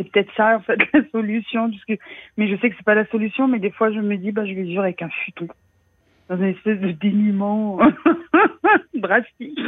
c'est 0.00 0.10
peut-être 0.10 0.30
ça 0.36 0.56
en 0.56 0.60
fait 0.60 0.78
la 0.94 1.02
solution. 1.10 1.68
Puisque... 1.68 2.00
Mais 2.36 2.48
je 2.48 2.56
sais 2.60 2.70
que 2.70 2.76
c'est 2.76 2.84
pas 2.84 2.94
la 2.94 3.06
solution, 3.06 3.48
mais 3.48 3.58
des 3.58 3.70
fois 3.70 3.92
je 3.92 4.00
me 4.00 4.16
dis 4.16 4.32
bah 4.32 4.46
je 4.46 4.54
vais 4.54 4.62
vivre 4.62 4.82
avec 4.82 5.02
un 5.02 5.10
futon 5.24 5.48
dans 6.28 6.36
une 6.36 6.44
espèce 6.44 6.80
de 6.80 6.92
dénuement 6.92 7.78
drastique. 8.94 9.58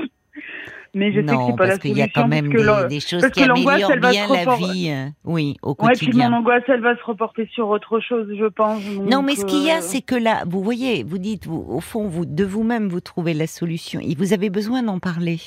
Mais 0.94 1.10
je 1.10 1.20
sais 1.20 1.26
que 1.26 1.46
c'est 1.46 1.56
pas 1.56 1.66
la 1.66 1.76
solution. 1.76 1.78
qu'il 1.78 1.98
y 1.98 2.02
a 2.02 2.08
quand 2.08 2.28
même 2.28 2.48
des, 2.88 3.00
choses 3.00 3.26
qui 3.30 3.42
améliorent 3.42 3.96
bien 3.96 4.28
la 4.28 4.56
vie, 4.56 4.90
euh, 4.90 5.08
oui, 5.24 5.56
au 5.62 5.74
quotidien. 5.74 6.08
Ouais, 6.08 6.12
puis 6.12 6.18
mon 6.18 6.36
angoisse, 6.36 6.62
elle 6.68 6.82
va 6.82 6.96
se 6.96 7.04
reporter 7.04 7.48
sur 7.52 7.68
autre 7.68 7.98
chose, 8.00 8.28
je 8.38 8.44
pense. 8.44 8.82
non, 9.00 9.22
mais 9.22 9.34
ce 9.34 9.46
qu'il 9.46 9.64
y 9.64 9.70
a, 9.70 9.78
euh, 9.78 9.80
c'est 9.80 10.02
que 10.02 10.14
là, 10.14 10.42
vous 10.46 10.62
voyez, 10.62 11.02
vous 11.02 11.16
dites, 11.16 11.46
vous, 11.46 11.64
au 11.66 11.80
fond, 11.80 12.08
vous 12.08 12.26
de 12.26 12.44
vous-même, 12.44 12.88
vous 12.88 13.00
trouvez 13.00 13.32
la 13.32 13.46
solution. 13.46 14.00
Et 14.00 14.14
vous 14.14 14.34
avez 14.34 14.50
besoin 14.50 14.82
d'en 14.82 14.98
parler. 14.98 15.38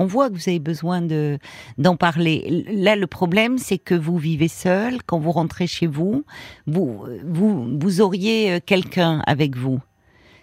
On 0.00 0.06
voit 0.06 0.30
que 0.30 0.34
vous 0.34 0.48
avez 0.48 0.60
besoin 0.60 1.02
de 1.02 1.38
d'en 1.76 1.94
parler. 1.94 2.64
Là, 2.72 2.96
le 2.96 3.06
problème, 3.06 3.58
c'est 3.58 3.76
que 3.76 3.94
vous 3.94 4.16
vivez 4.16 4.48
seul. 4.48 5.02
Quand 5.04 5.18
vous 5.18 5.30
rentrez 5.30 5.66
chez 5.66 5.86
vous, 5.86 6.24
vous 6.66 7.04
vous, 7.22 7.78
vous 7.78 8.00
auriez 8.00 8.50
euh, 8.50 8.60
quelqu'un 8.64 9.22
avec 9.26 9.58
vous. 9.58 9.78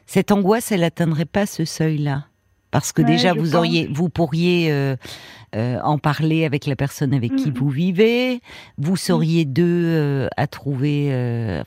Cette 0.05 0.31
angoisse, 0.31 0.71
elle 0.71 0.81
n'atteindrait 0.81 1.25
pas 1.25 1.47
ce 1.47 1.65
seuil-là, 1.65 2.27
parce 2.69 2.91
que 2.91 3.01
déjà 3.01 3.33
vous 3.33 3.55
auriez, 3.55 3.89
vous 3.91 4.09
pourriez 4.09 4.71
euh, 4.71 4.95
euh, 5.55 5.79
en 5.83 5.97
parler 5.97 6.45
avec 6.45 6.67
la 6.67 6.75
personne 6.75 7.15
avec 7.15 7.35
qui 7.35 7.49
vous 7.49 7.69
vivez. 7.69 8.41
Vous 8.77 8.95
seriez 8.95 9.43
deux 9.43 10.29
à 10.37 10.45
trouver. 10.45 11.07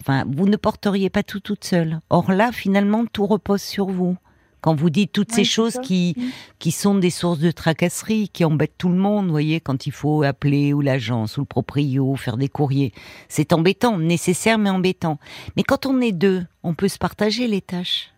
enfin, 0.01 0.25
vous 0.29 0.47
ne 0.47 0.57
porteriez 0.57 1.11
pas 1.11 1.25
tout 1.25 1.41
toute 1.41 1.65
seule. 1.65 1.99
Or 2.09 2.31
là, 2.31 2.53
finalement, 2.53 3.05
tout 3.05 3.27
repose 3.27 3.63
sur 3.63 3.87
vous. 3.87 4.17
Quand 4.61 4.75
vous 4.75 4.91
dites 4.91 5.13
toutes 5.13 5.33
ces 5.33 5.45
choses 5.45 5.79
qui, 5.83 6.15
mm. 6.17 6.23
qui 6.59 6.71
sont 6.71 6.95
des 6.95 7.11
sources 7.11 7.39
de 7.39 7.51
tracasserie, 7.51 8.29
qui 8.29 8.45
embêtent 8.45 8.77
tout 8.79 8.89
le 8.89 8.97
monde, 8.97 9.27
vous 9.27 9.31
voyez, 9.31 9.61
quand 9.61 9.87
il 9.87 9.93
faut 9.93 10.23
appeler 10.23 10.73
ou 10.73 10.81
l'agence 10.81 11.37
ou 11.37 11.41
le 11.41 11.47
proprio, 11.47 12.15
faire 12.17 12.37
des 12.37 12.49
courriers, 12.49 12.93
c'est 13.29 13.53
embêtant, 13.53 13.99
nécessaire 13.99 14.59
mais 14.59 14.71
embêtant. 14.71 15.19
Mais 15.57 15.63
quand 15.63 15.87
on 15.87 16.01
est 16.01 16.13
deux, 16.13 16.45
on 16.63 16.75
peut 16.75 16.89
se 16.89 16.99
partager 16.99 17.47
les 17.47 17.61
tâches. 17.61 18.13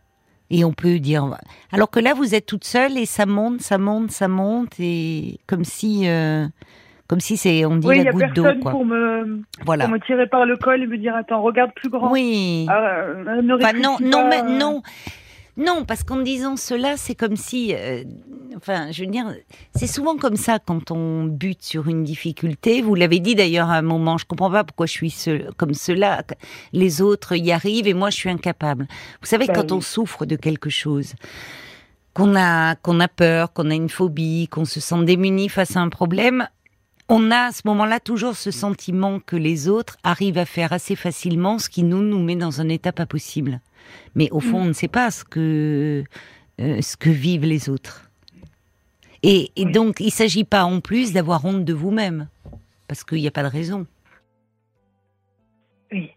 Et 0.50 0.64
on 0.64 0.72
peut 0.72 0.98
dire, 0.98 1.38
alors 1.72 1.90
que 1.90 1.98
là 1.98 2.12
vous 2.12 2.34
êtes 2.34 2.44
toute 2.44 2.64
seule 2.64 2.98
et 2.98 3.06
ça 3.06 3.24
monte, 3.24 3.62
ça 3.62 3.78
monte, 3.78 4.10
ça 4.10 4.28
monte, 4.28 4.78
et 4.78 5.38
comme 5.46 5.64
si, 5.64 6.06
euh, 6.06 6.46
Comme 7.08 7.20
si 7.20 7.36
c'est, 7.36 7.66
on 7.66 7.76
dit 7.76 7.88
la 7.88 8.10
goutte 8.10 8.32
d'eau, 8.34 8.46
quoi. 8.62 8.70
Pour 8.70 8.86
me, 8.86 9.42
voilà. 9.66 9.84
pour 9.84 9.92
me 9.92 10.00
tirer 10.00 10.26
par 10.26 10.46
le 10.46 10.56
col 10.56 10.82
et 10.82 10.86
me 10.86 10.96
dire, 10.96 11.14
attends, 11.14 11.42
regarde 11.42 11.70
plus 11.74 11.90
grand. 11.90 12.10
Oui. 12.10 12.66
Euh, 12.70 13.42
non, 13.42 13.58
non, 14.00 14.28
mais 14.28 14.42
non. 14.42 14.82
Non, 15.56 15.84
parce 15.84 16.02
qu'en 16.02 16.22
disant 16.22 16.56
cela, 16.56 16.96
c'est 16.96 17.14
comme 17.14 17.36
si, 17.36 17.74
euh, 17.74 18.04
enfin, 18.56 18.90
je 18.90 19.04
veux 19.04 19.10
dire, 19.10 19.34
c'est 19.74 19.86
souvent 19.86 20.16
comme 20.16 20.36
ça 20.36 20.58
quand 20.58 20.90
on 20.90 21.24
bute 21.24 21.62
sur 21.62 21.88
une 21.88 22.04
difficulté. 22.04 22.80
Vous 22.80 22.94
l'avez 22.94 23.20
dit 23.20 23.34
d'ailleurs 23.34 23.68
à 23.68 23.74
un 23.74 23.82
moment. 23.82 24.16
Je 24.16 24.24
comprends 24.24 24.50
pas 24.50 24.64
pourquoi 24.64 24.86
je 24.86 24.92
suis 24.92 25.14
comme 25.58 25.74
cela. 25.74 26.24
Les 26.72 27.02
autres 27.02 27.36
y 27.36 27.52
arrivent 27.52 27.86
et 27.86 27.92
moi 27.92 28.08
je 28.08 28.16
suis 28.16 28.30
incapable. 28.30 28.86
Vous 29.20 29.26
savez, 29.26 29.46
bah 29.46 29.52
quand 29.54 29.72
on 29.72 29.82
souffre 29.82 30.24
de 30.24 30.36
quelque 30.36 30.70
chose, 30.70 31.12
qu'on 32.14 32.34
a 32.34 32.74
qu'on 32.76 32.98
a 33.00 33.08
peur, 33.08 33.52
qu'on 33.52 33.70
a 33.70 33.74
une 33.74 33.90
phobie, 33.90 34.48
qu'on 34.48 34.64
se 34.64 34.80
sent 34.80 35.04
démuni 35.04 35.50
face 35.50 35.76
à 35.76 35.80
un 35.80 35.90
problème, 35.90 36.48
on 37.10 37.30
a 37.30 37.48
à 37.48 37.52
ce 37.52 37.62
moment-là 37.66 38.00
toujours 38.00 38.36
ce 38.36 38.50
sentiment 38.50 39.20
que 39.20 39.36
les 39.36 39.68
autres 39.68 39.98
arrivent 40.02 40.38
à 40.38 40.46
faire 40.46 40.72
assez 40.72 40.96
facilement 40.96 41.58
ce 41.58 41.68
qui 41.68 41.82
nous 41.82 42.00
nous 42.00 42.22
met 42.22 42.36
dans 42.36 42.62
un 42.62 42.70
état 42.70 42.92
pas 42.92 43.04
possible. 43.04 43.60
Mais 44.14 44.30
au 44.30 44.40
fond, 44.40 44.60
mm. 44.60 44.62
on 44.62 44.66
ne 44.66 44.72
sait 44.72 44.88
pas 44.88 45.10
ce 45.10 45.24
que, 45.24 46.04
euh, 46.60 46.82
ce 46.82 46.96
que 46.96 47.10
vivent 47.10 47.44
les 47.44 47.68
autres. 47.68 48.10
Et, 49.22 49.52
donc, 49.56 50.00
il 50.00 50.06
ne 50.06 50.10
s'agit 50.10 50.44
pas 50.44 50.64
en 50.64 50.80
plus 50.80 51.12
d'avoir 51.12 51.44
honte 51.44 51.64
de 51.64 51.72
vous-même, 51.72 52.28
parce 52.88 53.04
qu'il 53.04 53.18
n'y 53.18 53.28
a 53.28 53.30
pas 53.30 53.44
de 53.44 53.48
raison. 53.48 53.86
Oui. 55.92 56.10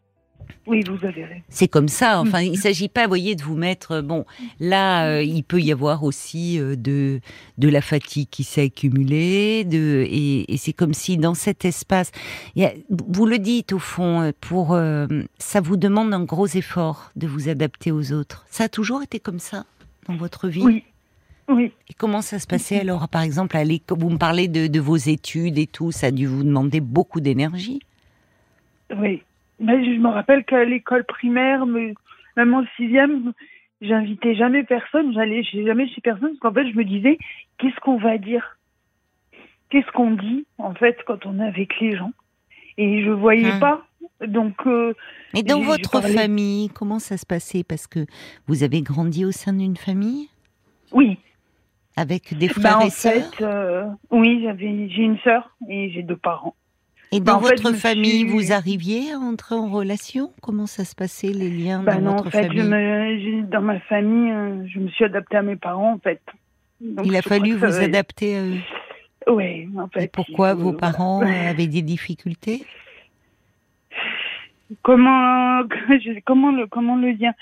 Oui, 0.68 0.84
vous 0.84 1.06
avez 1.06 1.26
raison. 1.26 1.42
C'est 1.50 1.68
comme 1.68 1.88
ça. 1.88 2.20
Enfin, 2.20 2.42
il 2.42 2.54
ne 2.54 2.58
s'agit 2.58 2.90
pas, 2.90 3.04
vous 3.04 3.10
voyez, 3.10 3.36
de 3.36 3.44
vous 3.44 3.56
mettre. 3.56 3.94
Euh, 3.94 4.02
bon, 4.02 4.26
là, 4.60 5.08
euh, 5.08 5.24
il 5.24 5.44
peut 5.44 5.62
y 5.62 5.72
avoir 5.72 6.04
aussi 6.04 6.58
de 6.58 7.20
de 7.58 7.70
la 7.70 7.82
fatigue 7.82 8.28
qui 8.30 8.44
s'est 8.44 8.64
accumulée. 8.64 9.64
De 9.64 10.06
et, 10.10 10.54
et 10.54 10.58
c'est 10.58 10.74
comme 10.74 10.94
si 10.94 11.18
dans 11.18 11.36
cet 11.36 11.66
espace, 11.66 12.12
vous 12.90 13.26
le 13.26 13.38
dites 13.38 13.74
au 13.74 13.80
fond, 13.80 14.32
pour 14.42 14.78
ça 15.38 15.62
vous 15.62 15.78
demande 15.78 16.14
un 16.14 16.24
gros 16.24 16.48
effort 16.48 17.12
de 17.16 17.28
vous 17.28 17.50
adapter 17.50 17.92
aux 17.92 18.12
autres. 18.12 18.46
Ça 18.50 18.66
a 18.66 18.70
toujours 18.70 19.02
été 19.04 19.20
comme 19.20 19.40
ça 19.40 19.66
dans 20.08 20.16
votre 20.16 20.48
vie? 20.48 20.64
Oui. 20.64 20.84
Oui. 21.48 21.72
Et 21.90 21.94
comment 21.94 22.22
ça 22.22 22.40
se 22.40 22.48
passait 22.48 22.80
alors, 22.80 23.08
par 23.08 23.22
exemple, 23.22 23.56
à 23.56 23.64
Vous 23.64 24.10
me 24.10 24.18
parlez 24.18 24.48
de, 24.48 24.80
vos 24.80 24.96
études 24.96 25.58
et 25.60 25.68
tout, 25.68 25.92
ça 25.92 26.08
a 26.08 26.12
dû 26.12 26.26
vous 26.26 26.44
demander 26.44 26.80
beaucoup 26.80 27.20
d'énergie? 27.20 27.80
Oui. 28.98 29.22
Mais 29.60 29.84
je 29.86 30.00
me 30.00 30.10
rappelle 30.10 30.44
qu'à 30.44 30.66
l'école 30.66 31.04
primaire, 31.06 31.66
même 31.66 32.54
en 32.54 32.64
sixième, 32.76 33.34
j'invitais 33.82 34.36
jamais 34.36 34.64
personne, 34.64 35.14
j'allais 35.14 35.44
jamais 35.44 35.88
chez 35.90 36.02
personne, 36.02 36.30
parce 36.30 36.40
qu'en 36.40 36.54
fait, 36.54 36.70
je 36.72 36.78
me 36.78 36.84
disais, 36.84 37.18
qu'est-ce 37.58 37.80
qu'on 37.80 37.98
va 37.98 38.18
dire? 38.18 38.58
Qu'est-ce 39.70 39.92
qu'on 39.92 40.12
dit, 40.12 40.46
en 40.58 40.74
fait, 40.74 40.98
quand 41.06 41.26
on 41.26 41.40
est 41.40 41.48
avec 41.48 41.80
les 41.80 41.96
gens? 41.96 42.12
Et 42.78 43.04
je 43.04 43.10
voyais 43.10 43.52
hum. 43.52 43.60
pas. 43.60 43.86
Donc. 44.28 44.56
Euh, 44.66 44.94
Mais 45.34 45.44
dans 45.44 45.62
votre 45.62 46.02
famille, 46.02 46.70
comment 46.70 47.00
ça 47.00 47.18
se 47.18 47.26
passait? 47.26 47.64
Parce 47.64 47.88
que 47.88 48.06
vous 48.48 48.64
avez 48.64 48.82
grandi 48.82 49.26
au 49.26 49.32
sein 49.32 49.54
d'une 49.54 49.78
famille? 49.78 50.30
Oui. 50.92 51.18
Avec 51.98 52.38
des 52.38 52.48
bah, 52.48 52.54
frères 52.54 52.82
et 52.82 52.90
sœurs 52.90 53.34
fait, 53.36 53.44
euh, 53.44 53.86
Oui, 54.12 54.42
j'avais, 54.44 54.90
j'ai 54.90 55.04
une 55.04 55.18
sœur 55.20 55.56
et 55.70 55.90
j'ai 55.92 56.04
deux 56.04 56.18
parents. 56.18 56.56
Et 57.12 57.20
dans 57.20 57.40
bah, 57.40 57.50
votre 57.50 57.74
famille, 57.74 58.26
vous 58.26 58.52
arriviez 58.52 59.14
à 59.14 59.18
entrer 59.18 59.56
en 59.56 59.70
relation? 59.70 60.32
Comment 60.42 60.66
ça 60.66 60.86
se 60.86 60.96
passait, 60.96 61.28
les 61.28 61.50
liens 61.50 61.84
bah 61.84 61.96
dans 61.96 62.16
votre 62.16 62.28
en 62.28 62.32
fait, 62.32 62.48
famille? 62.48 63.44
Dans 63.44 63.62
ma 63.62 63.80
famille, 63.82 64.32
euh, 64.32 64.68
je 64.68 64.80
me 64.80 64.90
suis 64.90 65.06
adaptée 65.06 65.38
à 65.38 65.42
mes 65.42 65.56
parents, 65.56 65.94
en 65.94 66.00
fait. 66.00 66.22
Il 66.82 67.16
a 67.16 67.22
fallu 67.22 67.54
vous 67.54 67.66
adapter 67.66 68.38
à 68.38 68.44
eux 68.44 68.58
Oui, 69.28 69.70
en 69.78 69.88
fait. 69.88 70.06
Et 70.06 70.08
pourquoi 70.08 70.54
vos 70.54 70.74
parents 70.74 71.22
avaient 71.50 71.68
des 71.68 71.82
difficultés? 71.82 72.64
Comment, 74.82 75.62
comment, 76.26 76.52
le, 76.52 76.68
comment 76.68 76.96
le 76.96 77.14
dire? 77.14 77.34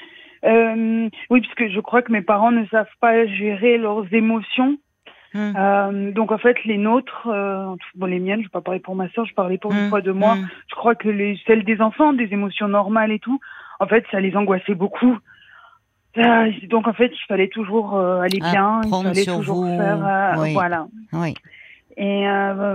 Euh, 0.43 1.09
oui, 1.29 1.41
puisque 1.41 1.73
je 1.73 1.79
crois 1.79 2.01
que 2.01 2.11
mes 2.11 2.21
parents 2.21 2.51
ne 2.51 2.65
savent 2.67 2.85
pas 2.99 3.25
gérer 3.25 3.77
leurs 3.77 4.13
émotions. 4.13 4.77
Hmm. 5.33 5.53
Euh, 5.57 6.11
donc 6.11 6.31
en 6.31 6.37
fait, 6.37 6.55
les 6.65 6.77
nôtres, 6.77 7.27
euh, 7.27 7.75
bon, 7.95 8.05
les 8.05 8.19
miennes, 8.19 8.39
je 8.39 8.41
ne 8.41 8.47
vais 8.47 8.49
pas 8.49 8.61
parler 8.61 8.79
pour 8.79 8.95
ma 8.95 9.09
soeur, 9.09 9.25
je 9.25 9.33
parlais 9.33 9.57
pour 9.57 9.71
une 9.71 9.87
hmm. 9.87 9.89
fois 9.89 10.01
de 10.01 10.11
moi. 10.11 10.35
Hmm. 10.35 10.47
Je 10.69 10.75
crois 10.75 10.95
que 10.95 11.09
les, 11.09 11.39
celles 11.47 11.63
des 11.63 11.81
enfants, 11.81 12.13
des 12.13 12.31
émotions 12.31 12.67
normales 12.67 13.11
et 13.11 13.19
tout, 13.19 13.39
en 13.79 13.87
fait, 13.87 14.05
ça 14.11 14.19
les 14.19 14.35
angoissait 14.35 14.75
beaucoup. 14.75 15.17
Euh, 16.17 16.51
donc 16.69 16.87
en 16.87 16.93
fait, 16.93 17.11
il 17.11 17.25
fallait 17.27 17.47
toujours 17.47 17.95
euh, 17.95 18.19
aller 18.19 18.39
ah, 18.43 18.51
bien, 18.51 18.81
il 18.85 19.03
fallait 19.03 19.25
toujours 19.25 19.65
faire, 19.65 20.05
euh, 20.05 20.53
voilà. 20.53 20.85
Oui. 21.11 21.33
Et 21.97 22.25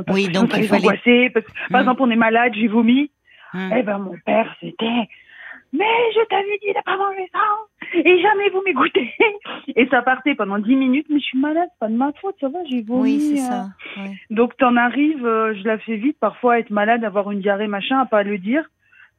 oui, 0.08 0.28
donc 0.28 0.56
il 0.56 0.66
fallait. 0.66 0.82
Angoisser, 0.82 1.30
parce 1.30 1.46
que, 1.46 1.52
par 1.70 1.80
exemple, 1.80 2.02
on 2.02 2.10
est 2.10 2.16
malade, 2.16 2.52
j'ai 2.54 2.68
vomi. 2.68 3.10
Eh 3.54 3.82
ben 3.82 3.98
mon 3.98 4.16
père, 4.26 4.54
c'était 4.60 5.08
mais 5.72 5.84
je 6.14 6.24
t'avais 6.28 6.58
dit 6.62 6.72
de 6.72 6.82
pas 6.84 6.96
manger 6.96 7.28
ça 7.32 7.38
et 7.94 8.20
jamais 8.20 8.50
vous 8.50 8.62
m'écoutez. 8.62 9.12
Et 9.76 9.86
ça 9.88 10.02
partait 10.02 10.34
pendant 10.34 10.58
dix 10.58 10.76
minutes, 10.76 11.06
mais 11.10 11.20
je 11.20 11.24
suis 11.24 11.38
malade, 11.38 11.68
pas 11.78 11.88
de 11.88 11.94
ma 11.94 12.12
faute, 12.20 12.36
ça 12.40 12.48
va, 12.48 12.58
j'ai 12.68 12.82
vomi. 12.82 13.02
Oui, 13.02 13.20
c'est 13.20 13.42
ça. 13.42 13.66
Euh. 13.98 14.08
Donc 14.30 14.56
t'en 14.56 14.76
arrives, 14.76 15.24
euh, 15.24 15.54
je 15.54 15.64
la 15.64 15.78
fais 15.78 15.96
vite, 15.96 16.18
parfois 16.18 16.58
être 16.58 16.70
malade, 16.70 17.04
avoir 17.04 17.30
une 17.30 17.40
diarrhée, 17.40 17.66
machin, 17.66 17.98
à 17.98 18.06
pas 18.06 18.22
le 18.22 18.38
dire 18.38 18.68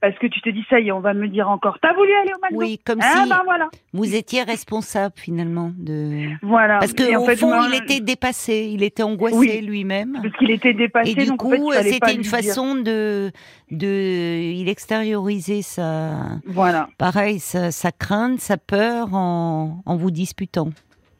parce 0.01 0.17
que 0.17 0.27
tu 0.27 0.41
te 0.41 0.49
dis 0.49 0.65
ça 0.69 0.79
y 0.79 0.87
est, 0.87 0.91
on 0.91 0.99
va 0.99 1.13
me 1.13 1.27
dire 1.27 1.49
encore, 1.49 1.77
t'as 1.81 1.93
voulu 1.93 2.11
aller 2.13 2.31
au 2.33 2.39
McDo 2.41 2.57
Oui, 2.57 2.79
comme 2.85 2.99
ah, 3.01 3.23
si 3.23 3.29
ben 3.29 3.41
voilà. 3.43 3.69
vous 3.93 4.15
étiez 4.15 4.43
responsable 4.43 5.13
finalement 5.17 5.71
de. 5.77 6.29
Voilà. 6.41 6.79
Parce 6.79 6.93
que 6.93 7.17
au 7.17 7.25
fait, 7.25 7.35
fond, 7.35 7.53
il 7.69 7.75
était 7.75 7.99
dépassé, 7.99 8.69
il 8.73 8.83
était 8.83 9.03
angoissé 9.03 9.61
lui-même. 9.61 10.19
Parce 10.21 10.35
qu'il 10.37 10.51
était 10.51 10.73
dépassé. 10.73 11.11
Et 11.11 11.15
du 11.15 11.31
coup, 11.33 11.71
c'était 11.73 12.15
une 12.15 12.23
façon 12.23 12.75
de 12.75 13.31
de, 13.71 14.53
il 14.55 14.69
extériorisait 14.69 15.61
sa. 15.61 16.39
Voilà. 16.45 16.89
Pareil, 16.97 17.39
sa, 17.39 17.71
sa 17.71 17.91
crainte, 17.91 18.39
sa 18.39 18.57
peur 18.57 19.13
en, 19.13 19.81
en 19.85 19.95
vous 19.95 20.11
disputant 20.11 20.69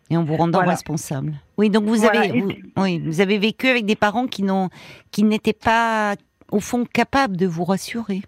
et 0.09 0.17
en 0.17 0.23
vous 0.23 0.35
rendant 0.35 0.65
responsable. 0.65 1.33
Oui, 1.57 1.69
donc 1.69 1.83
vous 1.85 2.05
avez, 2.05 2.43
oui, 2.77 2.99
vous 3.05 3.21
avez 3.21 3.37
vécu 3.37 3.67
avec 3.67 3.85
des 3.85 3.95
parents 3.95 4.27
qui 4.27 4.43
n'ont, 4.43 4.69
qui 5.11 5.23
n'étaient 5.23 5.53
pas 5.53 6.15
au 6.51 6.59
fond 6.59 6.85
capables 6.85 7.37
de 7.37 7.45
vous 7.45 7.63
rassurer. 7.63 8.21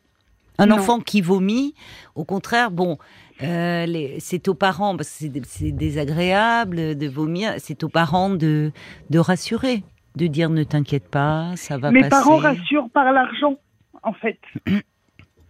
Un 0.61 0.71
enfant 0.71 0.99
qui 0.99 1.21
vomit, 1.21 1.73
au 2.15 2.23
contraire, 2.23 2.71
bon, 2.71 2.97
euh, 3.43 3.85
c'est 4.19 4.47
aux 4.47 4.53
parents, 4.53 4.95
parce 4.95 5.09
que 5.19 5.39
c'est 5.43 5.71
désagréable 5.71 6.95
de 6.95 7.07
vomir, 7.07 7.53
c'est 7.57 7.83
aux 7.83 7.89
parents 7.89 8.29
de, 8.29 8.71
de 9.09 9.19
rassurer, 9.19 9.83
de 10.15 10.27
dire 10.27 10.49
ne 10.49 10.63
t'inquiète 10.63 11.09
pas, 11.09 11.53
ça 11.55 11.77
va 11.77 11.89
passer. 11.91 12.03
Mes 12.03 12.09
parents 12.09 12.37
rassurent 12.37 12.89
par 12.93 13.11
l'argent, 13.11 13.57
en 14.03 14.13
fait. 14.13 14.39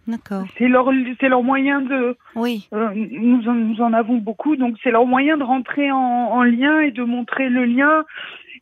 D'accord. 0.08 0.44
C'est 0.58 0.66
leur, 0.66 0.90
c'est 1.20 1.28
leur 1.28 1.44
moyen 1.44 1.80
de. 1.80 2.16
Oui. 2.34 2.68
Euh, 2.72 2.90
nous, 2.94 3.48
en, 3.48 3.54
nous 3.54 3.80
en 3.80 3.92
avons 3.92 4.16
beaucoup, 4.16 4.56
donc 4.56 4.76
c'est 4.82 4.90
leur 4.90 5.06
moyen 5.06 5.36
de 5.36 5.44
rentrer 5.44 5.92
en, 5.92 5.96
en, 5.96 6.42
lien 6.42 6.80
et 6.80 6.90
de 6.90 7.04
montrer 7.04 7.48
le 7.48 7.64
lien. 7.64 8.04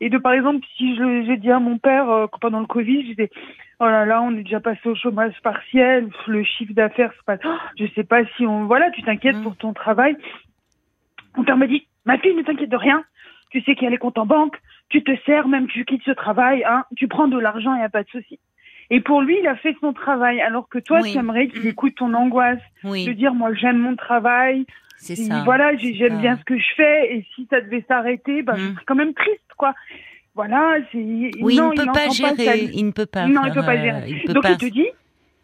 Et 0.00 0.10
de, 0.10 0.18
par 0.18 0.32
exemple, 0.32 0.66
si 0.76 0.96
j'ai 0.96 1.36
dit 1.38 1.50
à 1.50 1.58
mon 1.58 1.78
père 1.78 2.10
euh, 2.10 2.26
pendant 2.40 2.60
le 2.60 2.66
Covid, 2.66 3.02
je 3.02 3.08
disais, 3.08 3.30
oh 3.80 3.86
là 3.86 4.04
là, 4.04 4.22
on 4.22 4.36
est 4.36 4.42
déjà 4.42 4.60
passé 4.60 4.80
au 4.88 4.94
chômage 4.94 5.34
partiel, 5.42 6.08
le 6.26 6.44
chiffre 6.44 6.74
d'affaires, 6.74 7.12
c'est 7.16 7.24
pas, 7.24 7.38
je 7.78 7.86
sais 7.94 8.04
pas 8.04 8.24
si 8.36 8.46
on, 8.46 8.66
voilà, 8.66 8.90
tu 8.90 9.02
t'inquiètes 9.02 9.36
mm. 9.36 9.42
pour 9.42 9.56
ton 9.56 9.72
travail. 9.72 10.16
Mon 11.36 11.44
père 11.44 11.56
m'a 11.56 11.66
dit, 11.66 11.86
ma 12.04 12.18
fille, 12.18 12.34
ne 12.34 12.42
t'inquiète 12.42 12.70
de 12.70 12.76
rien. 12.76 13.02
Tu 13.50 13.62
sais 13.62 13.74
qu'il 13.74 13.84
y 13.84 13.86
a 13.86 13.90
les 13.90 13.98
comptes 13.98 14.18
en 14.18 14.26
banque, 14.26 14.56
tu 14.90 15.02
te 15.02 15.10
sers, 15.24 15.48
même 15.48 15.66
tu 15.66 15.84
quittes 15.84 16.02
ce 16.04 16.12
travail, 16.12 16.62
hein, 16.64 16.84
tu 16.96 17.08
prends 17.08 17.26
de 17.26 17.38
l'argent, 17.38 17.74
il 17.74 17.78
n'y 17.78 17.84
a 17.84 17.88
pas 17.88 18.04
de 18.04 18.08
souci. 18.08 18.38
Et 18.90 19.00
pour 19.00 19.22
lui, 19.22 19.38
il 19.40 19.46
a 19.46 19.56
fait 19.56 19.76
son 19.80 19.92
travail, 19.92 20.40
alors 20.40 20.68
que 20.68 20.78
toi, 20.78 21.00
tu 21.02 21.16
aimerais 21.16 21.48
qu'il 21.48 21.62
mm. 21.62 21.68
écoute 21.68 21.94
ton 21.96 22.12
angoisse, 22.12 22.60
de 22.84 23.12
dire, 23.12 23.34
moi, 23.34 23.54
j'aime 23.54 23.78
mon 23.78 23.96
travail. 23.96 24.66
C'est 24.98 25.16
ça. 25.16 25.42
Voilà, 25.44 25.74
j'aime 25.76 26.20
bien 26.20 26.36
ce 26.36 26.44
que 26.44 26.58
je 26.58 26.74
fais, 26.76 27.14
et 27.14 27.26
si 27.34 27.46
ça 27.48 27.62
devait 27.62 27.84
s'arrêter, 27.88 28.42
ben, 28.42 28.56
je 28.56 28.64
mm. 28.64 28.74
serais 28.74 28.84
quand 28.86 28.94
même 28.94 29.14
triste, 29.14 29.50
quoi. 29.56 29.74
Voilà, 30.34 30.76
c'est. 30.92 30.98
Oui, 30.98 31.56
il 31.56 31.62
ne 31.62 31.76
peut 31.76 31.92
pas 31.92 32.08
gérer. 32.08 32.70
il 32.72 32.86
ne 32.86 32.92
peut 32.92 33.06
pas. 33.06 33.26
Non, 33.26 33.42
il 33.44 33.50
ne 33.50 33.54
peut 33.54 33.64
pas 33.64 33.76
gérer. 33.76 34.22
Donc 34.28 34.44
il 34.48 34.56
te 34.56 34.66
dit, 34.66 34.88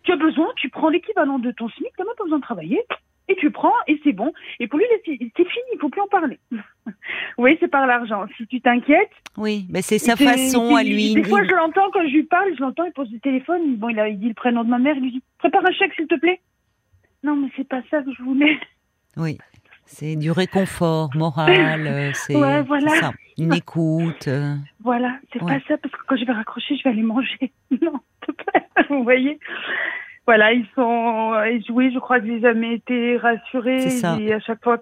tu 0.04 0.12
as 0.12 0.16
besoin, 0.16 0.48
tu 0.56 0.68
prends 0.68 0.88
l'équivalent 0.88 1.38
de 1.38 1.50
ton 1.50 1.68
SMIC, 1.68 1.92
tu 1.94 2.00
n'as 2.00 2.04
même 2.04 2.14
pas 2.16 2.24
besoin 2.24 2.38
de 2.38 2.44
travailler, 2.44 2.80
et 3.28 3.34
tu 3.36 3.50
prends, 3.50 3.72
et 3.88 4.00
c'est 4.04 4.12
bon. 4.12 4.32
Et 4.60 4.68
pour 4.68 4.78
lui, 4.78 4.86
c'est 5.04 5.16
fini, 5.16 5.66
il 5.74 5.78
faut 5.80 5.88
plus 5.88 6.00
en 6.00 6.06
parler. 6.06 6.38
oui, 7.38 7.56
c'est 7.58 7.68
par 7.68 7.86
l'argent. 7.86 8.24
Si 8.36 8.46
tu 8.46 8.60
t'inquiètes. 8.60 9.10
Oui, 9.36 9.66
mais 9.68 9.82
c'est 9.82 9.98
sa 9.98 10.14
façon 10.16 10.76
à 10.76 10.84
lui. 10.84 11.14
Des 11.14 11.24
fois, 11.24 11.42
je 11.42 11.50
l'entends 11.50 11.90
quand 11.92 12.06
je 12.06 12.12
lui 12.12 12.22
parle, 12.22 12.54
je 12.56 12.60
l'entends, 12.60 12.84
il 12.84 12.92
pose 12.92 13.10
le 13.12 13.18
téléphone, 13.18 13.76
bon, 13.76 13.88
il, 13.88 13.98
a, 13.98 14.08
il 14.08 14.18
dit 14.18 14.28
le 14.28 14.34
prénom 14.34 14.62
de 14.62 14.70
ma 14.70 14.78
mère, 14.78 14.94
il 14.96 15.02
lui 15.02 15.12
dit, 15.12 15.22
prépare 15.38 15.66
un 15.66 15.72
chèque, 15.72 15.94
s'il 15.94 16.06
te 16.06 16.18
plaît. 16.18 16.40
Non, 17.24 17.34
mais 17.34 17.48
c'est 17.56 17.68
pas 17.68 17.82
ça 17.90 18.02
que 18.02 18.12
je 18.16 18.22
voulais. 18.22 18.58
Oui. 19.16 19.38
C'est 19.86 20.16
du 20.16 20.30
réconfort 20.30 21.10
moral, 21.14 21.86
euh, 21.86 22.10
c'est 22.14 22.34
ça, 22.34 23.12
une 23.38 23.54
écoute. 23.54 24.28
Euh. 24.28 24.56
Voilà, 24.80 25.18
c'est 25.32 25.40
pas 25.40 25.60
ça, 25.68 25.76
parce 25.78 25.94
que 25.94 26.00
quand 26.06 26.16
je 26.16 26.24
vais 26.24 26.32
raccrocher, 26.32 26.76
je 26.76 26.84
vais 26.84 26.90
aller 26.90 27.02
manger. 27.02 27.52
Non, 27.82 28.00
vous 28.90 29.04
voyez 29.04 29.38
voilà, 30.26 30.52
ils 30.52 30.66
sont. 30.74 31.32
Oui, 31.70 31.92
je 31.92 31.98
crois 31.98 32.20
que 32.20 32.26
j'ai 32.26 32.40
jamais 32.40 32.74
été 32.74 33.16
rassurée. 33.16 33.80
C'est 33.80 33.90
ça. 33.90 34.18
Et 34.20 34.32
à 34.32 34.40
chaque 34.40 34.62
fois 34.62 34.78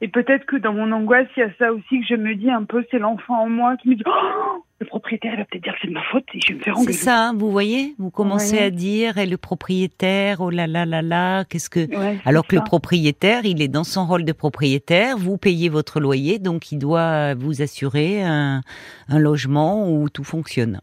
et 0.00 0.08
peut-être 0.08 0.46
que 0.46 0.56
dans 0.56 0.72
mon 0.72 0.92
angoisse, 0.92 1.26
il 1.36 1.40
y 1.40 1.42
a 1.42 1.50
ça 1.58 1.72
aussi 1.72 2.00
que 2.00 2.06
je 2.08 2.14
me 2.14 2.34
dis 2.34 2.50
un 2.50 2.64
peu, 2.64 2.84
c'est 2.90 2.98
l'enfant 2.98 3.42
en 3.42 3.48
moi 3.48 3.76
qui 3.76 3.88
me 3.90 3.94
dit. 3.96 4.04
Oh 4.06 4.62
le 4.78 4.86
propriétaire 4.86 5.32
il 5.32 5.38
va 5.38 5.44
peut-être 5.46 5.62
dire 5.62 5.72
que 5.72 5.78
c'est 5.82 5.88
de 5.88 5.94
ma 5.94 6.02
faute 6.02 6.24
et 6.34 6.40
je 6.40 6.48
vais 6.48 6.58
me 6.58 6.62
faire 6.62 6.76
engueuler. 6.76 6.92
C'est 6.92 7.04
ça, 7.04 7.32
vous 7.34 7.50
voyez 7.50 7.94
Vous 7.98 8.10
commencez 8.10 8.58
à 8.58 8.70
dire, 8.70 9.16
et 9.16 9.26
le 9.26 9.38
propriétaire, 9.38 10.40
oh 10.40 10.50
là 10.50 10.66
là 10.66 10.84
là 10.84 11.00
là, 11.00 11.44
qu'est-ce 11.44 11.70
que... 11.70 11.88
Alors 12.28 12.46
que 12.46 12.56
le 12.56 12.62
propriétaire, 12.62 13.44
il 13.44 13.62
est 13.62 13.68
dans 13.68 13.84
son 13.84 14.04
rôle 14.04 14.24
de 14.24 14.32
propriétaire, 14.32 15.16
vous 15.16 15.38
payez 15.38 15.70
votre 15.70 15.98
loyer, 15.98 16.38
donc 16.38 16.72
il 16.72 16.78
doit 16.78 17.34
vous 17.34 17.62
assurer 17.62 18.22
un, 18.22 18.60
un 19.08 19.18
logement 19.18 19.90
où 19.90 20.10
tout 20.10 20.24
fonctionne. 20.24 20.80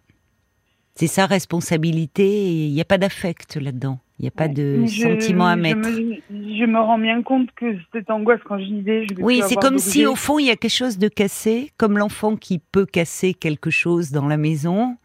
C'est 0.96 1.08
sa 1.08 1.26
responsabilité, 1.26 2.52
il 2.52 2.72
n'y 2.72 2.82
a 2.82 2.86
pas 2.86 3.00
d'affect 3.00 3.56
là-dedans. 3.56 4.00
Il 4.20 4.24
n'y 4.24 4.28
a 4.28 4.32
pas 4.32 4.48
de 4.48 4.86
sentiment 4.86 5.48
à 5.48 5.56
mettre. 5.56 5.90
Je 5.90 6.66
me, 6.66 6.80
rends 6.80 7.00
bien 7.00 7.24
compte 7.24 7.50
que 7.56 7.76
cette 7.92 8.12
angoisse 8.12 8.40
quand 8.46 8.60
je 8.60 8.66
disais. 8.66 9.08
Je 9.08 9.16
oui, 9.22 9.42
c'est 9.48 9.56
comme 9.56 9.80
si 9.80 10.06
au 10.06 10.16
fond 10.16 10.38
il 10.38 10.46
y 10.46 10.52
a 10.52 10.56
quelque 10.56 10.72
chose 10.72 11.00
de 11.00 11.08
cassé, 11.08 11.72
comme 11.78 11.98
l'enfant 11.98 12.36
qui 12.36 12.60
peut 12.60 12.86
casser 12.86 13.34
quelque 13.34 13.72
chose 13.72 14.12
dans 14.12 14.28
la 14.28 14.38
maison. 14.38 14.98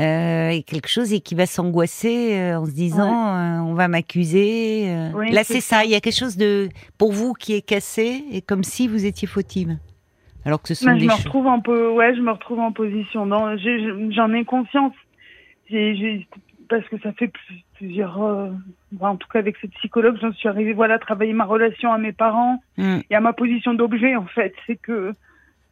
Euh, 0.00 0.50
et 0.50 0.62
quelque 0.62 0.88
chose 0.88 1.12
et 1.12 1.18
qui 1.18 1.34
va 1.34 1.46
s'angoisser 1.46 2.38
euh, 2.38 2.60
en 2.60 2.66
se 2.66 2.70
disant 2.70 3.34
euh, 3.34 3.58
on 3.58 3.74
va 3.74 3.88
m'accuser. 3.88 4.86
Là 5.32 5.42
c'est 5.42 5.60
ça. 5.60 5.84
il 5.84 5.90
y 5.90 5.96
a 5.96 6.00
quelque 6.00 6.18
chose 6.18 6.36
de 6.36 6.68
pour 6.98 7.10
vous 7.10 7.32
qui 7.32 7.54
est 7.54 7.62
cassé 7.62 8.24
et 8.30 8.40
comme 8.40 8.62
si 8.62 8.86
vous 8.86 9.04
étiez 9.04 9.26
fautive. 9.26 9.76
Alors 10.44 10.62
que 10.62 10.68
ce 10.68 10.74
sont 10.76 10.94
des 10.94 11.00
je 11.00 11.06
me 11.06 11.12
retrouve 11.12 11.48
un 11.48 11.58
peu 11.58 11.90
ouais, 11.90 12.14
je 12.14 12.20
me 12.20 12.30
retrouve 12.30 12.60
en 12.60 12.70
position. 12.70 13.28
J'en 14.10 14.32
ai, 14.32 14.44
conscience. 14.44 14.94
Parce 16.68 16.86
que 16.88 16.98
ça 17.00 17.12
fait 17.12 17.30
plusieurs, 17.76 18.22
euh, 18.22 18.50
en 19.00 19.16
tout 19.16 19.28
cas 19.28 19.38
avec 19.38 19.56
cette 19.60 19.72
psychologue, 19.72 20.18
j'en 20.20 20.32
suis 20.32 20.48
arrivée, 20.48 20.72
voilà, 20.72 20.94
à 20.94 20.98
travailler 20.98 21.32
ma 21.32 21.44
relation 21.44 21.92
à 21.92 21.98
mes 21.98 22.12
parents 22.12 22.62
mm. 22.76 22.98
et 23.10 23.14
à 23.14 23.20
ma 23.20 23.32
position 23.32 23.74
d'objet, 23.74 24.16
en 24.16 24.26
fait. 24.26 24.54
C'est 24.66 24.76
que, 24.76 25.12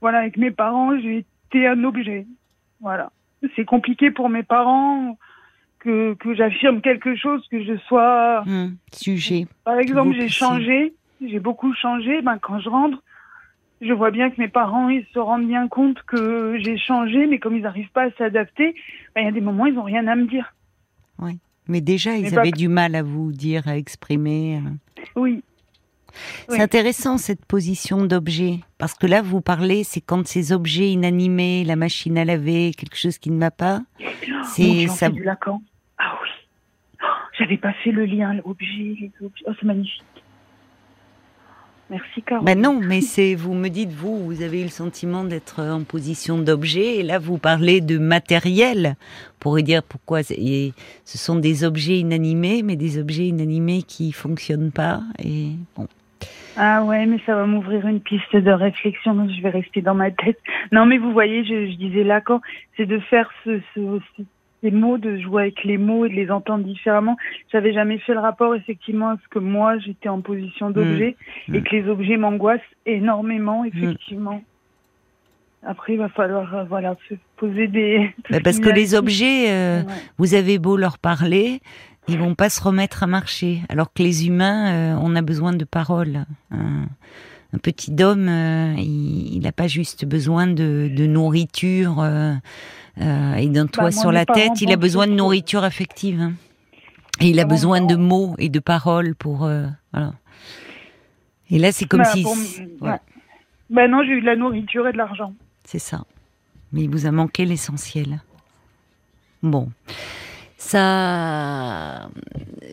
voilà, 0.00 0.18
avec 0.18 0.36
mes 0.36 0.50
parents, 0.50 0.98
j'ai 0.98 1.24
été 1.50 1.66
un 1.66 1.84
objet. 1.84 2.26
Voilà. 2.80 3.10
C'est 3.54 3.64
compliqué 3.64 4.10
pour 4.10 4.28
mes 4.28 4.42
parents 4.42 5.18
que, 5.80 6.14
que 6.14 6.34
j'affirme 6.34 6.80
quelque 6.80 7.14
chose, 7.14 7.46
que 7.50 7.62
je 7.62 7.76
sois. 7.86 8.42
Mm. 8.46 8.76
Sujet. 8.92 9.46
Par 9.64 9.78
exemple, 9.78 10.14
j'ai 10.14 10.28
changé, 10.28 10.94
j'ai 11.24 11.40
beaucoup 11.40 11.74
changé. 11.74 12.22
Ben, 12.22 12.38
quand 12.38 12.58
je 12.60 12.68
rentre, 12.68 13.02
je 13.80 13.92
vois 13.92 14.10
bien 14.10 14.30
que 14.30 14.40
mes 14.40 14.48
parents, 14.48 14.88
ils 14.88 15.06
se 15.12 15.18
rendent 15.18 15.46
bien 15.46 15.68
compte 15.68 16.02
que 16.02 16.58
j'ai 16.62 16.78
changé, 16.78 17.26
mais 17.26 17.38
comme 17.38 17.56
ils 17.56 17.62
n'arrivent 17.62 17.90
pas 17.90 18.04
à 18.04 18.10
s'adapter, 18.12 18.74
ben, 19.14 19.22
il 19.22 19.24
y 19.24 19.28
a 19.28 19.32
des 19.32 19.40
moments, 19.40 19.66
ils 19.66 19.74
n'ont 19.74 19.82
rien 19.82 20.06
à 20.06 20.16
me 20.16 20.26
dire. 20.26 20.54
Oui. 21.18 21.38
Mais 21.68 21.80
déjà, 21.80 22.16
ils 22.16 22.38
avaient 22.38 22.52
du 22.52 22.68
mal 22.68 22.94
à 22.94 23.02
vous 23.02 23.32
dire, 23.32 23.66
à 23.68 23.76
exprimer. 23.76 24.60
Euh. 24.64 25.00
Oui. 25.16 25.42
C'est 26.48 26.62
intéressant 26.62 27.18
cette 27.18 27.44
position 27.44 28.04
d'objet, 28.06 28.60
parce 28.78 28.94
que 28.94 29.06
là, 29.06 29.20
vous 29.20 29.42
parlez, 29.42 29.84
c'est 29.84 30.00
quand 30.00 30.26
ces 30.26 30.52
objets 30.52 30.90
inanimés, 30.90 31.64
la 31.64 31.76
machine 31.76 32.16
à 32.16 32.24
laver, 32.24 32.72
quelque 32.72 32.96
chose 32.96 33.18
qui 33.18 33.30
ne 33.30 33.38
va 33.38 33.50
pas. 33.50 33.82
C'est 34.44 34.86
ça. 34.88 35.10
Du 35.10 35.22
Lacan. 35.22 35.60
Ah 35.98 36.16
oui. 36.22 36.28
Oh, 37.02 37.06
j'avais 37.38 37.58
pas 37.58 37.74
fait 37.84 37.92
le 37.92 38.06
lien, 38.06 38.32
l'objet, 38.34 39.10
Oh, 39.22 39.52
c'est 39.60 39.66
magnifique. 39.66 40.02
Merci 41.88 42.22
Caroline. 42.22 42.46
Ben 42.46 42.60
non, 42.60 42.80
mais 42.82 43.00
c'est 43.00 43.34
vous 43.34 43.54
me 43.54 43.68
dites 43.68 43.92
vous, 43.92 44.18
vous 44.18 44.42
avez 44.42 44.60
eu 44.60 44.64
le 44.64 44.70
sentiment 44.70 45.22
d'être 45.22 45.62
en 45.62 45.84
position 45.84 46.38
d'objet 46.38 46.96
et 46.96 47.02
là 47.02 47.18
vous 47.18 47.38
parlez 47.38 47.80
de 47.80 47.98
matériel. 47.98 48.96
On 48.98 49.38
pourrait 49.38 49.62
dire 49.62 49.82
pourquoi 49.84 50.22
ce 50.22 50.72
sont 51.04 51.36
des 51.36 51.64
objets 51.64 51.98
inanimés, 51.98 52.62
mais 52.64 52.74
des 52.74 52.98
objets 52.98 53.28
inanimés 53.28 53.82
qui 53.82 54.10
fonctionnent 54.10 54.72
pas 54.72 55.00
et 55.22 55.50
bon. 55.76 55.86
Ah 56.56 56.82
ouais, 56.84 57.04
mais 57.04 57.20
ça 57.26 57.36
va 57.36 57.44
m'ouvrir 57.46 57.86
une 57.86 58.00
piste 58.00 58.34
de 58.34 58.50
réflexion, 58.50 59.14
donc 59.14 59.30
je 59.30 59.42
vais 59.42 59.50
rester 59.50 59.82
dans 59.82 59.94
ma 59.94 60.10
tête. 60.10 60.38
Non, 60.72 60.86
mais 60.86 60.96
vous 60.96 61.12
voyez, 61.12 61.44
je, 61.44 61.70
je 61.70 61.76
disais 61.76 62.02
là 62.02 62.22
quand 62.22 62.40
c'est 62.76 62.86
de 62.86 62.98
faire 62.98 63.30
ce, 63.44 63.60
ce, 63.74 64.00
ce 64.16 64.22
les 64.62 64.70
mots, 64.70 64.98
de 64.98 65.18
jouer 65.18 65.42
avec 65.42 65.64
les 65.64 65.78
mots 65.78 66.06
et 66.06 66.08
de 66.08 66.14
les 66.14 66.30
entendre 66.30 66.64
différemment. 66.64 67.16
J'avais 67.52 67.72
jamais 67.72 67.98
fait 67.98 68.14
le 68.14 68.20
rapport 68.20 68.54
effectivement 68.54 69.10
à 69.10 69.16
ce 69.22 69.28
que 69.28 69.38
moi 69.38 69.78
j'étais 69.78 70.08
en 70.08 70.20
position 70.20 70.70
d'objet 70.70 71.16
mmh. 71.48 71.54
et 71.54 71.62
que 71.62 71.76
les 71.76 71.88
objets 71.88 72.16
m'angoissent 72.16 72.60
énormément 72.86 73.62
mmh. 73.62 73.66
effectivement. 73.66 74.42
Après, 75.66 75.94
il 75.94 75.98
va 75.98 76.08
falloir 76.08 76.54
euh, 76.54 76.64
voilà 76.64 76.96
se 77.08 77.14
poser 77.36 77.66
des. 77.66 78.14
Bah, 78.30 78.38
parce 78.42 78.60
que 78.60 78.68
les 78.68 78.94
objets, 78.94 79.50
euh, 79.50 79.82
vous 80.16 80.34
avez 80.34 80.58
beau 80.58 80.76
leur 80.76 80.98
parler, 80.98 81.60
ils 82.08 82.18
vont 82.18 82.34
pas 82.34 82.50
se 82.50 82.62
remettre 82.62 83.02
à 83.02 83.06
marcher. 83.06 83.60
Alors 83.68 83.92
que 83.92 84.02
les 84.02 84.28
humains, 84.28 84.94
euh, 84.94 85.00
on 85.02 85.16
a 85.16 85.22
besoin 85.22 85.52
de 85.52 85.64
paroles. 85.64 86.24
Un, 87.56 87.58
petit 87.58 87.94
homme, 88.02 88.28
il 88.78 89.40
n'a 89.40 89.52
pas 89.52 89.66
juste 89.66 90.04
besoin 90.04 90.46
de, 90.46 90.90
de 90.94 91.06
nourriture 91.06 92.04
euh, 93.00 93.34
et 93.34 93.48
d'un 93.48 93.66
toit 93.66 93.84
bah, 93.84 93.90
sur 93.90 94.10
la 94.10 94.24
tête, 94.24 94.60
il 94.60 94.72
a 94.72 94.76
besoin 94.76 95.06
de 95.06 95.12
nourriture 95.12 95.64
affective. 95.64 96.20
Hein. 96.20 96.32
Et 97.20 97.28
il 97.28 97.40
a 97.40 97.44
besoin 97.44 97.80
de 97.80 97.96
mots 97.96 98.34
et 98.38 98.48
de 98.48 98.58
paroles 98.58 99.14
pour. 99.14 99.44
Euh, 99.44 99.66
voilà. 99.92 100.12
Et 101.50 101.58
là, 101.58 101.72
c'est 101.72 101.86
comme 101.86 102.02
bah, 102.02 102.12
si. 102.12 102.24
Ben 103.68 103.90
non, 103.90 104.02
j'ai 104.04 104.12
eu 104.12 104.20
de 104.20 104.26
la 104.26 104.36
nourriture 104.36 104.86
et 104.86 104.92
de 104.92 104.98
l'argent. 104.98 105.34
C'est 105.64 105.78
ça. 105.78 106.04
Mais 106.72 106.82
il 106.82 106.90
vous 106.90 107.06
a 107.06 107.10
manqué 107.10 107.44
l'essentiel. 107.44 108.20
Bon 109.42 109.70
ça. 110.66 112.08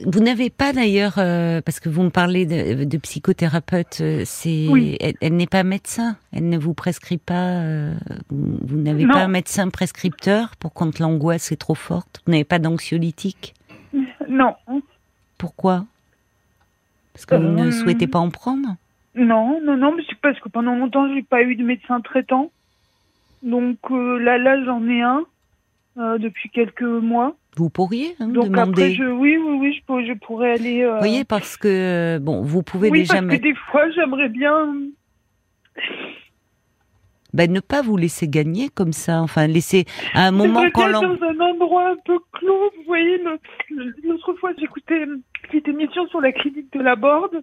Vous 0.06 0.20
n'avez 0.20 0.50
pas 0.50 0.74
d'ailleurs, 0.74 1.16
euh, 1.18 1.62
parce 1.62 1.80
que 1.80 1.88
vous 1.88 2.04
me 2.04 2.10
parlez 2.10 2.46
de, 2.46 2.98
psychothérapeute, 2.98 4.00
euh, 4.02 4.22
c'est, 4.26 4.68
elle, 5.22 5.36
n'est 5.36 5.48
pas 5.48 5.64
médecin, 5.64 6.18
elle 6.34 6.50
ne 6.50 6.58
vous 6.58 6.74
prescrit 6.74 7.18
pas, 7.18 7.62
euh, 7.62 7.94
vous, 8.30 8.78
n'avez 8.78 9.06
pas 9.06 9.20
un 9.20 9.28
médecin 9.28 9.70
prescripteur 9.70 10.56
pour 10.58 10.74
quand 10.74 11.00
l'angoisse 11.00 11.52
est 11.52 11.58
trop 11.58 11.76
forte? 11.76 12.22
Vous 12.26 12.32
n'avez 12.32 12.44
pas 12.44 12.60
d'anxiolytique? 12.60 13.54
Non. 14.28 14.56
Pourquoi? 15.38 15.86
Parce 17.14 17.26
que 17.26 17.36
vous 17.36 17.48
ne 17.48 17.72
souhaitez 17.72 18.08
pas 18.08 18.20
en 18.20 18.30
prendre? 18.30 18.76
Non, 19.16 19.62
non, 19.62 19.78
non, 19.78 19.94
mais 19.96 20.04
c'est 20.10 20.20
parce 20.20 20.40
que 20.40 20.50
pendant 20.50 20.76
longtemps 20.76 21.14
j'ai 21.14 21.22
pas 21.22 21.44
eu 21.44 21.56
de 21.56 21.64
médecin 21.64 22.02
traitant. 22.02 22.52
Donc 23.44 23.78
là, 23.92 24.38
là, 24.38 24.64
j'en 24.66 24.88
ai 24.88 25.02
un 25.02 25.24
depuis 25.96 26.50
quelques 26.50 26.82
mois. 26.82 27.36
Vous 27.56 27.70
pourriez 27.70 28.16
hein, 28.20 28.28
Donc 28.28 28.46
demander. 28.46 28.94
Après, 28.94 29.12
oui, 29.12 29.38
oui, 29.38 29.58
oui, 29.60 29.74
je, 29.88 30.08
je 30.08 30.14
pourrais 30.18 30.54
aller. 30.54 30.84
Euh... 30.84 30.94
Vous 30.94 31.00
voyez, 31.00 31.24
parce 31.24 31.56
que 31.58 32.18
bon, 32.20 32.42
vous 32.42 32.64
pouvez 32.64 32.90
oui, 32.90 33.00
déjà. 33.02 33.22
parce 33.22 33.28
que 33.28 33.42
des 33.42 33.56
fois, 33.72 33.90
j'aimerais 33.92 34.30
bien. 34.30 34.74
Ben, 37.34 37.52
ne 37.52 37.60
pas 37.60 37.82
vous 37.82 37.98
laisser 37.98 38.28
gagner 38.28 38.70
comme 38.70 38.94
ça, 38.94 39.20
enfin 39.22 39.48
laisser 39.48 39.86
à 40.14 40.28
un 40.28 40.32
moment 40.32 40.66
quand 40.72 40.88
l'on... 40.88 41.02
dans 41.02 41.24
un 41.24 41.40
endroit 41.40 41.90
un 41.90 41.96
peu 42.06 42.20
clos, 42.32 42.72
vous 42.78 42.84
voyez, 42.86 43.20
l'autre 44.04 44.34
fois 44.36 44.52
j'écoutais 44.60 45.04
cette 45.52 45.68
émission 45.68 46.08
sur 46.10 46.22
la 46.22 46.32
clinique 46.32 46.72
de 46.74 46.80
la 46.80 46.96
Borde, 46.96 47.42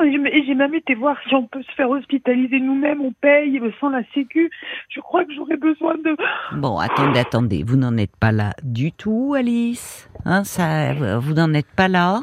et 0.00 0.44
j'ai 0.46 0.54
même 0.54 0.74
été 0.74 0.94
voir 0.94 1.16
si 1.28 1.34
on 1.34 1.46
peut 1.46 1.62
se 1.62 1.72
faire 1.72 1.90
hospitaliser 1.90 2.60
nous-mêmes, 2.60 3.00
on 3.00 3.12
paye 3.12 3.60
sans 3.80 3.90
la 3.90 4.02
sécu. 4.14 4.50
Je 4.88 5.00
crois 5.00 5.24
que 5.24 5.32
j'aurais 5.34 5.56
besoin 5.56 5.94
de... 5.96 6.16
Bon, 6.56 6.78
attendez, 6.78 7.20
attendez, 7.20 7.62
vous 7.62 7.76
n'en 7.76 7.96
êtes 7.96 8.16
pas 8.16 8.32
là 8.32 8.52
du 8.62 8.92
tout, 8.92 9.34
Alice. 9.36 10.08
Hein, 10.24 10.44
ça, 10.44 10.94
vous 11.18 11.34
n'en 11.34 11.52
êtes 11.54 11.70
pas 11.76 11.88
là. 11.88 12.22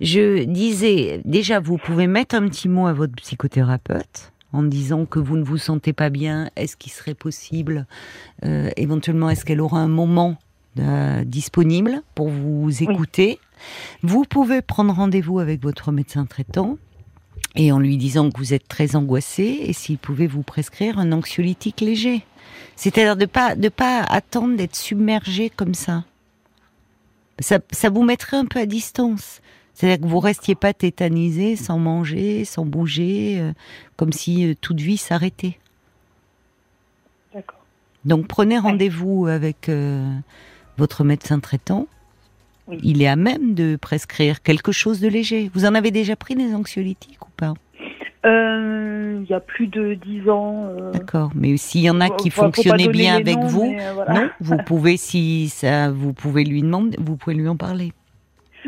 Je 0.00 0.44
disais, 0.44 1.20
déjà, 1.24 1.60
vous 1.60 1.78
pouvez 1.78 2.06
mettre 2.06 2.34
un 2.34 2.48
petit 2.48 2.68
mot 2.68 2.86
à 2.86 2.92
votre 2.92 3.14
psychothérapeute 3.14 4.32
en 4.52 4.62
disant 4.62 5.06
que 5.06 5.18
vous 5.18 5.36
ne 5.36 5.44
vous 5.44 5.58
sentez 5.58 5.92
pas 5.92 6.10
bien. 6.10 6.50
Est-ce 6.56 6.76
qu'il 6.76 6.92
serait 6.92 7.14
possible, 7.14 7.86
euh, 8.44 8.70
éventuellement, 8.76 9.30
est-ce 9.30 9.44
qu'elle 9.44 9.60
aura 9.60 9.80
un 9.80 9.88
moment 9.88 10.36
euh, 10.78 11.24
disponible 11.24 12.02
pour 12.14 12.28
vous 12.28 12.82
écouter? 12.82 13.38
Vous 14.02 14.24
pouvez 14.24 14.62
prendre 14.62 14.94
rendez-vous 14.94 15.38
avec 15.38 15.62
votre 15.62 15.92
médecin 15.92 16.26
traitant 16.26 16.78
et 17.56 17.72
en 17.72 17.78
lui 17.78 17.96
disant 17.96 18.30
que 18.30 18.38
vous 18.38 18.54
êtes 18.54 18.68
très 18.68 18.96
angoissé 18.96 19.58
et 19.62 19.72
s'il 19.72 19.98
pouvait 19.98 20.26
vous 20.26 20.42
prescrire 20.42 20.98
un 20.98 21.12
anxiolytique 21.12 21.80
léger. 21.80 22.24
C'est-à-dire 22.76 23.16
de 23.16 23.24
pas 23.24 23.54
de 23.54 23.68
pas 23.68 24.02
attendre 24.02 24.56
d'être 24.56 24.76
submergé 24.76 25.50
comme 25.50 25.74
ça. 25.74 26.04
ça. 27.38 27.58
Ça 27.70 27.90
vous 27.90 28.02
mettrait 28.02 28.36
un 28.36 28.44
peu 28.44 28.60
à 28.60 28.66
distance. 28.66 29.40
C'est-à-dire 29.74 30.06
que 30.06 30.10
vous 30.10 30.20
restiez 30.20 30.54
pas 30.54 30.72
tétanisé, 30.72 31.54
sans 31.54 31.78
manger, 31.78 32.46
sans 32.46 32.64
bouger, 32.64 33.38
euh, 33.40 33.52
comme 33.96 34.12
si 34.12 34.46
euh, 34.46 34.54
toute 34.58 34.80
vie 34.80 34.96
s'arrêtait. 34.96 35.58
D'accord. 37.34 37.60
Donc 38.06 38.26
prenez 38.26 38.58
rendez-vous 38.58 39.26
avec 39.26 39.68
euh, 39.68 40.10
votre 40.78 41.04
médecin 41.04 41.40
traitant 41.40 41.88
il 42.82 43.02
est 43.02 43.08
à 43.08 43.16
même 43.16 43.54
de 43.54 43.76
prescrire 43.76 44.42
quelque 44.42 44.72
chose 44.72 45.00
de 45.00 45.08
léger. 45.08 45.50
Vous 45.54 45.64
en 45.64 45.74
avez 45.74 45.90
déjà 45.90 46.16
pris 46.16 46.34
des 46.34 46.54
anxiolytiques 46.54 47.24
ou 47.24 47.30
pas? 47.36 47.54
Euh, 48.24 49.20
il 49.22 49.30
y 49.30 49.34
a 49.34 49.40
plus 49.40 49.68
de 49.68 49.94
dix 49.94 50.28
ans. 50.28 50.66
Euh, 50.68 50.90
D'accord, 50.90 51.30
mais 51.34 51.56
s'il 51.56 51.82
y 51.82 51.90
en 51.90 52.00
a 52.00 52.10
qui 52.10 52.30
fonctionnaient 52.30 52.88
bien 52.88 53.16
avec 53.16 53.38
vous, 53.38 53.72
euh, 53.78 54.12
non, 54.12 54.28
vous 54.40 54.56
pouvez 54.66 54.96
si 54.96 55.48
ça, 55.48 55.90
vous 55.90 56.12
pouvez 56.12 56.44
lui 56.44 56.62
demander, 56.62 56.96
vous 57.00 57.16
pouvez 57.16 57.36
lui 57.36 57.48
en 57.48 57.56
parler. 57.56 57.92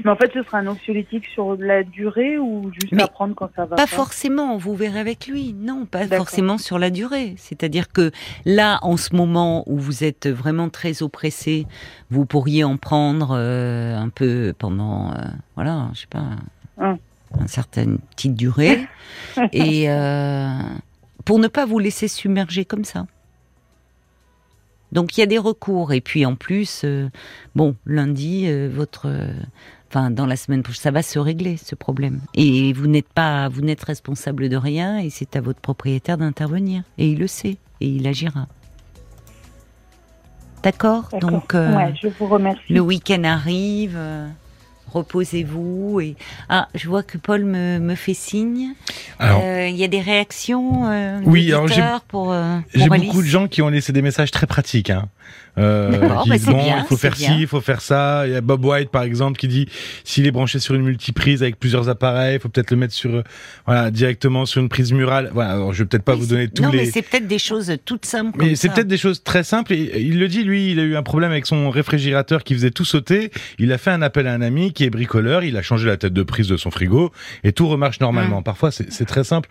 Mais 0.04 0.11
en 0.11 0.16
fait, 0.16 0.30
ce 0.32 0.42
sera 0.42 0.58
un 0.58 0.66
anxiolytique 0.66 1.26
sur 1.26 1.56
la 1.56 1.82
durée 1.82 2.38
ou 2.38 2.70
juste 2.72 3.00
à 3.00 3.08
prendre 3.08 3.34
quand 3.34 3.50
ça 3.56 3.62
va 3.64 3.76
pas, 3.76 3.82
pas 3.82 3.87
forcément, 3.87 4.56
vous 4.56 4.74
verrez 4.74 5.00
avec 5.00 5.26
lui. 5.26 5.54
Non, 5.54 5.87
pas 5.87 6.06
forcément 6.06 6.58
sur 6.58 6.78
la 6.78 6.90
durée. 6.90 7.34
C'est-à-dire 7.37 7.92
que 7.92 8.11
là, 8.44 8.78
en 8.82 8.96
ce 8.96 9.14
moment 9.14 9.64
où 9.66 9.78
vous 9.78 10.04
êtes 10.04 10.28
vraiment 10.28 10.68
très 10.68 11.02
oppressé, 11.02 11.66
vous 12.11 12.26
pourriez 12.26 12.64
en 12.64 12.76
prendre 12.76 13.37
euh, 13.37 13.96
un 13.96 14.08
peu 14.08 14.54
pendant, 14.58 15.12
euh, 15.12 15.14
voilà, 15.54 15.88
je 15.94 16.00
sais 16.00 16.06
pas, 16.06 16.24
hum. 16.78 16.98
une 17.40 17.48
certaine 17.48 17.98
petite 17.98 18.34
durée, 18.34 18.87
et 19.52 19.90
euh, 19.90 20.48
pour 21.24 21.38
ne 21.38 21.48
pas 21.48 21.66
vous 21.66 21.78
laisser 21.78 22.08
submerger 22.08 22.64
comme 22.64 22.84
ça. 22.84 23.06
Donc 24.90 25.16
il 25.16 25.20
y 25.20 25.22
a 25.22 25.26
des 25.26 25.38
recours 25.38 25.92
et 25.92 26.00
puis 26.00 26.24
en 26.24 26.34
plus, 26.34 26.87
bon, 27.54 27.76
lundi, 27.84 28.50
votre 28.68 29.06
enfin 29.88 30.11
dans 30.11 30.27
la 30.27 30.37
semaine 30.37 30.62
prochaine, 30.62 30.83
ça 30.83 30.90
va 30.90 31.03
se 31.03 31.18
régler 31.18 31.57
ce 31.57 31.74
problème. 31.74 32.20
Et 32.35 32.72
vous 32.72 32.87
n'êtes 32.87 33.09
pas, 33.09 33.48
vous 33.48 33.61
n'êtes 33.61 33.83
responsable 33.85 34.48
de 34.48 34.57
rien, 34.57 34.98
et 34.98 35.11
c'est 35.11 35.37
à 35.37 35.40
votre 35.40 35.61
propriétaire 35.61 36.18
d'intervenir. 36.18 36.83
Et 36.98 37.11
il 37.11 37.18
le 37.18 37.27
sait, 37.27 37.57
et 37.81 37.88
il 37.88 38.07
agira. 38.07 38.46
D'accord 40.62 41.09
Donc, 41.20 41.55
euh, 41.55 41.90
je 42.01 42.09
vous 42.09 42.27
remercie. 42.27 42.72
Le 42.72 42.81
week-end 42.81 43.22
arrive. 43.24 43.94
Euh, 43.96 44.27
reposez-vous. 44.92 46.01
Et 46.01 46.16
ah, 46.48 46.68
je 46.74 46.88
vois 46.88 47.03
que 47.03 47.18
Paul 47.18 47.44
me, 47.44 47.79
me 47.79 47.94
fait 47.94 48.14
signe. 48.14 48.72
Euh, 49.20 49.68
il 49.68 49.77
y 49.77 49.85
a 49.85 49.88
des 49.88 50.01
réactions. 50.01 50.90
Euh, 50.90 51.20
oui, 51.24 51.53
alors 51.53 51.68
j'ai 51.68 51.83
pour, 52.09 52.35
j'ai 52.74 52.88
beaucoup 52.88 53.22
de 53.22 53.27
gens 53.27 53.48
qui 53.48 53.62
ont 53.62 53.68
laissé 53.68 53.92
des 53.92 54.03
messages 54.03 54.31
très 54.31 54.46
pratiques. 54.46 54.90
Hein. 54.90 55.09
Euh, 55.56 55.90
bah, 55.98 56.22
il 56.26 56.84
faut 56.88 56.96
faire 56.96 57.16
ci, 57.16 57.40
il 57.40 57.46
faut 57.46 57.61
faire 57.61 57.80
ça. 57.80 58.26
Il 58.26 58.32
y 58.32 58.37
a 58.37 58.40
Bob 58.40 58.64
White 58.64 58.90
par 58.90 59.02
exemple 59.02 59.38
qui 59.38 59.48
dit 59.48 59.68
s'il 60.04 60.26
est 60.26 60.30
branché 60.30 60.58
sur 60.58 60.74
une 60.74 60.82
multiprise 60.82 61.42
avec 61.42 61.58
plusieurs 61.58 61.88
appareils, 61.88 62.37
il 62.37 62.40
faut 62.40 62.48
peut-être 62.48 62.70
le 62.70 62.76
mettre 62.76 62.94
sur 62.94 63.14
euh, 63.14 63.22
voilà 63.66 63.90
directement 63.90 64.46
sur 64.46 64.61
une 64.61 64.68
prise 64.68 64.92
murale. 64.92 65.30
Voilà, 65.32 65.52
alors 65.52 65.72
je 65.72 65.82
vais 65.82 65.88
peut-être 65.88 66.04
pas 66.04 66.14
vous 66.14 66.26
donner 66.26 66.48
tous 66.48 66.62
non, 66.62 66.70
les. 66.70 66.78
Non, 66.78 66.84
mais 66.84 66.90
c'est 66.90 67.02
peut-être 67.02 67.26
des 67.26 67.38
choses 67.38 67.72
toutes 67.84 68.06
simples. 68.06 68.38
Mais 68.38 68.54
c'est 68.56 68.68
peut-être 68.68 68.88
des 68.88 68.98
choses 68.98 69.22
très 69.22 69.42
simples. 69.42 69.72
Et 69.72 70.00
il 70.00 70.18
le 70.18 70.28
dit 70.28 70.44
lui, 70.44 70.72
il 70.72 70.80
a 70.80 70.82
eu 70.82 70.96
un 70.96 71.02
problème 71.02 71.30
avec 71.30 71.46
son 71.46 71.70
réfrigérateur 71.70 72.44
qui 72.44 72.54
faisait 72.54 72.70
tout 72.70 72.84
sauter. 72.84 73.30
Il 73.58 73.72
a 73.72 73.78
fait 73.78 73.90
un 73.90 74.02
appel 74.02 74.26
à 74.26 74.32
un 74.32 74.42
ami 74.42 74.72
qui 74.72 74.84
est 74.84 74.90
bricoleur. 74.90 75.44
Il 75.44 75.56
a 75.56 75.62
changé 75.62 75.87
la 75.87 75.96
tête 75.96 76.12
de 76.12 76.22
prise 76.22 76.48
de 76.48 76.56
son 76.56 76.70
frigo 76.70 77.12
et 77.44 77.52
tout 77.52 77.68
remarche 77.68 78.00
normalement. 78.00 78.38
Hum. 78.38 78.44
Parfois 78.44 78.70
c'est 78.70 79.04
très 79.04 79.24
simple. 79.24 79.48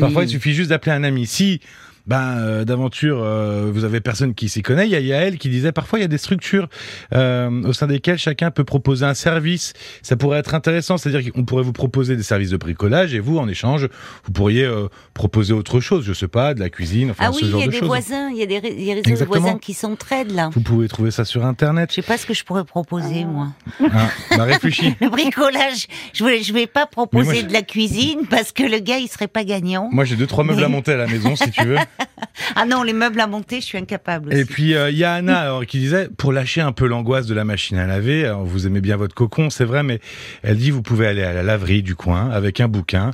Parfois 0.00 0.24
il 0.24 0.28
suffit 0.28 0.54
juste 0.54 0.70
d'appeler 0.70 0.92
un 0.92 1.04
ami. 1.04 1.26
Si 1.26 1.60
ben 2.08 2.38
euh, 2.38 2.64
d'aventure, 2.64 3.22
euh, 3.22 3.70
vous 3.72 3.84
avez 3.84 4.00
personne 4.00 4.34
qui 4.34 4.48
s'y 4.48 4.62
connaît. 4.62 4.86
Il 4.86 4.90
y 4.90 4.96
a 4.96 5.00
Yael 5.00 5.36
qui 5.36 5.50
disait 5.50 5.72
parfois 5.72 5.98
il 5.98 6.02
y 6.02 6.04
a 6.06 6.08
des 6.08 6.18
structures 6.18 6.66
euh, 7.14 7.62
au 7.64 7.74
sein 7.74 7.86
desquelles 7.86 8.16
chacun 8.16 8.50
peut 8.50 8.64
proposer 8.64 9.04
un 9.04 9.12
service. 9.12 9.74
Ça 10.00 10.16
pourrait 10.16 10.38
être 10.38 10.54
intéressant, 10.54 10.96
c'est-à-dire 10.96 11.30
qu'on 11.32 11.44
pourrait 11.44 11.62
vous 11.62 11.74
proposer 11.74 12.16
des 12.16 12.22
services 12.22 12.48
de 12.48 12.56
bricolage 12.56 13.14
et 13.14 13.20
vous, 13.20 13.36
en 13.36 13.46
échange, 13.46 13.88
vous 14.24 14.32
pourriez 14.32 14.66
proposer 15.12 15.52
autre 15.52 15.80
chose. 15.80 16.04
Je 16.06 16.14
sais 16.14 16.28
pas, 16.28 16.54
de 16.54 16.60
la 16.60 16.70
cuisine, 16.70 17.10
enfin 17.10 17.24
ah 17.26 17.30
oui, 17.30 17.40
ce 17.40 17.44
genre 17.44 17.60
de 17.60 17.70
choses. 17.70 17.72
il 17.72 17.74
y 17.74 17.76
a 17.76 17.80
des 17.80 17.86
voisins, 17.86 18.30
il 18.30 18.38
y 18.38 18.42
a 18.42 18.46
des, 18.46 18.58
réseaux 19.04 19.24
de 19.24 19.28
voisins 19.28 19.58
qui 19.58 19.74
s'entraident 19.74 20.32
là. 20.32 20.48
Vous 20.54 20.62
pouvez 20.62 20.88
trouver 20.88 21.10
ça 21.10 21.26
sur 21.26 21.44
internet. 21.44 21.90
Je 21.90 21.96
sais 21.96 22.02
pas 22.02 22.16
ce 22.16 22.24
que 22.24 22.32
je 22.32 22.42
pourrais 22.42 22.64
proposer 22.64 23.26
moi. 23.26 23.48
Ah, 23.92 24.08
bah 24.30 24.44
réfléchis. 24.44 24.94
le 25.02 25.10
bricolage, 25.10 25.86
je 26.14 26.24
vais, 26.24 26.42
je 26.42 26.54
vais 26.54 26.66
pas 26.66 26.86
proposer 26.86 27.42
de 27.42 27.52
la 27.52 27.62
cuisine 27.62 28.20
parce 28.30 28.52
que 28.52 28.62
le 28.62 28.78
gars 28.78 28.96
il 28.96 29.08
serait 29.08 29.28
pas 29.28 29.44
gagnant. 29.44 29.90
Moi 29.92 30.06
j'ai 30.06 30.16
deux 30.16 30.26
trois 30.26 30.44
meubles 30.44 30.64
à 30.64 30.68
monter 30.68 30.92
à 30.92 30.96
la 30.96 31.06
maison 31.06 31.36
si 31.36 31.50
tu 31.50 31.64
veux. 31.64 31.76
ah 32.56 32.64
non, 32.66 32.82
les 32.82 32.92
meubles 32.92 33.20
à 33.20 33.26
monter, 33.26 33.60
je 33.60 33.66
suis 33.66 33.78
incapable. 33.78 34.34
Et 34.34 34.44
puis 34.44 34.74
euh, 34.74 34.90
il 34.90 34.98
y 34.98 35.04
a 35.04 35.14
Anna 35.14 35.60
qui 35.66 35.78
disait 35.78 36.08
pour 36.16 36.32
lâcher 36.32 36.60
un 36.60 36.72
peu 36.72 36.86
l'angoisse 36.86 37.26
de 37.26 37.34
la 37.34 37.44
machine 37.44 37.78
à 37.78 37.86
laver, 37.86 38.32
vous 38.44 38.66
aimez 38.66 38.80
bien 38.80 38.96
votre 38.96 39.14
cocon, 39.14 39.50
c'est 39.50 39.64
vrai, 39.64 39.82
mais 39.82 40.00
elle 40.42 40.56
dit 40.56 40.70
vous 40.70 40.82
pouvez 40.82 41.06
aller 41.06 41.22
à 41.22 41.32
la 41.32 41.42
laverie 41.42 41.82
du 41.82 41.94
coin 41.94 42.30
avec 42.30 42.60
un 42.60 42.68
bouquin. 42.68 43.10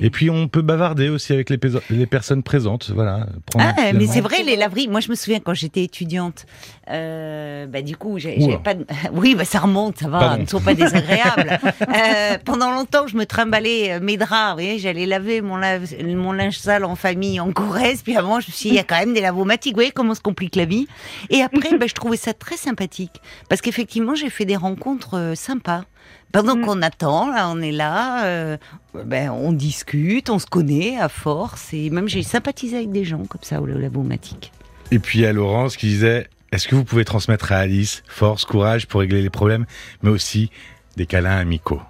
Et 0.00 0.10
puis 0.10 0.30
on 0.30 0.48
peut 0.48 0.62
bavarder 0.62 1.08
aussi 1.08 1.32
avec 1.32 1.50
les, 1.50 1.58
les 1.90 2.06
personnes 2.06 2.42
présentes, 2.42 2.90
voilà. 2.94 3.26
Ah, 3.58 3.74
mais 3.94 4.06
c'est 4.06 4.20
vrai 4.20 4.42
les 4.42 4.56
laveries. 4.56 4.88
Moi 4.88 5.00
je 5.00 5.10
me 5.10 5.14
souviens 5.14 5.40
quand 5.40 5.54
j'étais 5.54 5.82
étudiante, 5.82 6.46
euh, 6.90 7.66
bah 7.66 7.82
du 7.82 7.96
coup 7.96 8.18
j'ai 8.18 8.36
pas. 8.64 8.74
Oui, 9.12 9.34
bah 9.34 9.44
ça 9.44 9.60
remonte, 9.60 9.98
ça 9.98 10.08
va, 10.08 10.38
ne 10.38 10.46
sont 10.46 10.60
pas 10.60 10.74
désagréables. 10.74 11.58
euh, 11.62 12.38
pendant 12.44 12.70
longtemps 12.70 13.06
je 13.06 13.16
me 13.16 13.26
trimballais 13.26 13.92
euh, 13.92 14.00
mes 14.00 14.16
draps, 14.16 14.50
vous 14.50 14.54
voyez, 14.54 14.78
j'allais 14.78 15.06
laver 15.06 15.40
mon, 15.40 15.58
mon 16.06 16.32
linge 16.32 16.58
sale 16.58 16.84
en 16.84 16.96
famille 16.96 17.40
en 17.40 17.50
Corrèze, 17.52 18.02
puis 18.02 18.16
avant 18.20 18.40
je 18.40 18.48
me 18.48 18.52
suis 18.52 18.68
il 18.68 18.74
y 18.74 18.78
a 18.78 18.84
quand 18.84 18.98
même 18.98 19.14
des 19.14 19.20
lavomatiques. 19.20 19.72
Vous 19.72 19.78
voyez 19.78 19.90
comment 19.90 20.14
se 20.14 20.20
complique 20.20 20.56
la 20.56 20.64
vie. 20.64 20.86
Et 21.30 21.42
après, 21.42 21.76
ben, 21.78 21.88
je 21.88 21.94
trouvais 21.94 22.16
ça 22.16 22.32
très 22.32 22.56
sympathique. 22.56 23.20
Parce 23.48 23.60
qu'effectivement, 23.60 24.14
j'ai 24.14 24.30
fait 24.30 24.44
des 24.44 24.56
rencontres 24.56 25.16
euh, 25.16 25.34
sympas. 25.34 25.84
Pendant 26.32 26.56
mm. 26.56 26.60
qu'on 26.62 26.82
attend, 26.82 27.30
là, 27.30 27.48
on 27.48 27.60
est 27.60 27.72
là, 27.72 28.24
euh, 28.24 28.56
ben, 28.94 29.30
on 29.30 29.52
discute, 29.52 30.30
on 30.30 30.38
se 30.38 30.46
connaît 30.46 30.98
à 30.98 31.08
force. 31.08 31.72
Et 31.74 31.90
même, 31.90 32.08
j'ai 32.08 32.22
sympathisé 32.22 32.76
avec 32.76 32.92
des 32.92 33.04
gens 33.04 33.24
comme 33.24 33.42
ça, 33.42 33.60
au 33.60 33.66
lavomatique. 33.66 34.52
Et 34.92 34.98
puis, 34.98 35.20
il 35.20 35.22
y 35.22 35.26
a 35.26 35.32
Laurence 35.32 35.76
qui 35.76 35.86
disait 35.86 36.28
Est-ce 36.52 36.68
que 36.68 36.74
vous 36.74 36.84
pouvez 36.84 37.04
transmettre 37.04 37.52
à 37.52 37.56
Alice 37.56 38.02
force, 38.06 38.44
courage 38.44 38.86
pour 38.86 39.00
régler 39.00 39.22
les 39.22 39.30
problèmes, 39.30 39.66
mais 40.02 40.10
aussi 40.10 40.50
des 40.96 41.06
câlins 41.06 41.38
amicaux? 41.38 41.80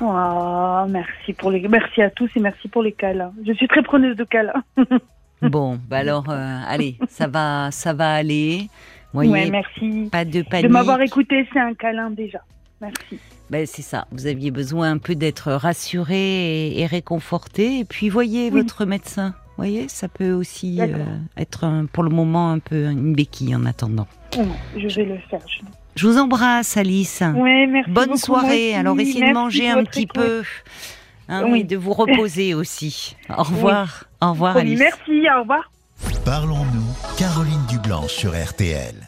Oh, 0.00 0.84
merci 0.88 1.32
pour 1.32 1.50
les 1.50 1.66
merci 1.68 2.02
à 2.02 2.10
tous 2.10 2.30
et 2.36 2.40
merci 2.40 2.68
pour 2.68 2.82
les 2.82 2.92
câlins. 2.92 3.32
Je 3.46 3.52
suis 3.52 3.68
très 3.68 3.82
preneuse 3.82 4.16
de 4.16 4.24
câlins. 4.24 4.62
Bon, 5.42 5.78
bah 5.88 5.98
alors, 5.98 6.30
euh, 6.30 6.60
allez, 6.66 6.96
ça 7.08 7.26
va, 7.26 7.70
ça 7.70 7.92
va 7.92 8.14
aller. 8.14 8.68
Oui, 9.14 9.28
merci. 9.50 10.08
Pas 10.10 10.24
de 10.24 10.42
panique. 10.42 10.68
De 10.68 10.72
m'avoir 10.72 11.00
écouté, 11.02 11.46
c'est 11.52 11.60
un 11.60 11.74
câlin 11.74 12.10
déjà. 12.10 12.40
Merci. 12.80 13.18
Ben, 13.50 13.66
c'est 13.66 13.82
ça. 13.82 14.06
Vous 14.10 14.26
aviez 14.26 14.50
besoin 14.50 14.92
un 14.92 14.98
peu 14.98 15.14
d'être 15.14 15.52
rassuré 15.52 16.78
et, 16.78 16.86
réconforté. 16.86 17.80
Et 17.80 17.84
puis, 17.84 18.08
voyez 18.08 18.50
votre 18.50 18.86
médecin. 18.86 19.34
Voyez, 19.58 19.88
ça 19.88 20.08
peut 20.08 20.32
aussi 20.32 20.80
euh, 20.80 21.04
être 21.36 21.84
pour 21.92 22.02
le 22.02 22.08
moment 22.08 22.50
un 22.50 22.58
peu 22.58 22.86
une 22.86 23.14
béquille 23.14 23.54
en 23.54 23.66
attendant. 23.66 24.08
je 24.32 24.86
vais 24.88 25.04
le 25.04 25.18
faire. 25.28 25.40
Je, 25.94 26.06
vous 26.06 26.16
embrasse, 26.16 26.78
Alice. 26.78 27.22
Merci. 27.22 27.90
Bonne 27.90 28.16
soirée. 28.16 28.74
Alors, 28.74 28.98
essayez 28.98 29.28
de 29.28 29.34
manger 29.34 29.68
un 29.68 29.84
petit 29.84 30.06
peu. 30.06 30.42
Hein, 31.32 31.44
oui. 31.48 31.64
de 31.64 31.76
vous 31.78 31.94
reposer 31.94 32.52
aussi. 32.52 33.16
Au 33.30 33.42
revoir. 33.42 34.04
Au 34.20 34.30
revoir, 34.32 34.56
Alice. 34.58 34.78
Merci, 34.78 35.26
au 35.34 35.40
revoir. 35.40 35.70
Parlons-nous, 36.24 37.16
Caroline 37.16 37.64
Dublanc 37.68 38.06
sur 38.06 38.32
RTL. 38.32 38.94